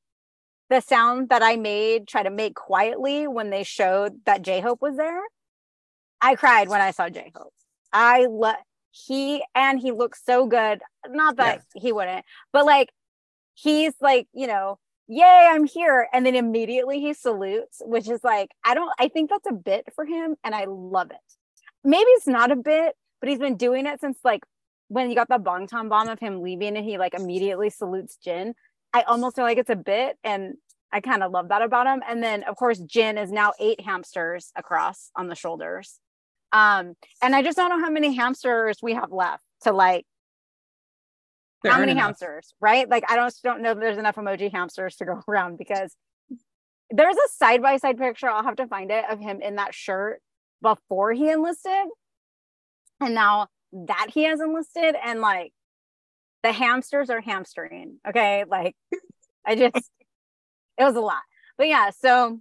[0.70, 4.95] the sound that i made try to make quietly when they showed that j-hope was
[4.95, 5.22] there
[6.22, 7.53] i cried when i saw j-hope.
[7.91, 8.56] I love
[8.91, 10.82] he and he looks so good.
[11.07, 11.82] Not that yeah.
[11.82, 12.91] he wouldn't but like
[13.56, 16.07] he's like you know yay i'm here.
[16.14, 19.86] And then immediately he salutes which is like i don't i think that's a bit
[19.95, 21.18] for him and i love it.
[21.84, 24.41] Maybe it's not a bit but he's been doing it since like
[24.90, 28.54] when you got the Bangtan bomb of him leaving and he like immediately salutes Jin.
[28.91, 30.56] I almost feel like it's a bit and
[30.91, 32.04] I kind of love that about him.
[32.06, 36.02] And then of course Jin is now eight hamsters across on the shoulders.
[36.52, 40.06] Um, and I just don't know how many hamsters we have left to like
[41.64, 42.04] there how many enough.
[42.04, 42.90] hamsters, right?
[42.90, 45.95] Like I don't don't know if there's enough emoji hamsters to go around because
[46.90, 48.30] there's a side by side picture.
[48.30, 50.22] I'll have to find it of him in that shirt
[50.62, 51.88] before he enlisted
[53.02, 55.52] and now that he has enlisted and like
[56.44, 58.44] the hamsters are hamstering okay?
[58.48, 58.76] Like
[59.45, 59.90] i just
[60.78, 61.22] it was a lot.
[61.57, 62.40] But yeah so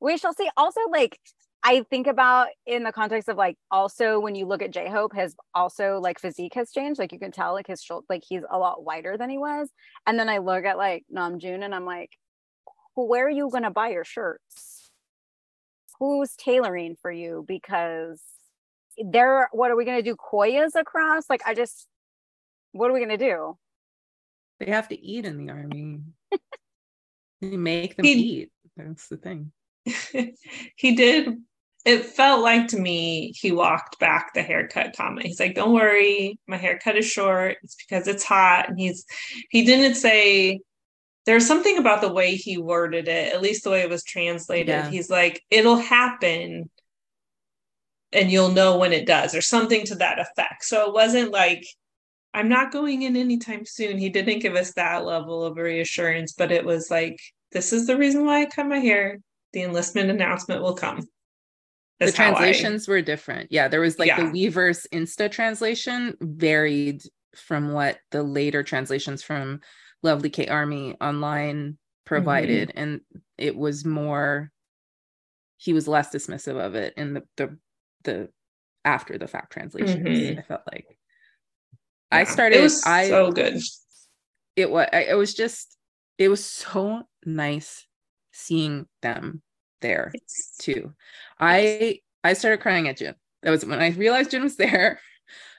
[0.00, 0.48] we shall see.
[0.56, 1.18] Also like
[1.64, 5.34] i think about in the context of like also when you look at j-hope his
[5.54, 6.98] also like physique has changed.
[6.98, 9.70] Like you can tell like his shoulder like he's a lot wider than he was.
[10.06, 12.10] And then i look at like namjoon and i'm like
[12.96, 14.90] where are you going to buy your shirts?
[15.98, 17.44] Who's tailoring for you?
[17.46, 18.20] Because
[19.04, 21.86] there what are we going to do koyas across like i just
[22.72, 23.56] what are we going to do
[24.60, 26.00] They have to eat in the army.
[27.40, 28.50] you make them He- eat.
[28.76, 29.52] That's the thing.
[30.76, 31.34] he did
[31.84, 36.38] it felt like to me he walked back the haircut comment he's like don't worry
[36.48, 39.04] my haircut is short it's because it's hot and he's
[39.50, 40.58] he didn't say
[41.24, 44.68] there's something about the way he worded it at least the way it was translated
[44.68, 44.90] Yeah.
[44.90, 46.68] he's like it'll happen
[48.16, 51.64] and you'll know when it does or something to that effect so it wasn't like
[52.34, 56.50] i'm not going in anytime soon he didn't give us that level of reassurance but
[56.50, 57.18] it was like
[57.52, 59.18] this is the reason why i cut my hair
[59.52, 61.00] the enlistment announcement will come.
[61.00, 61.06] the
[62.00, 63.50] That's I- translations were different.
[63.50, 64.28] Yeah, there was like Yeah.
[64.30, 67.02] the Weverse Insta translation varied
[67.34, 69.60] from what the later translations from
[70.02, 72.78] Lovely K Army online provided, Mm-hmm.
[72.78, 73.00] and
[73.38, 74.50] it was more.
[75.56, 77.56] He was less dismissive of it in the the
[78.06, 78.30] the
[78.84, 79.96] after the fact translations.
[80.06, 80.38] Mhm.
[80.38, 80.86] I felt like
[82.10, 82.58] I started.
[82.58, 83.60] It was I so good.
[84.56, 85.76] it was it was just
[86.18, 87.86] it was so nice
[88.32, 89.42] seeing them
[89.82, 90.94] there It's- too.
[91.38, 93.14] I I started crying at Jin.
[93.42, 95.00] That was when I realized Jin was there.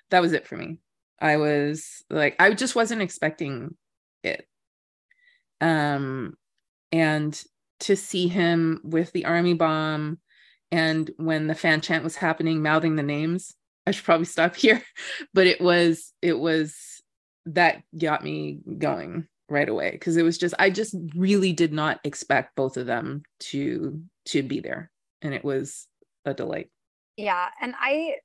[0.10, 0.80] That was it for me.
[1.20, 3.76] I was like, I just wasn't expecting
[4.24, 4.48] it.
[5.60, 6.36] Um,
[6.92, 7.42] and
[7.82, 10.20] to see him with the army bomb,
[10.72, 13.54] and when the fan chant was happening, mouthing the names.
[13.86, 14.82] I should probably stop here,
[15.34, 17.02] but it was it was
[17.46, 22.00] that got me going right away because it was just I just really did not
[22.04, 24.92] expect both of them to to be there,
[25.22, 25.88] and it was
[26.26, 26.70] a delight.
[27.16, 28.16] Yeah, and I,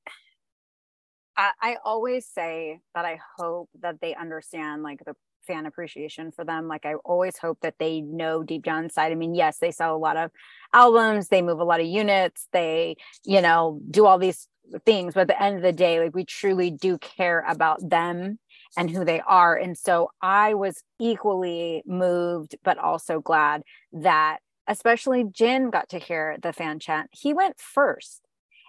[1.36, 5.14] I always say that I hope that they understand like the
[5.46, 6.68] fan appreciation for them.
[6.68, 9.12] Like I always hope that they know deep down inside.
[9.12, 10.30] I mean, yes, they sell a lot of
[10.72, 14.48] albums, they move a lot of units, they, you know, do all these
[14.84, 18.38] things, but at the end of the day, like we truly do care about them
[18.76, 19.56] and who they are.
[19.56, 23.62] And so I was equally moved, but also glad
[23.92, 27.10] that especially Jin got to hear the fan chant.
[27.12, 28.21] He went first.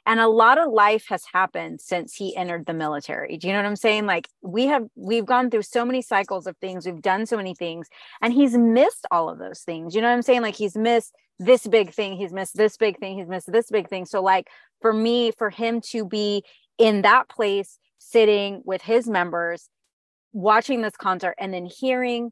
[0.05, 3.37] And a lot of life has happened since he entered the military.
[3.37, 4.05] Do you know what I'm saying?
[4.05, 7.55] Like we have we've gone through so many cycles of things, we've done so many
[7.55, 7.87] things,
[8.21, 9.95] and he's missed all of those things.
[9.95, 10.41] You know what I'm saying?
[10.41, 13.89] Like he's missed this big thing, he's missed this big thing, he's missed this big
[13.89, 14.05] thing.
[14.05, 14.49] So like
[14.81, 16.43] for me, for him to be
[16.77, 19.69] in that place sitting with his members
[20.33, 22.31] watching this concert and then hearing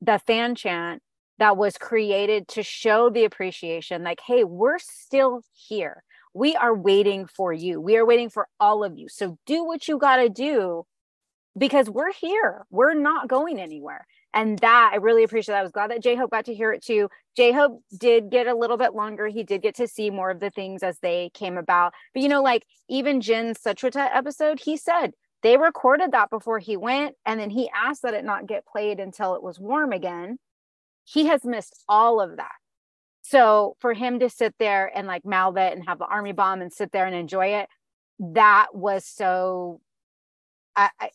[0.00, 1.02] the fan chant
[1.38, 6.04] that was created to show the appreciation like hey we're still here
[6.34, 7.80] we are waiting for you.
[7.80, 9.08] We are waiting for all of you.
[9.08, 10.84] So do what you got to do
[11.56, 12.64] because we're here.
[12.70, 14.06] We're not going anywhere.
[14.34, 15.60] And that i really appreciate that.
[15.60, 17.08] I was glad that j-hope got to hear it too.
[17.36, 19.26] J-hope did get a little bit longer.
[19.26, 21.94] He did get to see more of the things as they came about.
[22.12, 26.76] But you know like even jin's suchwita episode he said they recorded that before he
[26.76, 30.38] went and then he asked that it not get played until it was warm again.
[31.04, 32.52] He has missed all of that
[33.28, 36.60] so for him to sit there and like mouth it and have the army bomb
[36.62, 37.68] and sit there and enjoy it
[38.18, 39.80] that was so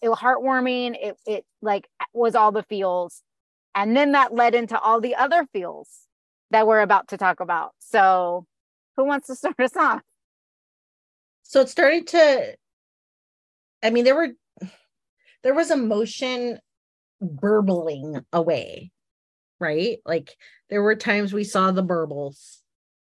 [0.01, 0.95] it was heartwarming.
[1.01, 3.21] It it like was all the feels.
[3.75, 5.89] And then that led into all the other feels
[6.51, 7.71] that we're about to talk about.
[7.79, 8.45] So
[8.97, 10.01] who wants to start us off?
[11.43, 12.55] So it started to
[13.83, 14.29] i mean there were
[15.43, 16.57] there was emotion
[17.21, 18.92] burbling away
[19.63, 20.35] right like
[20.69, 22.59] there were times we saw the burbles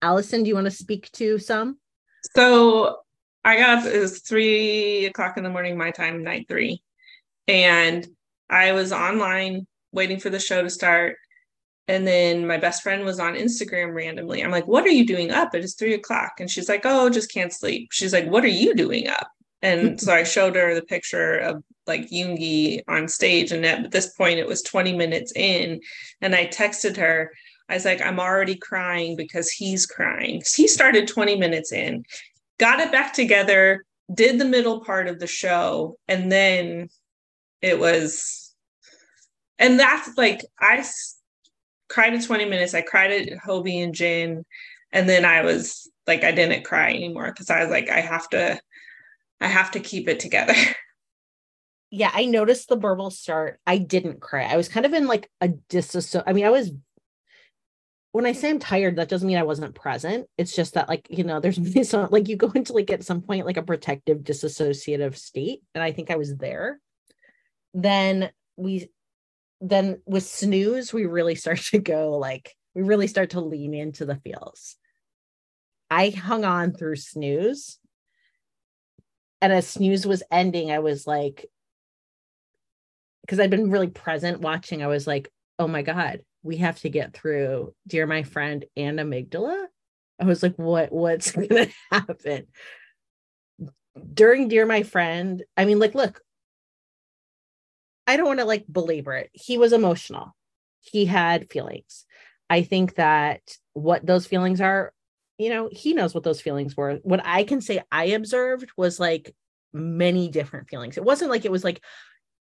[0.03, 1.77] alison do you want to speak to some
[2.37, 2.99] So
[3.45, 6.83] I got it was three o'clock in the morning, my time, night three.
[7.49, 8.07] And
[8.49, 11.17] I was online waiting for the show to start.
[11.89, 14.43] And then my best friend was on Instagram randomly.
[14.43, 15.55] I'm like, what are you doing up?
[15.55, 16.35] It is three o'clock.
[16.39, 17.89] And she's like, oh, just can't sleep.
[17.93, 19.29] She's like, what are you doing up?
[19.63, 23.53] And so I showed her the picture of like Yoongi on stage.
[23.53, 25.81] And at this point, it was 20 minutes in.
[26.21, 27.33] And I texted her,
[27.69, 30.43] I was like, I'm already crying because he's crying.
[30.55, 32.05] He started 20 minutes in,
[32.59, 36.91] got it back together, did the middle part of the show, and then
[37.61, 38.55] it was,
[39.59, 40.85] and that's like, I
[41.89, 42.75] cried at 20 minutes.
[42.75, 44.45] I cried at Hobi and Jin,
[44.93, 48.29] and then I was like, I didn't cry anymore because I was like, I have
[48.31, 48.61] to,
[49.43, 50.55] I have to keep it together.
[51.91, 53.61] yeah i noticed the burble start.
[53.67, 54.45] I didn't cry.
[54.45, 56.73] I was kind of in like a disasso i mean i was
[58.13, 60.27] when i say i'm tired that doesn't mean i wasn't present.
[60.39, 63.21] It's just that like you know there's some like you go into like at some
[63.21, 66.81] point like a protective disassociative state and i think i was there.
[67.75, 68.89] Then we
[69.61, 74.07] then with snooze we really start to go like we really start to lean into
[74.07, 74.77] the feels.
[75.91, 77.79] I hung on through snooze
[79.43, 81.51] and as snooze was ending i was like
[83.23, 86.91] because I'd been really present watching, I was like, oh my God, we have to
[86.91, 89.67] get through Dear My Friend and Amygdala.
[90.21, 92.47] I was like, what what's gonna happen?
[94.13, 96.21] During Dear My Friend, I mean, like, look,
[98.07, 99.31] I don't want to like belabor it.
[99.33, 100.35] He was emotional.
[100.81, 102.05] He had feelings.
[102.51, 103.41] I think that
[103.73, 104.93] what those feelings are,
[105.39, 106.97] you know, he knows what those feelings were.
[107.03, 109.35] What I can say I observed was like
[109.73, 110.97] many different feelings.
[110.97, 111.83] It wasn't like it was like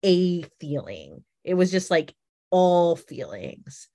[0.04, 2.14] a feeling, it was just like
[2.50, 3.88] all feelings.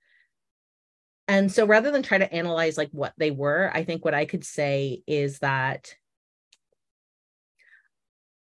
[1.27, 4.25] And so rather than try to analyze like what they were, I think what I
[4.25, 5.95] could say is that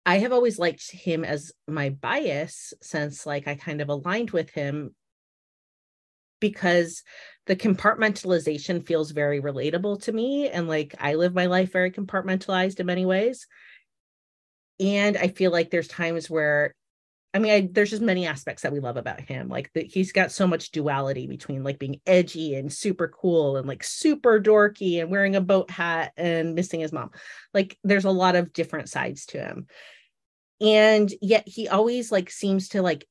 [0.04, 4.50] I have always liked him as my bias since like I kind of aligned with
[4.50, 4.94] him
[6.44, 7.02] because
[7.46, 12.80] the compartmentalization feels very relatable to me and like I live my life very compartmentalized
[12.80, 13.46] in many ways.
[14.78, 16.74] And I feel like there's times where
[17.32, 19.48] I mean, I, there's just many aspects that we love about him.
[19.48, 23.66] Like that, he's got so much duality between like being edgy and super cool and
[23.66, 27.10] like super dorky and wearing a boat hat and missing his mom.
[27.54, 29.66] Like there's a lot of different sides to him,
[30.60, 33.04] and yet he always like seems to like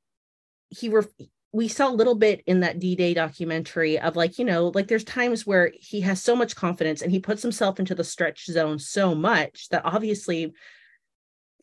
[0.70, 1.06] he were
[1.54, 5.04] we saw a little bit in that d-day documentary of like you know like there's
[5.04, 8.80] times where he has so much confidence and he puts himself into the stretch zone
[8.80, 10.52] so much that obviously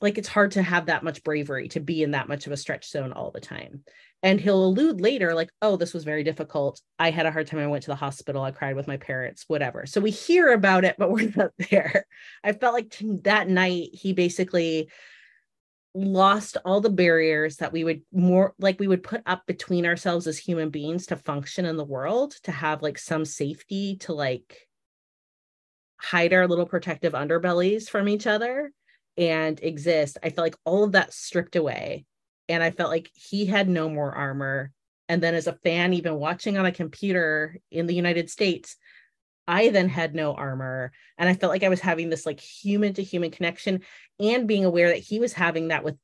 [0.00, 2.56] like it's hard to have that much bravery to be in that much of a
[2.56, 3.84] stretch zone all the time.
[4.22, 6.80] And he'll allude later like oh this was very difficult.
[6.98, 7.60] I had a hard time.
[7.60, 8.42] I went to the hospital.
[8.42, 9.86] I cried with my parents whatever.
[9.86, 12.06] So we hear about it but we're not there.
[12.44, 14.88] I felt like that night he basically
[15.94, 20.26] lost all the barriers that we would more like we would put up between ourselves
[20.26, 24.68] as human beings to function in the world to have like some safety to like
[25.96, 28.72] hide our little protective underbellies from each other
[29.16, 30.16] and exist.
[30.22, 32.04] I felt like all of that stripped away
[32.48, 34.72] and i felt like he had no more armor.
[35.08, 38.76] And then as a fan even watching on a computer in the united states
[39.50, 42.94] i then had no armor and i felt like i was having this like human
[42.94, 43.80] to human connection
[44.18, 45.96] and being aware that he was having that with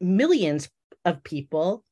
[0.00, 0.68] millions
[1.04, 1.84] of people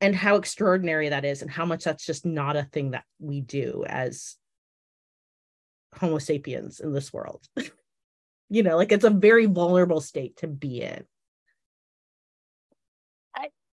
[0.00, 3.40] and how extraordinary that is and how much that's just not a thing that we
[3.40, 4.36] do as
[5.94, 7.46] homo sapiens in this world.
[8.50, 11.04] You know like it's a very vulnerable state to be in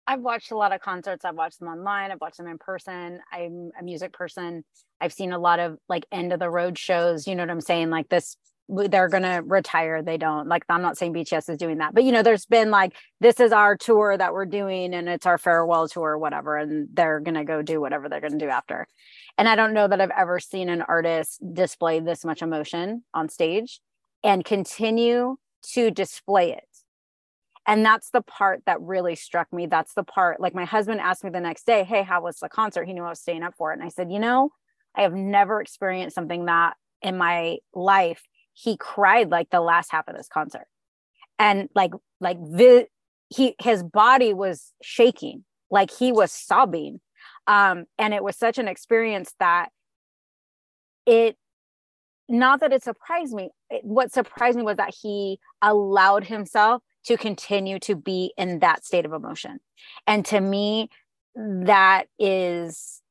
[0.08, 1.26] I've watched a lot of concerts.
[1.26, 2.12] I've watched them online.
[2.12, 3.20] I've watched them in person.
[3.32, 4.64] I'm a music person.
[5.02, 7.28] I've seen a lot of like end of the road shows.
[7.28, 7.90] You know what I'm saying?
[7.90, 8.38] Like this,
[8.68, 10.02] they're gonna retire.
[10.02, 10.64] They don't like.
[10.70, 13.52] I'm not saying BTS is doing that, but you know, there's been like this is
[13.52, 17.46] our tour that we're doing, and it's our farewell tour, or whatever, and they're gonna
[17.46, 18.88] go do whatever they're gonna do after.
[19.38, 23.30] And I don't know that I've ever seen an artist display this much emotion on
[23.30, 23.82] stage
[24.24, 25.38] and continue
[25.74, 26.75] to display it.
[27.68, 29.66] And that's the part that really struck me.
[29.66, 32.50] That's the part, like my husband asked me the next day, Hey, how was the
[32.50, 32.86] concert?
[32.86, 33.80] He knew I was staying up for it.
[33.80, 34.52] And I said, You know,
[34.96, 38.22] I have never experienced something that in my life.
[38.54, 40.68] He cried like the last half of this concert.
[41.38, 42.88] And like, like the,
[43.30, 47.02] he, his body was shaking, like he was sobbing.
[47.48, 49.70] Um, and it was such an experience that
[51.06, 51.36] it
[52.28, 53.50] not that it surprised me.
[53.84, 59.06] What surprised me was that he allowed himself to continue to be in that state
[59.06, 59.60] of emotion.
[60.08, 60.90] And to me,
[61.36, 63.02] that is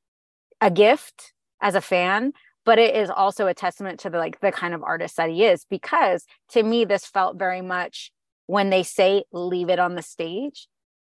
[0.60, 2.32] a gift as a fan,
[2.64, 5.44] but it is also a testament to the like the kind of artist that he
[5.44, 5.66] is.
[5.68, 8.10] Because to me, this felt very much
[8.46, 10.68] when they say leave it on the stage,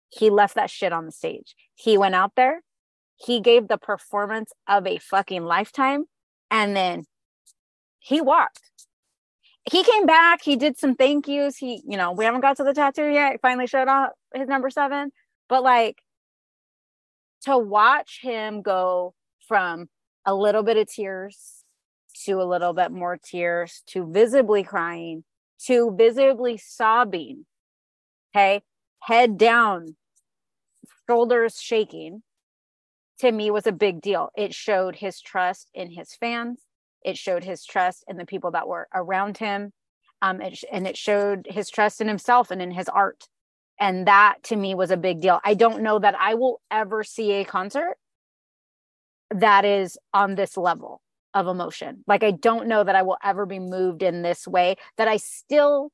[0.09, 1.55] he left that shit on the stage.
[1.75, 2.61] He went out there,
[3.15, 6.05] he gave the performance of a fucking lifetime,
[6.51, 7.05] and then
[7.99, 8.61] he walked.
[9.71, 10.41] He came back.
[10.41, 11.57] He did some thank yous.
[11.57, 13.33] He, you know, we haven't got to the tattoo yet.
[13.33, 15.11] He finally showed off his number seven.
[15.47, 16.01] But like
[17.43, 19.13] to watch him go
[19.47, 19.89] from
[20.25, 21.63] a little bit of tears
[22.25, 25.23] to a little bit more tears to visibly crying
[25.65, 27.45] to visibly sobbing.
[28.35, 28.61] Okay.
[28.99, 29.95] Head down,
[31.09, 32.23] shoulders shaking
[33.19, 34.29] to me was a big deal.
[34.35, 36.59] It showed his trust in his fans.
[37.03, 39.71] It showed his trust in the people that were around him.
[40.21, 43.27] Um, it, and it showed his trust in himself and in his art.
[43.79, 45.41] And that to me was a big deal.
[45.43, 47.95] I don't know that I will ever see a concert
[49.31, 51.01] that is on this level
[51.33, 52.03] of emotion.
[52.07, 55.17] Like, I don't know that I will ever be moved in this way, that I
[55.17, 55.91] still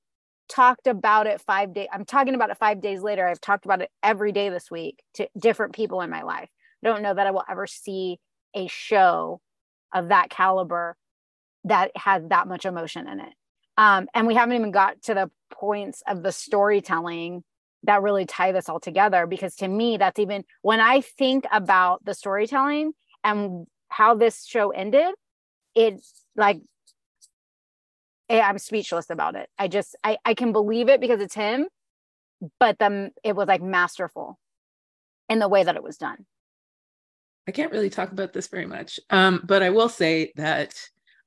[0.49, 1.87] talked about it five days.
[1.93, 3.27] I'm talking about it five days later.
[3.27, 6.49] I've talked about it every day this week to different people in my life.
[6.83, 8.19] I don't know that I will ever see
[8.55, 9.39] a show
[9.93, 10.97] of that caliber
[11.65, 13.33] that has that much emotion in it.
[13.77, 17.43] Um, and we haven't even got to the points of the storytelling
[17.83, 22.03] that really tie this all together because to me that's even when i think about
[22.03, 22.91] the storytelling
[23.23, 25.13] and how this show ended
[25.75, 26.59] it's like
[28.29, 29.49] i'm speechless about it.
[29.57, 31.67] I just i i can believe it because it's him
[32.59, 34.37] but then it was like masterful
[35.27, 36.25] in the way that it was done.
[37.47, 40.75] I can't really talk about this very much, um, but I will say that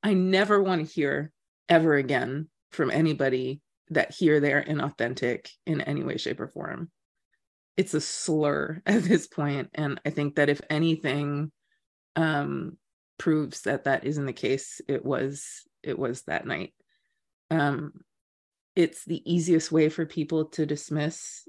[0.02, 1.32] I never want to hear
[1.68, 3.60] ever again from anybody
[3.90, 6.90] that here they're inauthentic in any way, shape, or form.
[7.76, 11.52] It's a slur at this point, and I think that if anything
[12.16, 12.76] um,
[13.18, 16.74] proves that that isn't the case, it was it was that night.
[17.50, 17.92] Um,
[18.74, 21.46] it's the easiest way for people to dismiss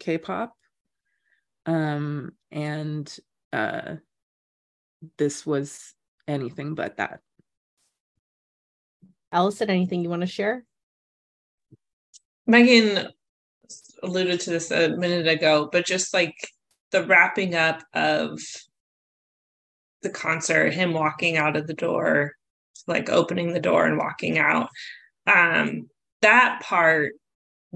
[0.00, 0.52] K-pop,
[1.66, 3.14] um, and
[3.52, 3.96] uh,
[5.18, 5.94] this was
[6.26, 7.20] anything but that.
[9.36, 10.64] Alison, anything you want to share?
[12.46, 13.08] Megan
[14.02, 16.34] alluded to this a minute ago, but just like
[16.90, 18.40] the wrapping up of
[20.02, 22.32] the concert, him walking out of the door,
[22.86, 24.70] like opening the door and walking out.
[25.26, 25.90] Um,
[26.22, 27.12] that part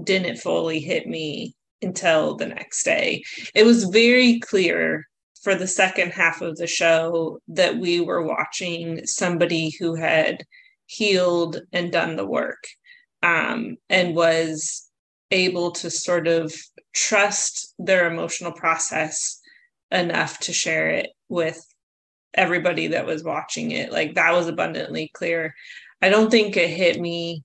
[0.03, 3.21] didn't fully hit me until the next day.
[3.53, 5.07] It was very clear
[5.43, 10.43] for the second half of the show that we were watching somebody who had
[10.91, 12.67] healed and done the work
[13.23, 14.89] um, and was
[15.31, 16.53] able to sort of
[16.93, 19.39] trust their emotional process
[19.89, 21.65] enough to share it with
[22.33, 23.89] everybody that was watching it.
[23.91, 25.55] Like that was abundantly clear.
[26.01, 27.41] I don't think it hit me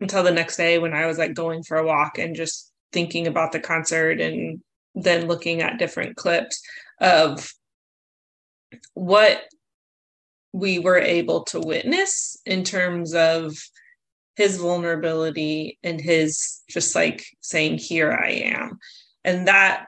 [0.00, 3.26] until the next day when I was like going for a walk and just thinking
[3.26, 4.62] about the concert and
[4.94, 6.62] then looking at different clips
[6.98, 7.52] of
[8.94, 9.42] what
[10.54, 13.56] we were able to witness in terms of
[14.36, 18.78] his vulnerability and his just like saying here i am.
[19.24, 19.86] And that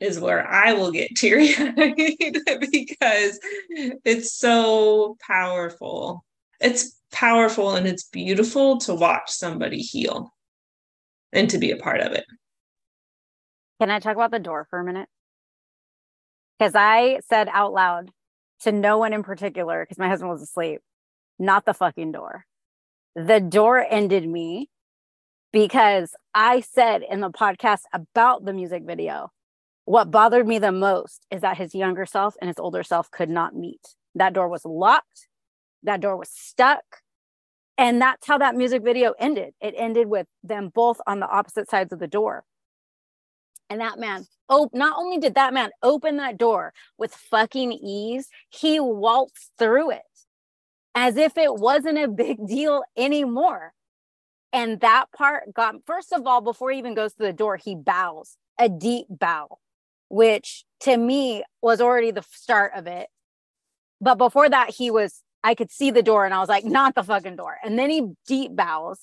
[0.00, 1.76] is where i will get teary-eyed
[2.72, 3.38] because
[4.04, 6.24] it's so powerful.
[6.60, 10.32] It's powerful and it's beautiful to watch somebody heal
[11.30, 12.24] and to be a part of it.
[13.82, 15.10] Can i talk about the door for a minute?
[16.58, 18.10] Because I said out loud
[18.60, 20.80] to no one in particular, because my husband was asleep,
[21.38, 22.44] not the fucking door.
[23.14, 24.68] The door ended me
[25.52, 29.30] because I said in the podcast about the music video,
[29.84, 33.30] what bothered me the most is that his younger self and his older self could
[33.30, 33.80] not meet.
[34.14, 35.28] That door was locked,
[35.82, 36.84] that door was stuck.
[37.78, 39.54] And that's how that music video ended.
[39.60, 42.44] It ended with them both on the opposite sides of the door.
[43.70, 48.28] And that man, oh, not only did that man open that door with fucking ease,
[48.50, 50.02] he waltzed through it
[50.94, 53.72] as if it wasn't a big deal anymore.
[54.52, 57.74] And that part got, first of all, before he even goes to the door, he
[57.74, 59.58] bows a deep bow,
[60.08, 63.08] which to me was already the start of it.
[64.00, 66.94] But before that, he was, I could see the door and I was like, not
[66.94, 67.58] the fucking door.
[67.62, 69.00] And then he deep bows.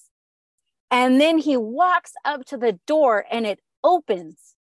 [0.90, 4.55] And then he walks up to the door and it opens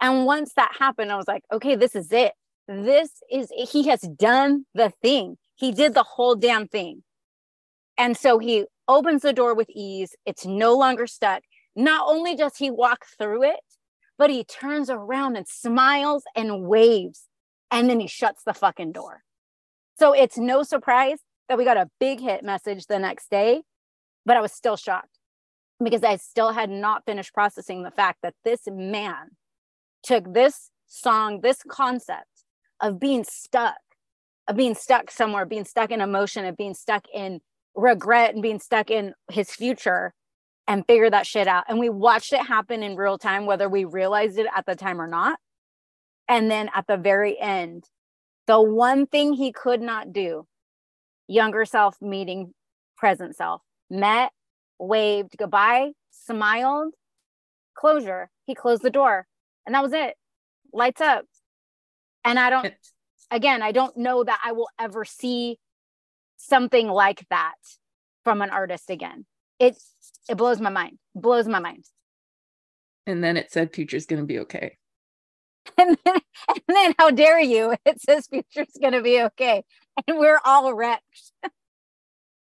[0.00, 2.32] and once that happened, I was like, okay, this is it.
[2.66, 5.36] This is, he has done the thing.
[5.54, 7.02] He did the whole damn thing.
[7.96, 10.14] And so he opens the door with ease.
[10.26, 11.42] It's no longer stuck.
[11.76, 13.60] Not only does he walk through it,
[14.18, 17.24] but he turns around and smiles and waves.
[17.70, 19.22] And then he shuts the fucking door.
[19.98, 21.18] So it's no surprise
[21.48, 23.62] that we got a big hit message the next day,
[24.24, 25.18] but I was still shocked
[25.82, 29.30] because I still had not finished processing the fact that this man
[30.04, 32.44] took this song, this concept
[32.80, 33.76] of being stuck,
[34.46, 37.40] of being stuck somewhere, being stuck in emotion, of being stuck in
[37.74, 40.12] regret and being stuck in his future
[40.68, 41.64] and figure that shit out.
[41.68, 45.00] And we watched it happen in real time, whether we realized it at the time
[45.00, 45.38] or not.
[46.28, 47.84] And then at the very end,
[48.46, 50.46] the one thing he could not do,
[51.26, 52.52] younger self meeting
[52.96, 54.30] present self, met,
[54.78, 56.94] waved goodbye, smiled,
[57.74, 58.30] closure.
[58.44, 59.26] He closed the door
[59.66, 60.14] and that was it.
[60.72, 61.24] Lights up.
[62.24, 62.72] And i don't
[63.30, 65.58] again i don't know that i will ever see
[66.36, 67.54] something like that
[68.22, 69.26] from an artist again.
[69.58, 69.76] It
[70.28, 71.84] it blows my mind blows my mind.
[73.06, 74.76] And then it said future's going to be okay.
[75.78, 76.16] And then,
[76.48, 77.74] and then how dare you?
[77.86, 79.64] It says future's going to be okay.
[80.06, 81.32] And we're all wrecked.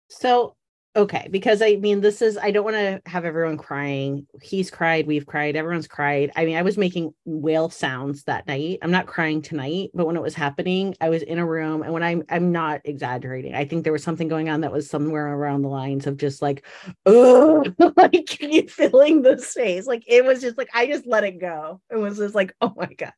[0.09, 0.55] So
[0.95, 4.27] okay because i mean this is i don't want to have everyone crying.
[4.41, 6.31] He's cried we've cried everyone's cried.
[6.35, 8.79] I mean i was making whale sounds that night.
[8.81, 11.93] I'm not crying tonight but when it was happening i was in a room and
[11.93, 13.55] when i'm i'm not exaggerating.
[13.55, 16.41] I think there was something going on that was somewhere around the lines of just
[16.41, 16.65] like
[17.05, 17.63] oh
[17.97, 19.87] like you feeling the space?
[19.87, 21.81] Like it was just like i just let it go.
[21.91, 23.13] It was just like oh my god.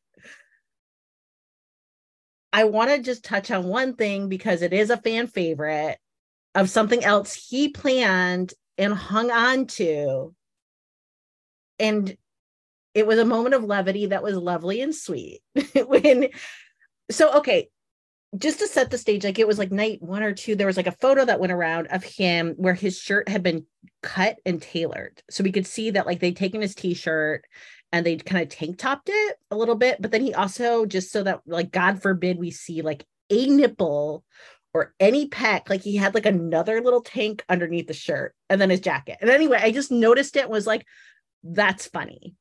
[2.52, 5.98] I want to just touch on one thing because it is a fan favorite
[6.56, 10.34] of something else he planned and hung on to.
[11.78, 12.16] And
[12.94, 15.42] it was a moment of levity that was lovely and sweet.
[15.86, 16.28] when
[17.10, 17.68] so okay,
[18.36, 20.78] just to set the stage, like it was like night one or two, there was
[20.78, 23.66] like a photo that went around of him where his shirt had been
[24.02, 25.22] cut and tailored.
[25.30, 27.44] So we could see that like they'd taken his t-shirt
[27.92, 30.00] and they kind of tank topped it a little bit.
[30.00, 34.24] But then he also just so that like God forbid we see like a nipple
[34.76, 35.70] or any peck.
[35.70, 39.16] Like he had like another little tank underneath the shirt and then his jacket.
[39.22, 40.84] And anyway, I just noticed it was like,
[41.42, 42.34] that's funny,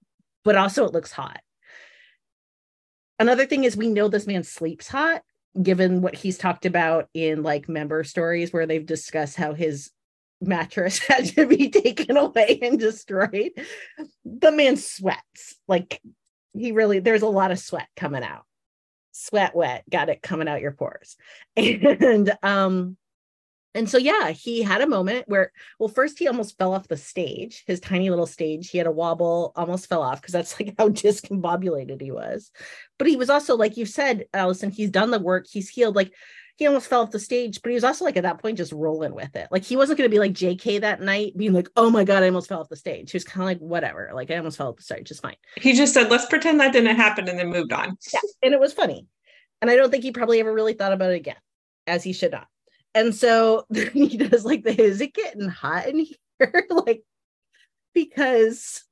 [0.43, 1.39] but also it looks hot.
[3.19, 5.21] Another thing is we know this man sleeps hot,
[5.61, 9.91] given what he's talked about in like member stories where they've discussed how his
[10.41, 13.51] mattress had to be taken away and destroyed.
[14.25, 15.55] The man sweats.
[15.69, 16.01] Like
[16.53, 18.43] he really, there's a lot of sweat coming out
[19.15, 21.15] sweat wet got it coming out your pores.
[21.55, 22.97] And um
[23.73, 26.97] and so yeah he had a moment where well first he almost fell off the
[26.97, 28.69] stage his tiny little stage.
[28.69, 32.51] He had a wobble almost fell off because that's like how discombobulated he was.
[32.97, 36.11] But he was also like you said alison he's done the work he's healed like
[36.57, 38.71] he almost fell off the stage, but he was also like at that point just
[38.71, 39.47] rolling with it.
[39.51, 42.23] Like he wasn't going to be like JK that night, being like, "Oh my god,
[42.23, 44.57] I almost fell off the stage." He was kind of like, "Whatever, like I almost
[44.57, 47.37] fell off the stage, just fine." He just said, "Let's pretend that didn't happen," and
[47.37, 47.97] then moved on.
[48.13, 49.05] Yeah, and it was funny,
[49.61, 51.35] and I don't think he probably ever really thought about it again,
[51.87, 52.47] as he should not.
[52.93, 57.03] And so he does like the "Is it getting hot in here?" like
[57.93, 58.83] because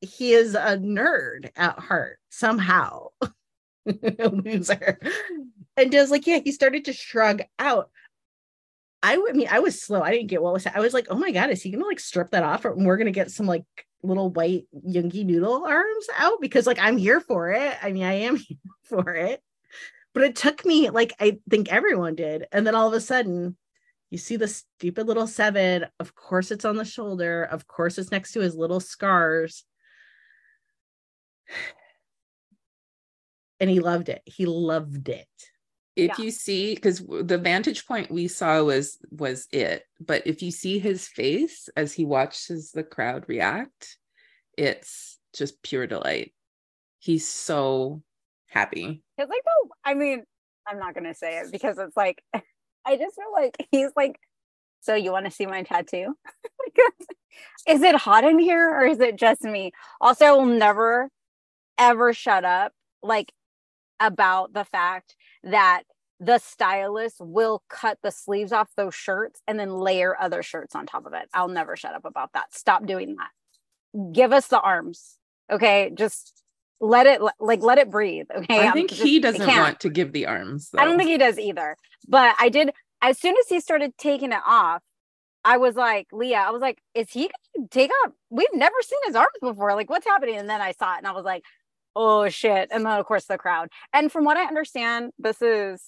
[0.00, 3.08] he is a nerd at heart somehow.
[3.86, 4.98] Loser
[5.76, 7.90] and does like, yeah, he started to shrug out.
[9.02, 10.02] I would I mean, I was slow.
[10.02, 10.66] I didn't get what was.
[10.66, 12.98] I was like, oh my god, is he gonna like strip that off, or we're
[12.98, 13.64] gonna get some like
[14.02, 17.76] little white Yoongi noodle arms out because like I'm here for it.
[17.82, 19.42] I mean, I am here for it.
[20.12, 23.56] But it took me like I think everyone did, and then all of a sudden,
[24.10, 25.86] you see the stupid little seven.
[25.98, 27.44] Of course, it's on the shoulder.
[27.44, 29.64] Of course, it's next to his little scars.
[33.62, 34.22] And he loved it.
[34.24, 35.28] He loved it
[36.00, 36.24] if yeah.
[36.24, 40.78] you see because the vantage point we saw was was it but if you see
[40.78, 43.98] his face as he watches the crowd react
[44.56, 46.34] it's just pure delight.
[46.98, 48.02] He's so
[48.48, 49.02] happy.
[49.16, 50.24] It's like oh i mean
[50.66, 54.18] i'm not gonna say it because it's like i just feel like he's like
[54.82, 56.14] so you want to see my tattoo?
[57.68, 59.72] Is it hot in here or is it just me?
[60.00, 61.08] Also i will never
[61.78, 62.72] ever shut up
[63.02, 63.32] like
[64.00, 65.14] about the fact
[65.44, 65.82] that
[66.18, 70.86] the stylist will cut the sleeves off those shirts and then layer other shirts on
[70.86, 71.28] top of it.
[71.32, 72.52] I'll never shut up about that.
[72.52, 74.12] Stop doing that.
[74.12, 75.16] Give us the arms.
[75.50, 75.90] Okay.
[75.94, 76.42] Just
[76.78, 78.26] let it like let it breathe.
[78.34, 78.68] Okay.
[78.68, 80.70] I think just, he doesn't want to give the arms.
[80.70, 80.80] Though.
[80.80, 81.76] I don't think he does either.
[82.06, 82.70] But I did
[83.02, 84.82] as soon as he started taking it off,
[85.42, 88.12] I was like, Lia, I was like, is he gonna take off?
[88.28, 89.74] We've never seen his arms before.
[89.74, 90.36] Like, what's happening?
[90.36, 91.44] And then I saw it and I was like,
[91.96, 92.68] oh shit.
[92.72, 93.68] And then of course the crowd.
[93.92, 95.82] And from what I understand, this is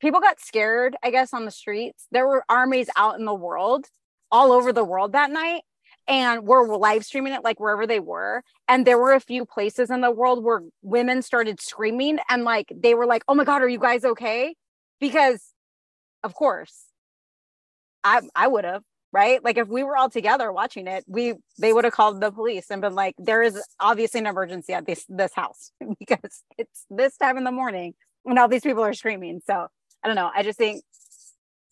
[0.00, 2.06] people got scared, I guess, on the streets.
[2.10, 3.86] There were armies out in the world,
[4.30, 5.62] all over the world that night.
[6.08, 8.42] And we're live streaming it like wherever they were.
[8.66, 12.72] And there were a few places in the world where women started screaming and like
[12.74, 14.56] they were like, oh my God, are you guys okay?
[14.98, 15.52] Because
[16.24, 16.86] of course,
[18.02, 19.42] I I would have right?
[19.42, 22.70] Like if we were all together watching it, we they would have called the police
[22.70, 27.16] and been like, there is obviously an emergency at this this house because it's this
[27.16, 29.40] time in the morning and all these people are screaming.
[29.46, 29.66] So
[30.02, 30.30] I don't know.
[30.34, 30.82] I just think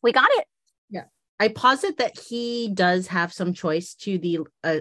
[0.02, 0.44] we got it.
[0.90, 1.04] Yeah.
[1.38, 4.80] I posit that he does have some choice to the uh,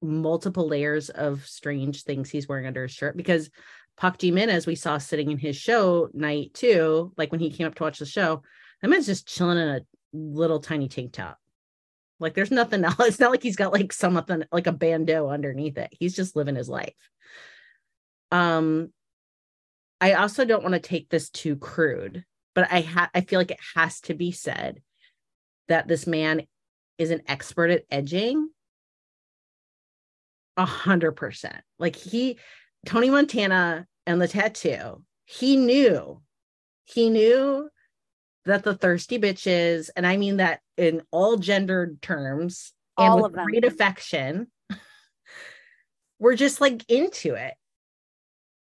[0.00, 3.50] multiple layers of strange things he's wearing under his shirt because
[3.96, 7.50] Park Ji Min, as we saw sitting in his show night too, like when he
[7.50, 8.42] came up to watch the show,
[8.80, 9.80] that man's just chilling in a
[10.12, 11.38] little tiny tank top.
[12.22, 12.96] Like there's nothing else.
[13.00, 15.92] It's not like he's got like something like a bandeau underneath it.
[15.92, 16.94] He's just living his life.
[18.30, 18.92] Um,
[20.00, 22.24] I also don't want to take this too crude
[22.54, 24.82] but I ha- I feel like it has to be said
[25.68, 26.42] that this man
[26.98, 28.50] is an expert at edging.
[30.56, 31.62] A hundred percent.
[31.78, 32.38] Like he,
[32.84, 36.20] Tony Montana and the tattoo, he knew,
[36.84, 37.70] he knew
[38.44, 43.26] that the thirsty bitches, and I mean that in all gendered terms, and All with
[43.26, 43.46] of them.
[43.46, 44.48] great affection,
[46.18, 47.54] were just like into it.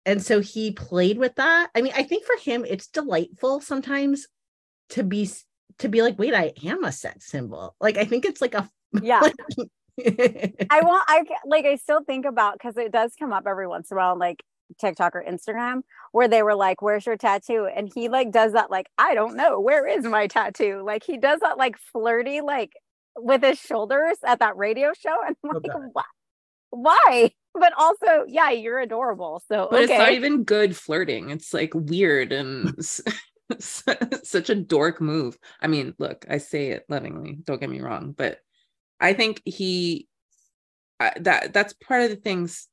[0.06, 1.70] And so he played with that.
[1.76, 4.28] I mean, I think for him, it's delightful sometimes
[4.92, 5.30] to be
[5.80, 7.76] to be like, wait, I am a sex symbol.
[7.80, 8.70] Like, I think it's like a
[9.02, 9.22] Yeah.
[10.00, 13.92] I want I like I still think about because it does come up every once
[13.92, 14.44] in a while like
[14.80, 15.82] TikTok or Instagram
[16.12, 17.68] where they were like, Where's your tattoo?
[17.74, 20.84] And he like does that like, I don't know, where is my tattoo?
[20.86, 22.74] Like he does that like flirty, like
[23.16, 25.16] with his shoulders at that radio show.
[25.26, 26.04] And I'm like, why?
[26.70, 27.32] Why?
[27.54, 29.42] But also, yeah, you're adorable.
[29.48, 30.16] So But it's not okay.
[30.16, 31.30] even good flirting.
[31.32, 32.76] It's like weird and
[33.60, 35.38] such a dork move.
[35.62, 37.40] I mean, look, I say it lovingly.
[37.44, 38.40] Don't get me wrong, but
[39.00, 40.08] I think he
[41.00, 42.68] I- that that's part of the things.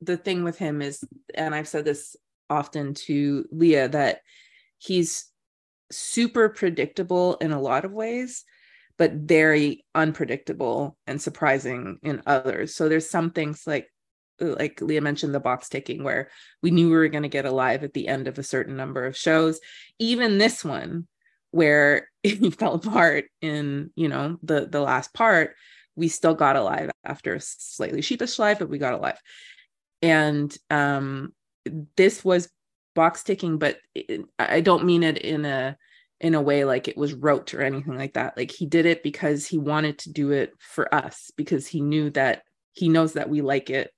[0.00, 1.02] The thing with him is,
[1.34, 2.16] and I've said this
[2.50, 4.20] often to Lia, that
[4.78, 5.26] he's
[5.90, 8.44] super predictable in a lot of ways,
[8.98, 12.74] but very unpredictable and surprising in others.
[12.74, 13.88] So there's some things like
[14.38, 16.28] like Lia mentioned the box ticking where
[16.62, 19.06] we knew we were going to get alive at the end of a certain number
[19.06, 19.60] of shows.
[19.98, 21.06] Even this one
[21.52, 25.54] where he fell apart in, you know, the the last part,
[25.94, 29.18] we still got alive after a slightly sheepish life, but we got alive.
[30.02, 31.32] And um
[31.96, 32.48] this was
[32.94, 35.76] box ticking, but it, I don't mean it in a
[36.20, 38.36] in a way like it was rote or anything like that.
[38.36, 42.10] Like he did it because he wanted to do it for us because he knew
[42.10, 42.42] that
[42.72, 43.92] he knows that we like it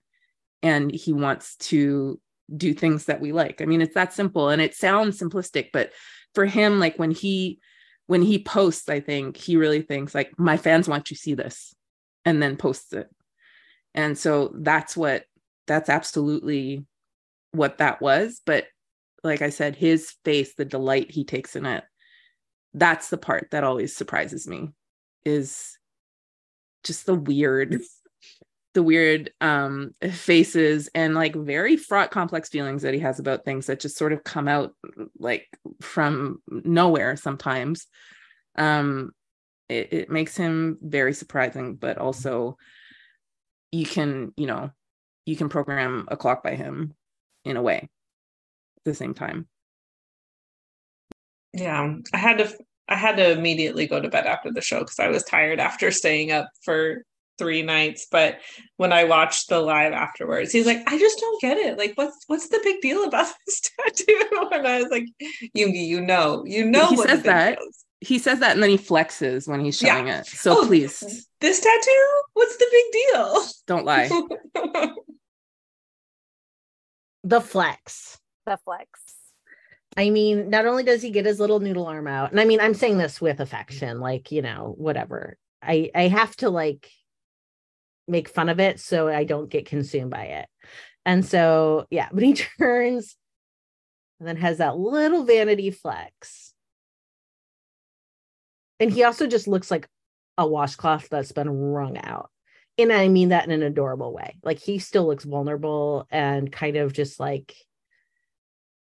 [0.62, 2.20] and he wants to
[2.54, 3.60] do things that we like.
[3.60, 5.92] I mean, it's that simple and it sounds simplistic, but
[6.34, 7.60] for him, like when he
[8.06, 11.74] when he posts, I think he really thinks like my fans want to see this
[12.24, 13.08] and then posts it.
[13.94, 15.24] And so that's what
[15.68, 16.84] that's absolutely
[17.52, 18.40] what that was.
[18.44, 18.66] But
[19.22, 21.84] like I said, his face, the delight he takes in it,
[22.74, 24.70] that's the part that always surprises me
[25.24, 25.76] is
[26.84, 27.80] just the weird
[28.74, 33.66] the weird um faces and like very fraught complex feelings that he has about things
[33.66, 34.72] that just sort of come out
[35.18, 35.48] like
[35.80, 37.86] from nowhere sometimes
[38.56, 39.10] um
[39.68, 42.56] it, it makes him very surprising but also
[43.72, 44.70] you can you know
[45.28, 46.94] you can program a clock by him
[47.44, 47.80] in a way
[48.78, 49.46] at the same time
[51.52, 52.48] Yeah, I had to
[52.88, 55.90] I had to immediately go to bed after the show because I was tired after
[55.90, 57.02] staying up for
[57.36, 58.06] three nights.
[58.10, 58.38] But
[58.78, 61.76] when I watched the live afterwards, he's like, I just don't get it.
[61.76, 64.22] Like, what's what's the big deal about this tattoo?
[64.52, 65.04] And I was like,
[65.56, 67.58] Yoongi, you know, you know He says that.
[68.00, 69.96] he says that and then he flexes when he's Yeah.
[69.96, 72.06] showing it so Oh, please This tattoo?
[72.32, 73.44] What's the big deal?
[73.66, 74.08] don't lie?
[77.24, 78.18] the flex.
[78.46, 78.88] the flex.
[79.96, 82.60] I mean, not only does he get his little noodle arm out, and I mean,
[82.60, 85.36] I'm saying this with affection, like, you know, whatever.
[85.62, 86.88] I I have to like
[88.06, 90.48] make fun of it so I don't get consumed by it.
[91.04, 93.16] And so, yeah, but he turns
[94.18, 96.52] and then has that little vanity flex.
[98.80, 99.88] And he also just looks like
[100.36, 102.30] a washcloth that's been wrung out.
[102.78, 104.38] And I mean that in an adorable way.
[104.42, 107.54] Like he still looks vulnerable and kind of just like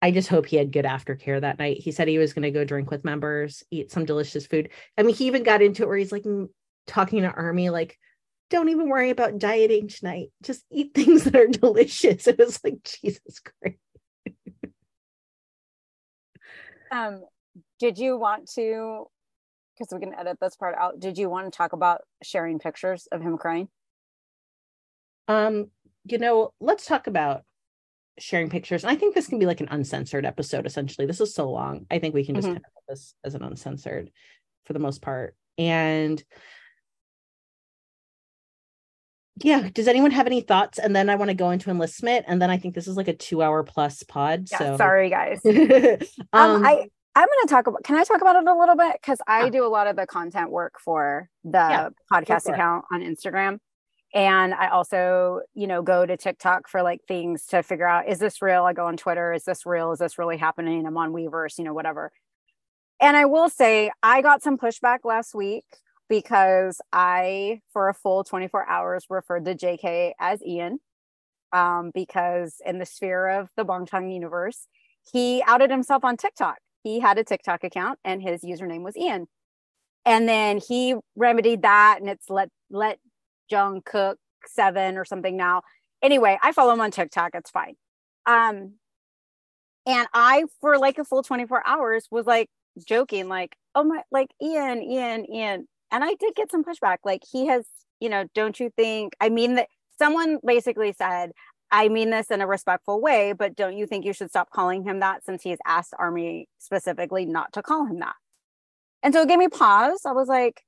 [0.02, 1.78] I just hope he had good aftercare that night.
[1.80, 4.70] He said he was going to go drink with members, eat some delicious food.
[4.98, 6.26] I mean, he even got into it where he's like
[6.86, 7.98] talking to Army, like,
[8.52, 10.28] don't even worry about dieting tonight.
[10.44, 12.28] Just eat things that are delicious.
[12.28, 13.80] It was like, Jesus Christ.
[16.91, 17.24] Um,
[17.80, 19.07] did you want to
[19.77, 23.07] because we can edit this part out, did you want to talk about sharing pictures
[23.11, 23.68] of him crying?
[25.27, 25.68] Um,
[26.06, 27.43] you know, let's talk about
[28.19, 28.84] sharing pictures.
[28.84, 31.06] And I think this can be like an uncensored episode, essentially.
[31.06, 31.85] This is so long.
[31.91, 32.53] I think we can just Mhm.
[32.53, 34.11] kind of put this as an uncensored
[34.65, 35.35] for the most part.
[35.57, 36.23] And
[39.43, 40.80] yeah, does anyone have any thoughts?
[40.80, 42.26] And then I want to go into enlistment.
[42.27, 44.47] And then I think this is like a two hour plus pod.
[44.49, 45.41] Yeah, so sorry guys.
[45.45, 45.97] um,
[46.31, 47.84] Um, I I'm going to talk about.
[47.84, 48.98] Can I talk about it a little bit?
[49.02, 53.02] Because I do a lot of the content work for the Yeah, podcast account on
[53.02, 53.60] Instagram,
[54.14, 58.20] and I also, you know, go to TikTok for like things to figure out: is
[58.20, 58.64] this real?
[58.66, 59.92] I go on Twitter: is this real?
[59.94, 60.86] Is this really happening?
[60.86, 62.12] I'm on Weverse, you know, whatever.
[63.02, 65.66] And I will say, I got some pushback last week
[66.08, 70.80] because I, for a full 24 hours, referred to JK as Ian,
[71.52, 74.68] um, because in the sphere of the Bangtan universe,
[75.12, 76.58] he outed himself on TikTok.
[76.86, 79.26] He had a TikTok account and his username was Ian.
[80.06, 82.99] And then he remedied that and it's let let
[83.52, 85.64] Jungkook seven or something now.
[86.03, 87.32] Anyway, I follow him on TikTok.
[87.34, 87.74] It's fine.
[88.28, 88.74] Um,
[89.88, 92.49] and I for like a full 24 hours was like,
[92.88, 95.68] joking, like, oh my, like Ian, Ian, Ian.
[95.91, 96.98] And I did get some pushback.
[97.03, 97.66] Like, he has,
[97.99, 99.16] you know, don't you think?
[99.20, 101.32] I mean, that someone basically said,
[101.76, 104.85] I mean this in a respectful way, but don't you think you should stop calling
[104.85, 108.15] him that since he's asked Army specifically not to call him that?
[109.03, 110.03] And so it gave me pause.
[110.06, 110.61] I was like,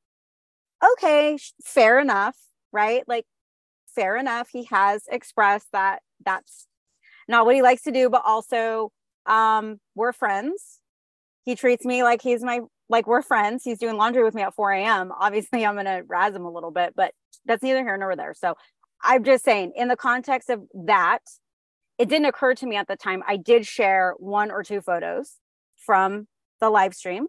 [0.84, 2.35] okay, fair enough,
[2.73, 3.05] right?
[3.07, 3.25] Like,
[3.95, 4.49] fair enough.
[4.51, 6.67] He has expressed that that's
[7.29, 8.91] not what he likes to do, but also
[9.25, 10.81] um, we're friends.
[11.45, 12.59] He treats me like he's my
[12.89, 13.63] like we're friends.
[13.63, 15.13] He's doing laundry with me at 4 a.m.
[15.17, 17.13] Obviously, I'm gonna razz him a little bit, but
[17.45, 18.34] that's neither here nor there.
[18.34, 18.55] So
[19.03, 21.19] I'm just saying, in the context of that,
[21.98, 23.24] it didn't occur to me at the time.
[23.28, 25.36] I did share one or two photos
[25.76, 26.28] from
[26.60, 27.28] the live stream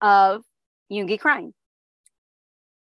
[0.00, 0.42] of
[0.90, 1.54] Yoongi crying.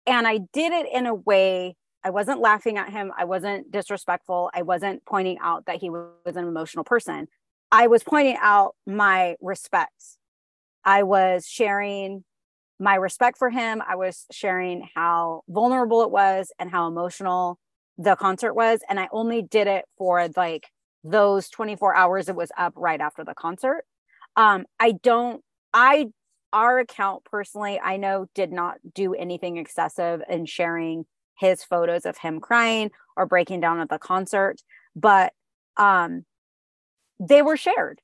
[0.06, 3.11] And I did it in a way I wasn't laughing at him.
[3.18, 4.49] I wasn't disrespectful.
[4.53, 7.27] I wasn't pointing out that he was an emotional person.
[7.72, 10.18] I was pointing out my respect.
[10.84, 12.23] I was sharing
[12.80, 13.84] my respect for him.
[13.88, 17.60] I was sharing how vulnerable it was and how emotional
[17.99, 18.80] the concert was.
[18.89, 20.67] And I only did it for like
[21.03, 23.84] those 24 hours it was up right after the concert.
[24.35, 25.43] Um, I don't,
[25.73, 26.07] I,
[26.51, 31.05] our account personally, I know did not do anything excessive in sharing
[31.38, 34.61] his photos of him crying or breaking down at the concert,
[34.95, 35.34] but
[35.77, 36.26] um,
[37.19, 38.01] they were shared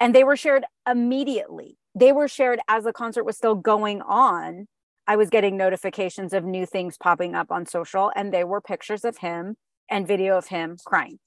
[0.00, 1.76] and they were shared immediately.
[1.94, 4.66] They were shared as the concert was still going on.
[5.06, 9.04] I was getting notifications of new things popping up on social, and they were pictures
[9.04, 9.56] of him
[9.88, 11.18] and video of him crying.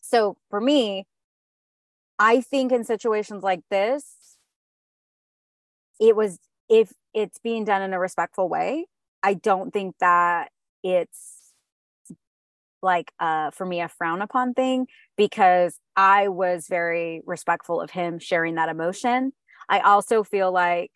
[0.00, 1.06] So for me,
[2.18, 4.36] I think in situations like this,
[6.00, 6.38] it was
[6.68, 8.86] if it's being done in a respectful way,
[9.22, 10.50] I don't think that
[10.82, 11.52] it's
[12.80, 18.18] like uh for me a frown upon thing because I was very respectful of him
[18.20, 19.32] sharing that emotion.
[19.68, 20.92] I also feel like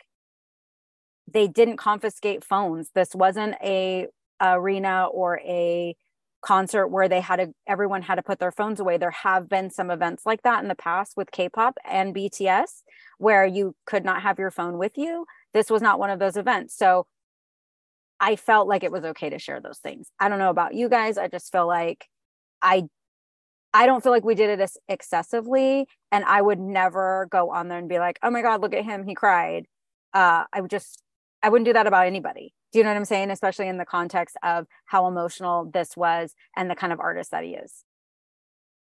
[1.33, 2.91] they didn't confiscate phones.
[2.95, 4.09] This wasn't a
[4.41, 5.97] arena or a
[6.43, 8.97] concert where they had to everyone had to put their phones away.
[8.99, 12.83] There have been some events like that in the past with K-pop and BTS
[13.19, 15.27] where you could not have your phone with you.
[15.55, 16.77] This was not one of those events.
[16.77, 17.07] So
[18.21, 20.11] I felt like it was okay to share those things.
[20.21, 21.19] I don't know about you guys.
[21.19, 22.07] I just feel like
[22.61, 22.85] I
[23.75, 27.69] I don't feel like we did it as excessively and I would never go on
[27.69, 29.67] there and be like, "Oh my god, look at him, he cried."
[30.15, 31.02] Uh I would just
[31.43, 32.55] I wouldn't do that about anybody.
[32.73, 33.31] Do you know what I'm saying?
[33.31, 37.45] Especially in the context of how emotional this was and the kind of artist that
[37.45, 37.85] he is.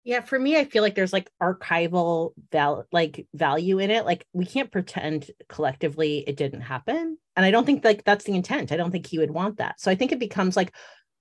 [0.04, 4.06] Yeah, for me, I feel like there's like archival val like value in it.
[4.06, 7.18] Like we can't pretend collectively it didn't happen.
[7.36, 8.72] And I don't think like that's the intent.
[8.72, 9.80] I don't think he would want that.
[9.80, 10.72] So I think it becomes like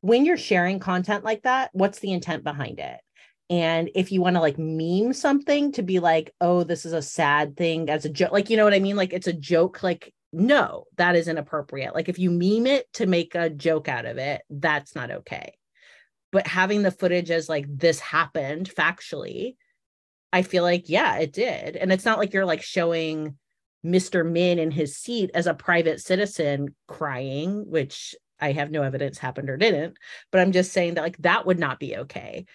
[0.01, 2.99] when you're sharing content like that, what's the intent behind it?
[3.49, 7.01] And if you want to like meme something to be like, oh, this is a
[7.01, 8.95] sad thing as a joke, like, you know what I mean?
[8.95, 11.95] Like it's a joke, like, no, that is inappropriate.
[11.95, 15.57] Like if you meme it to make a joke out of it, that's not okay.
[16.31, 19.55] But having the footage as like this happened factually
[20.33, 21.75] i feel like yeah it did.
[21.75, 23.37] And it's not like you're like showing
[23.85, 29.17] mr min in his seat as a private citizen crying which i have no evidence
[29.17, 29.95] happened or didn't
[30.31, 32.45] but i'm just saying that like that would not be okay.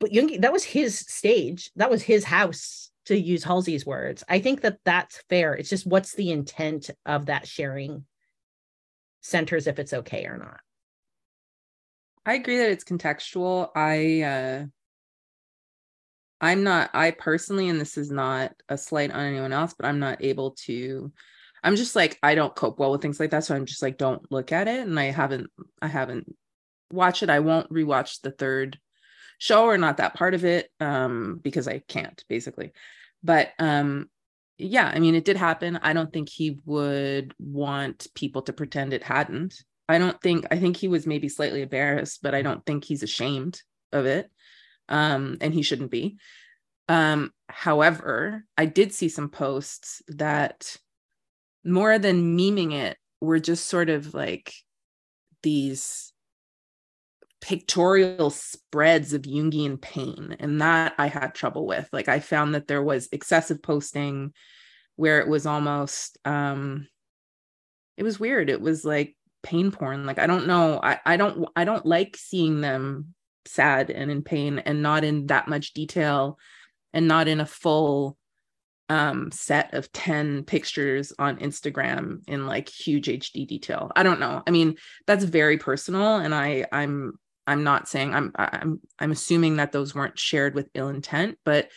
[0.00, 1.70] But Yoongi, that was his stage.
[1.76, 5.86] That was his house to use halsey's words i think that that's fair it's just
[5.86, 8.04] what's the intent of that sharing
[9.20, 10.60] centers if it's okay or not
[12.28, 13.70] I agree that it's contextual.
[13.74, 14.66] I uh
[16.42, 19.98] I'm not I personally and this is not a slight on anyone else, but I'm
[19.98, 21.10] not able to
[21.64, 23.96] I'm just like I don't cope well with things like that so I'm just like
[23.96, 25.48] don't look at it and I haven't
[25.80, 26.36] I haven't
[26.92, 27.30] watched it.
[27.30, 28.78] I won't rewatch the third
[29.38, 32.72] show or not that part of it um because I can't basically.
[33.22, 34.08] But um
[34.58, 35.78] yeah, I mean it did happen.
[35.82, 39.54] I don't think he would want people to pretend it hadn't.
[39.88, 43.02] I don't think I think he was maybe slightly embarrassed, but I don't think he's
[43.02, 43.62] ashamed
[43.92, 44.30] of it.
[44.88, 46.16] Um, and he shouldn't be.
[46.88, 50.76] Um, however, I did see some posts that
[51.64, 54.52] more than memeing it were just sort of like
[55.42, 56.12] these
[57.40, 60.36] pictorial spreads of Jungian pain.
[60.40, 61.88] And that I had trouble with.
[61.92, 64.32] Like I found that there was excessive posting
[64.96, 66.88] where it was almost um
[67.96, 68.50] it was weird.
[68.50, 72.16] It was like pain porn like i don't know i i don't i don't like
[72.16, 73.14] seeing them
[73.46, 76.38] sad and in pain and not in that much detail
[76.92, 78.16] and not in a full
[78.88, 83.92] um set of 10 pictures on Instagram in like huge HD detail.
[83.94, 84.42] I don't know.
[84.46, 89.56] I mean, that's very personal and I I'm I'm not saying I'm I'm I'm assuming
[89.56, 91.70] that those weren't shared with ill intent, but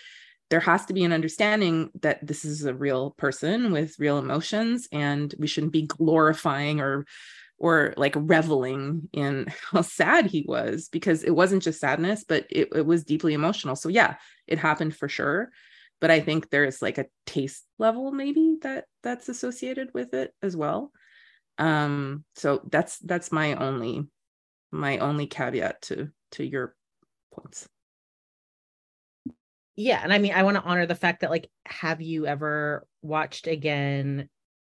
[0.50, 4.90] there has to be an understanding that this is a real person with real emotions
[4.92, 7.06] and we shouldn't be glorifying or
[7.58, 12.68] or like reveling in how sad he was because it wasn't just sadness but it,
[12.76, 13.78] it was deeply emotional.
[13.78, 14.16] So yeah
[14.46, 15.52] it happened for sure
[16.02, 20.58] but i think there's like a taste level maybe that that's associated with it as
[20.58, 20.92] well.
[21.58, 24.10] Um so that's that's my only
[24.72, 26.76] my only caveat to to your
[27.34, 27.68] points.
[29.76, 32.86] Yeah and i mean i want to honor the fact that like have you ever
[33.02, 34.30] watched again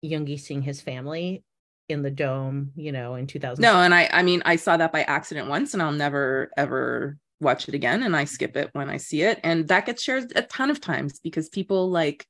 [0.04, 1.42] Yoongi seeing his family
[1.88, 4.92] in the dome you know in 2000 no and i i mean i saw that
[4.92, 8.88] by accident once and i'll never ever watch it again and i skip it when
[8.88, 12.26] i see it and that gets shared a ton of times because people like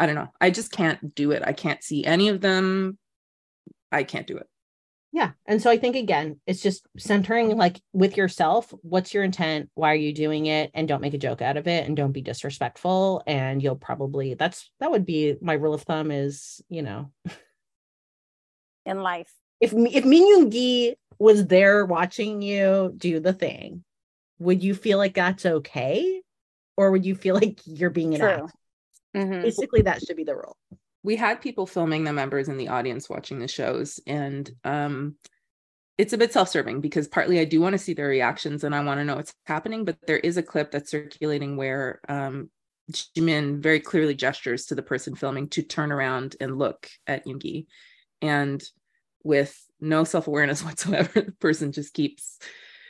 [0.00, 1.42] i don't know i just can't do it.
[1.46, 2.98] I can't see any of them.
[3.92, 4.48] I can't do it
[5.14, 5.30] yeah.
[5.46, 9.70] And so I think again, it's just centering like with yourself, what's your intent?
[9.74, 10.72] Why are you doing it?
[10.74, 13.22] And don't make a joke out of it and don't be disrespectful.
[13.24, 17.12] And you'll probably that's that would be my rule of thumb is, you know,
[18.84, 19.32] in life.
[19.60, 23.84] If if Min Yoon was there watching you do the thing,
[24.40, 26.22] would you feel like that's okay?
[26.76, 28.30] Or would you feel like you're being an True.
[28.30, 28.52] ass?
[29.14, 29.42] Mm-hmm.
[29.42, 30.56] Basically, that should be the rule
[31.04, 35.14] we had people filming the members in the audience watching the shows and um
[35.96, 38.82] it's a bit self-serving because partly I do want to see their reactions and I
[38.82, 42.50] want to know what's happening, but there is a clip that's circulating where um,
[42.90, 47.66] Jimin very clearly gestures to the person filming to turn around and look at Yoongi,
[48.20, 48.62] and
[49.22, 52.38] with no self-awareness whatsoever, the person just keeps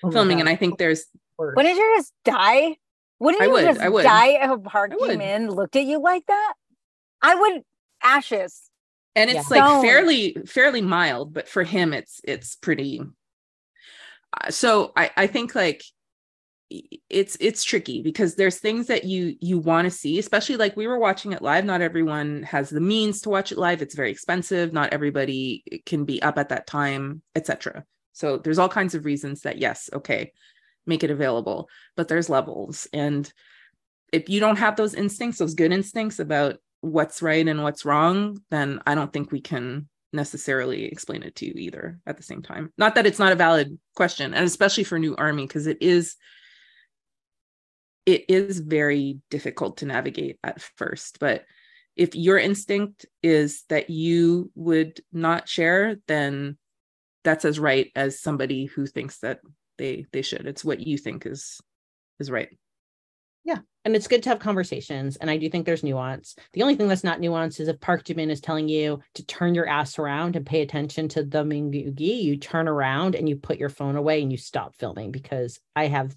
[0.03, 0.39] oh filming.
[0.39, 0.43] God.
[0.43, 1.05] And I think there's
[1.39, 2.77] wouldn't you just die?
[3.21, 6.55] Wouldn't you would, just die if a Park Jimin looked at you like that?
[7.23, 7.63] I would
[8.05, 8.71] ashes.
[9.17, 9.63] And it's yeah.
[9.63, 13.01] like fairly fairly mild but for him it's it's pretty
[14.41, 15.85] uh, so i i think like
[17.09, 20.87] it's it's tricky because there's things that you you want to see especially like we
[20.87, 21.65] were watching it live.
[21.65, 23.83] Not everyone has the means to watch it live.
[23.83, 24.73] It's very expensive.
[24.73, 29.43] Not everybody can be up at that time etc so there's all kinds of reasons
[29.43, 30.33] that yes okay
[30.87, 32.89] make it available but there's levels.
[32.93, 33.31] And
[34.13, 38.39] if you don't have those instincts those good instincts about what's right and what's wrong,
[38.51, 42.43] then I don't think we can necessarily explain it to you either at the same
[42.43, 42.73] time.
[42.79, 46.17] Not that it's not a valid question, and especially for new army, because it is
[48.07, 51.19] it is very difficult to navigate at first.
[51.21, 51.45] But
[51.97, 56.59] if your instinct is that you would not share, then
[57.23, 59.41] that's as right as somebody who thinks that
[59.79, 60.47] they they should.
[60.47, 61.61] It's what you think is
[62.21, 62.57] is right.
[63.45, 63.59] Yeah.
[63.85, 65.17] And it's good to have conversations.
[65.17, 66.35] And I do think there's nuance.
[66.55, 69.55] The only thing that's not nuanced is if Park Jimin is telling you to turn
[69.55, 73.37] your ass around and pay attention to the Min Yoongi, you turn around and you
[73.37, 76.17] put your phone away and you stop filming because I have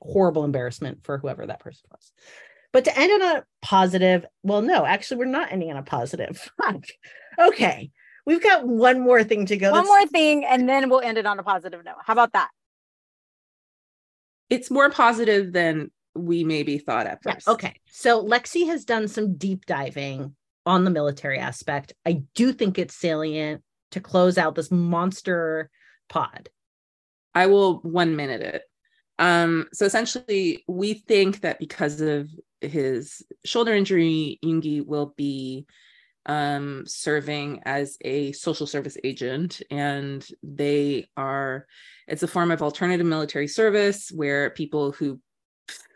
[0.00, 2.12] horrible embarrassment for whoever that person was.
[2.72, 6.50] But to end on a positive, well, no, actually, we're not ending on a positive.
[7.38, 7.90] okay.
[8.26, 9.70] We've got one more thing to go.
[9.70, 11.96] One more thing, and then we'll end it on a positive note.
[12.04, 12.48] How about that?
[14.50, 17.46] It's more positive than we maybe thought at first.
[17.46, 17.80] Yeah, okay.
[17.86, 20.34] So Lexi has done some deep diving
[20.66, 21.92] on the military aspect.
[22.06, 23.62] I do think it's salient
[23.92, 25.70] to close out this monster
[26.08, 26.48] pod.
[27.34, 28.62] I will one minute it.
[29.18, 32.28] Um, so essentially, we think that because of
[32.60, 35.66] his shoulder injury, Yoongi will be
[36.26, 41.66] um, serving as a social service agent, and they are.
[42.08, 45.20] It's a form of alternative military service where people who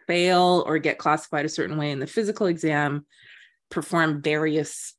[0.09, 3.07] fail or get classified a certain way in the physical exam
[3.71, 4.95] perform various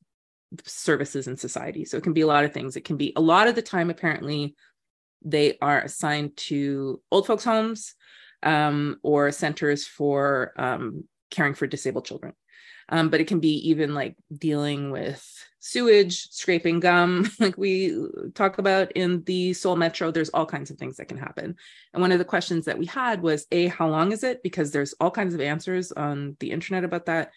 [0.64, 1.84] services in society.
[1.84, 2.76] So it can be a lot of things.
[2.76, 4.54] It can be a lot of the time, apparently,
[5.22, 7.94] they are assigned to old folks' homes
[8.42, 12.32] um, or centers for um, caring for disabled children.
[12.88, 15.22] Um, but it can be even like dealing with
[15.60, 17.94] sewage, scraping gum, like we
[18.34, 20.10] talk about in the Seoul Metro.
[20.10, 21.54] There's all kinds of things that can happen.
[21.92, 24.42] And one of the questions that we had was A, how long is it?
[24.42, 27.30] Because there's all kinds of answers on the internet about that.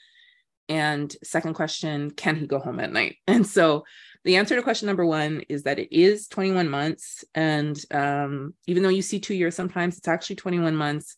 [0.69, 3.17] And second question, can he go home at night?
[3.27, 3.83] And so
[4.23, 7.25] the answer to question number one is that it is 21 months.
[7.35, 11.17] And um, even though you see two years sometimes, it's actually 21 months.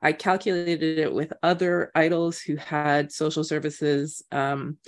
[0.00, 4.78] I calculated it with other idols who had social services um,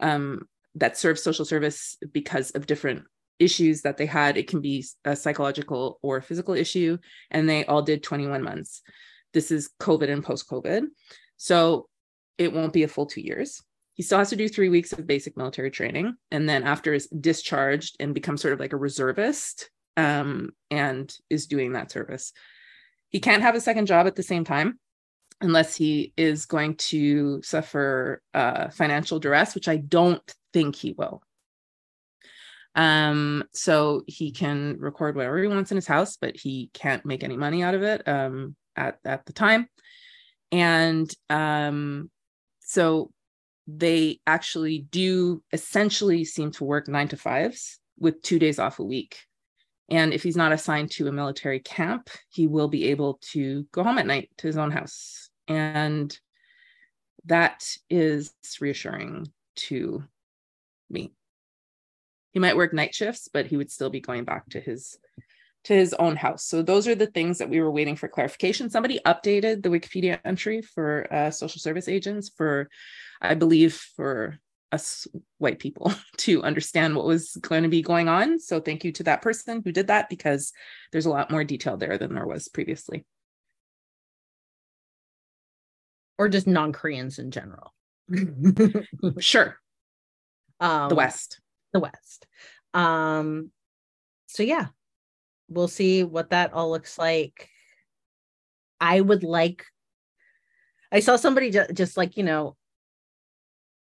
[0.00, 3.04] um, that serve social service because of different
[3.38, 4.36] issues that they had.
[4.36, 6.98] It can be a psychological or physical issue,
[7.30, 8.82] and they all did 21 months.
[9.32, 10.84] This is COVID and post COVID.
[11.36, 11.88] So
[12.38, 13.62] it won't be a full two years.
[13.94, 16.14] He still has to do three weeks of basic military training.
[16.30, 21.46] And then after is discharged and becomes sort of like a reservist um, and is
[21.46, 22.32] doing that service.
[23.08, 24.80] He can't have a second job at the same time.
[25.44, 30.22] Unless he is going to suffer uh, financial duress, which I don't
[30.52, 31.22] think he will.
[32.74, 37.22] Um, so he can record whatever he wants in his house, but he can't make
[37.22, 39.68] any money out of it um, at at the time.
[40.50, 42.10] And um,
[42.60, 43.12] so
[43.66, 48.84] they actually do essentially seem to work nine to fives with two days off a
[48.84, 49.18] week.
[49.88, 53.82] And if he's not assigned to a military camp, he will be able to go
[53.82, 55.30] home at night to his own house.
[55.48, 56.16] And
[57.26, 60.04] that is reassuring to
[60.90, 61.12] me.
[62.32, 64.98] He might work night shifts, but he would still be going back to his
[65.64, 66.44] to his own house.
[66.44, 68.68] So those are the things that we were waiting for clarification.
[68.68, 72.68] Somebody updated the Wikipedia entry for uh, social service agents for,
[73.22, 74.38] I believe, for
[74.72, 75.06] us
[75.38, 78.38] white people to understand what was going to be going on.
[78.38, 80.52] So thank you to that person who did that because
[80.92, 83.06] there's a lot more detail there than there was previously.
[86.18, 87.74] Or just non-Koreans in general.
[89.18, 89.56] sure.
[90.60, 91.40] Um, the West.
[91.72, 92.26] The West.
[92.72, 93.50] Um,
[94.26, 94.66] so yeah,
[95.48, 97.48] we'll see what that all looks like.
[98.80, 99.64] I would like
[100.94, 102.56] I saw somebody just, just like, you know,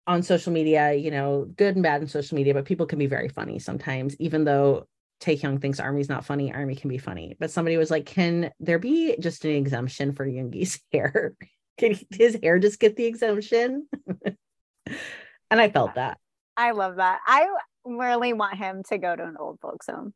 [0.06, 3.06] on social media, you know, good and bad in social media, but people can be
[3.06, 4.86] very funny sometimes, even though
[5.20, 7.36] Taehyung thinks Army's not funny, Army can be funny.
[7.38, 11.34] But somebody was like, Can there be just an exemption for Yoongi's hair?
[11.78, 13.88] Can his hair just get the exemption?
[14.86, 16.18] and I felt that.
[16.56, 17.20] I love that.
[17.26, 17.48] I
[17.84, 20.14] really want him to go to an old folks home.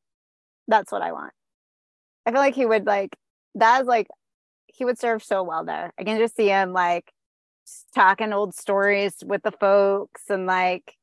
[0.68, 1.32] That's what I want.
[2.26, 3.16] I feel like he would like
[3.54, 4.08] that is like
[4.66, 5.92] he would serve so well there.
[5.98, 7.10] I can just see him like
[7.94, 10.94] talking old stories with the folks and like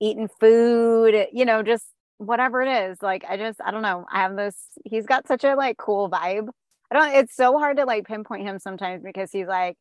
[0.00, 1.86] eating food, you know, just
[2.18, 3.02] whatever it is.
[3.02, 4.06] Like I just I don't know.
[4.12, 6.48] I have this he's got such a like cool vibe.
[6.96, 9.76] Don't it's so hard to like pinpoint him sometimes because he's like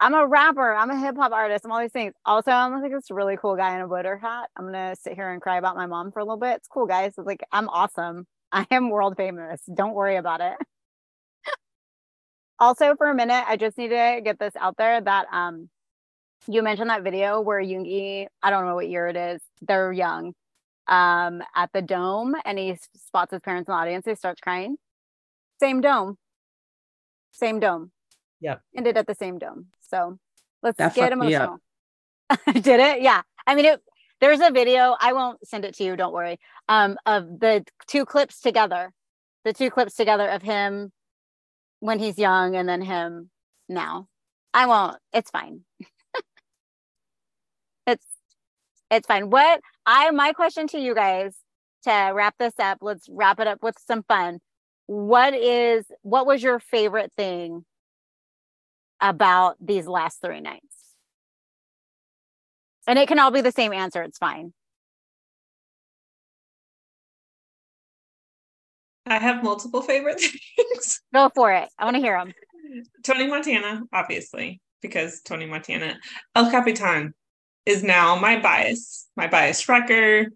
[0.00, 2.14] I'm a rapper, I'm a hip hop artist, I'm all these things.
[2.26, 4.50] Also, I'm like this really cool guy in a voter hat.
[4.56, 6.56] I'm gonna sit here and cry about my mom for a little bit.
[6.56, 7.14] It's cool, guys.
[7.18, 8.26] It's like I'm awesome.
[8.52, 9.62] I am world famous.
[9.74, 10.54] Don't worry about it
[12.60, 15.68] also for a minute i just need to get this out there that um
[16.48, 20.34] you mentioned that video where Yoongi, I don't know what year it is, they're young,
[20.88, 24.76] um, at the dome and he spots his parents in the audience, he starts crying.
[25.60, 26.16] Same dome.
[27.34, 27.90] Same dome.
[28.40, 28.62] Yep.
[28.76, 29.66] Ended at the same dome.
[29.90, 30.18] So
[30.62, 31.58] let's that get emotional.
[32.52, 33.02] Did it?
[33.02, 33.22] Yeah.
[33.46, 33.80] I mean it
[34.20, 36.38] there's a video, I won't send it to you, don't worry.
[36.68, 38.92] Um, of the two clips together.
[39.44, 40.92] The two clips together of him
[41.80, 43.28] when he's young and then him
[43.68, 44.08] now.
[44.54, 44.96] I won't.
[45.12, 45.62] It's fine.
[47.86, 48.06] it's
[48.90, 49.28] it's fine.
[49.28, 51.36] What I my question to you guys
[51.82, 54.38] to wrap this up, let's wrap it up with some fun.
[54.86, 57.64] What is what was your favorite thing
[59.00, 60.62] about these last three nights?
[62.86, 64.02] And it can all be the same answer.
[64.02, 64.52] It's fine.
[69.06, 70.20] I have multiple favorite
[70.56, 71.00] things.
[71.12, 71.68] Go for it.
[71.78, 72.32] I want to hear them.
[73.02, 75.98] Tony Montana, obviously, because Tony Montana.
[76.34, 77.14] El Capitan
[77.66, 80.26] is now my bias, my bias wrecker.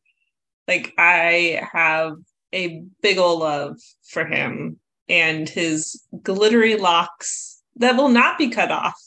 [0.66, 2.12] Like I have
[2.52, 8.70] a big ol' love for him and his glittery locks that will not be cut
[8.70, 9.00] off.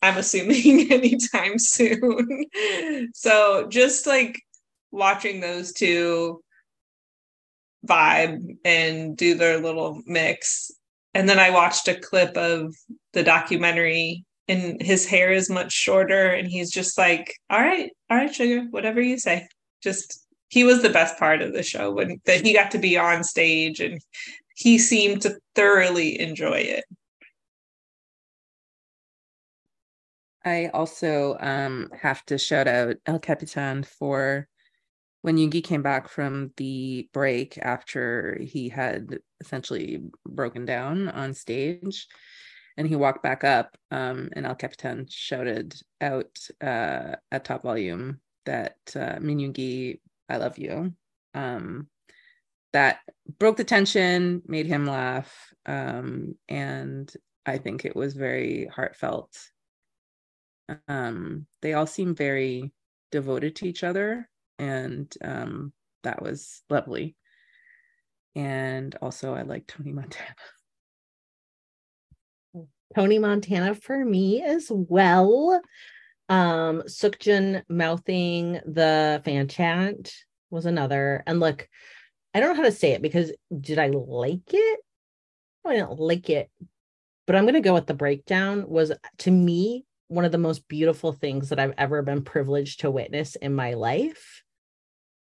[0.00, 2.46] I'm assuming anytime soon.
[3.14, 4.40] so just like
[4.90, 6.42] watching those two
[7.86, 10.70] vibe and do their little mix.
[11.14, 12.74] And then I watched a clip of
[13.12, 18.16] the documentary and his hair is much shorter and he's just like, all right, all
[18.16, 19.48] right, sugar, whatever you say.
[19.82, 20.21] Just
[20.52, 23.24] he was the best part of the show when that he got to be on
[23.24, 23.98] stage and
[24.54, 26.84] he seemed to thoroughly enjoy it.
[30.44, 34.46] I also um, have to shout out El Capitan for
[35.22, 42.08] when Yoongi came back from the break after he had essentially broken down on stage
[42.76, 48.20] and he walked back up um, and El Capitan shouted out uh, at top volume
[48.44, 50.94] that uh, Min Yoongi, I love you.
[51.34, 51.88] Um,
[52.72, 53.00] that
[53.38, 57.12] broke the tension, made him laugh, um, and
[57.44, 59.36] I think it was very heartfelt.
[60.88, 62.72] Um, they all seem very
[63.10, 64.28] devoted to each other
[64.62, 65.72] and um,
[66.04, 67.16] that was lovely.
[68.34, 70.34] And also, I like Tony Montana.
[72.94, 75.60] Tony Montana for me as well.
[76.32, 80.14] Um, Seokjin mouthing the fan chant
[80.48, 81.22] was another.
[81.26, 81.68] And look,
[82.32, 84.80] I don't know how to say it because did I like it?
[85.66, 86.50] I didn't like it,
[87.26, 90.66] but I'm going to go with the breakdown was to me one of the most
[90.68, 94.42] beautiful things that I've ever been privileged to witness in my life.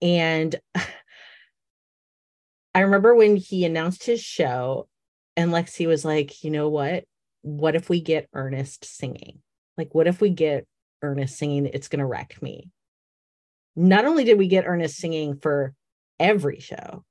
[0.03, 0.55] And
[2.75, 4.87] I remember when he announced his show
[5.35, 7.05] and Lexi was like, you know what?
[7.41, 9.39] What if we get earnest singing?
[9.79, 10.67] Like, what if we get
[11.03, 11.67] earnest singing?
[11.67, 12.71] It's to wreck me.
[13.77, 15.75] Not only did we get earnest singing for
[16.19, 17.05] every show,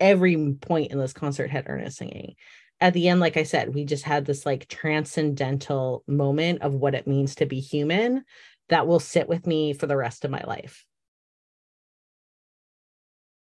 [0.00, 2.34] every point in this concert had earnest singing.
[2.80, 6.94] At the end, like I said, we just had this like transcendental moment of what
[6.94, 8.24] it means to be human
[8.68, 10.84] that will sit with me for the rest of my life.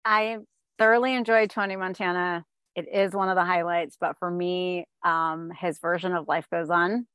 [0.05, 0.39] I
[0.79, 2.45] thoroughly enjoyed Tony Montana.
[2.75, 6.71] It is one of the highlights, but for me, um, his version of Life Goes
[6.71, 7.07] On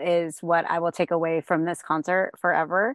[0.00, 2.94] is what I will take away from this concert forever.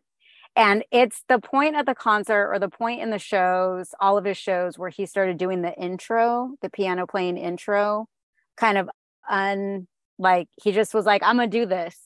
[0.55, 4.23] And it's the point at the concert or the point in the shows, all of
[4.23, 8.07] his shows, where he started doing the intro, the piano playing intro,
[8.55, 8.89] kind of
[9.29, 11.97] un like he just was like, I'm gonna do this.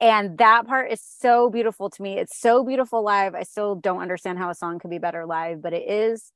[0.00, 2.18] And that part is so beautiful to me.
[2.18, 3.34] It's so beautiful live.
[3.34, 6.32] I still don't understand how a song could be better live, but it is.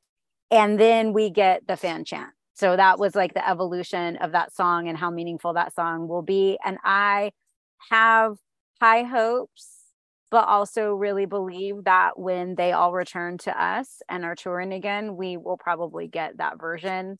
[0.50, 2.30] And then we get the fan chant.
[2.54, 6.22] So that was like the evolution of that song and how meaningful that song will
[6.22, 6.58] be.
[6.64, 7.32] And I
[7.90, 8.36] have
[8.80, 9.76] high hopes
[10.30, 15.16] but also really believe that when they all return to us and are touring again,
[15.16, 17.18] we will probably get that version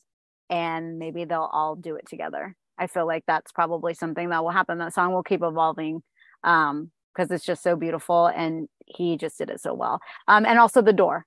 [0.49, 2.55] and maybe they'll all do it together.
[2.77, 4.77] I feel like that's probably something that will happen.
[4.77, 6.01] That song will keep evolving
[6.43, 9.99] um because it's just so beautiful and he just did it so well.
[10.27, 11.25] Um and also the door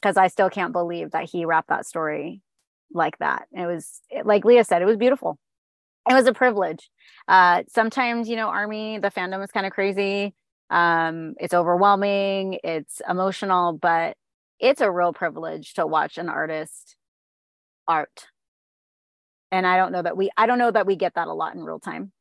[0.00, 2.42] because I still can't believe that he wrapped that story
[2.92, 3.46] like that.
[3.52, 5.38] It was like Lia said, it was beautiful.
[6.08, 6.88] It was a privilege.
[7.28, 10.34] Uh sometimes, you know, army, the fandom is kind of crazy.
[10.70, 14.16] Um it's overwhelming it's emotional but
[14.58, 16.96] it's a real privilege to watch an artist
[17.88, 18.26] art.
[19.52, 21.54] And i don't know that we i don't know that we get that a lot
[21.54, 22.12] in real time.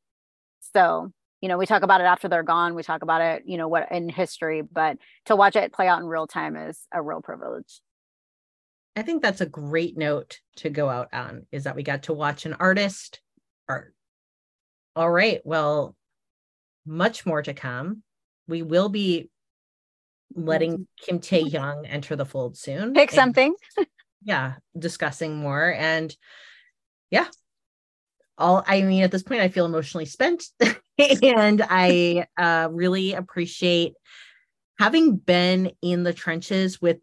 [0.74, 3.58] So you know we talk about it after they're gone we talk about it you
[3.58, 7.02] know what in history but to watch it play out in real time is a
[7.02, 7.82] real privilege.
[8.96, 12.14] I think that's a great note to go out on is that we got to
[12.14, 13.20] watch an artist
[13.68, 13.94] art
[14.96, 15.96] all right well
[16.86, 18.04] much more to come
[18.48, 19.30] we will be
[20.36, 22.94] letting Kim Taehyung enter the fold soon.
[22.94, 23.56] Pick something.
[24.24, 25.74] yeah, discussing more.
[25.74, 26.16] And
[27.10, 27.28] yeah,
[28.38, 30.44] all I mean, at this point, I feel emotionally spent.
[31.24, 33.94] and I uh, really appreciate
[34.80, 36.98] having been in the trenches with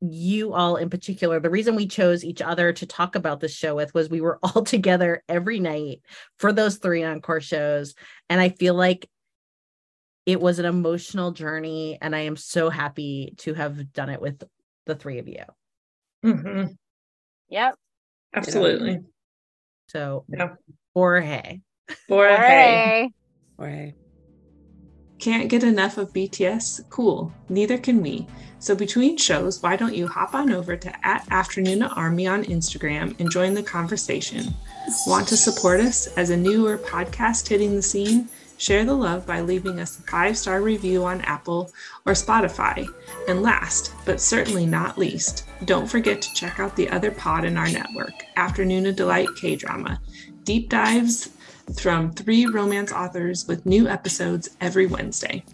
[0.00, 1.40] you all in particular.
[1.40, 4.38] The reason we chose each other to talk about this show with was we were
[4.42, 6.00] all together every night
[6.38, 7.94] for those three encore shows.
[8.28, 9.08] And I feel like
[10.26, 14.42] it was an emotional journey and i am so happy to have done it with
[14.84, 15.44] the three of you
[16.24, 16.64] mm-hmm.
[17.48, 17.76] yep
[18.34, 18.98] absolutely
[19.88, 20.48] so yeah.
[20.94, 21.60] Jorge.
[22.08, 23.10] Jorge.
[23.58, 23.94] Jorge.
[25.18, 26.88] Can't get enough of BTS?
[26.90, 27.32] Cool.
[27.48, 28.26] Neither can we.
[28.58, 33.18] So between shows, why don't you hop on over to at Afternoona Army on Instagram
[33.18, 34.54] and join the conversation?
[35.06, 38.28] Want to support us as a newer podcast hitting the scene?
[38.58, 41.70] Share the love by leaving us a five star review on Apple
[42.06, 42.86] or Spotify.
[43.28, 47.56] And last, but certainly not least, don't forget to check out the other pod in
[47.58, 50.00] our network, Afternoona Delight K Drama.
[50.44, 51.35] Deep dives
[51.74, 55.44] from three romance authors with new episodes every Wednesday.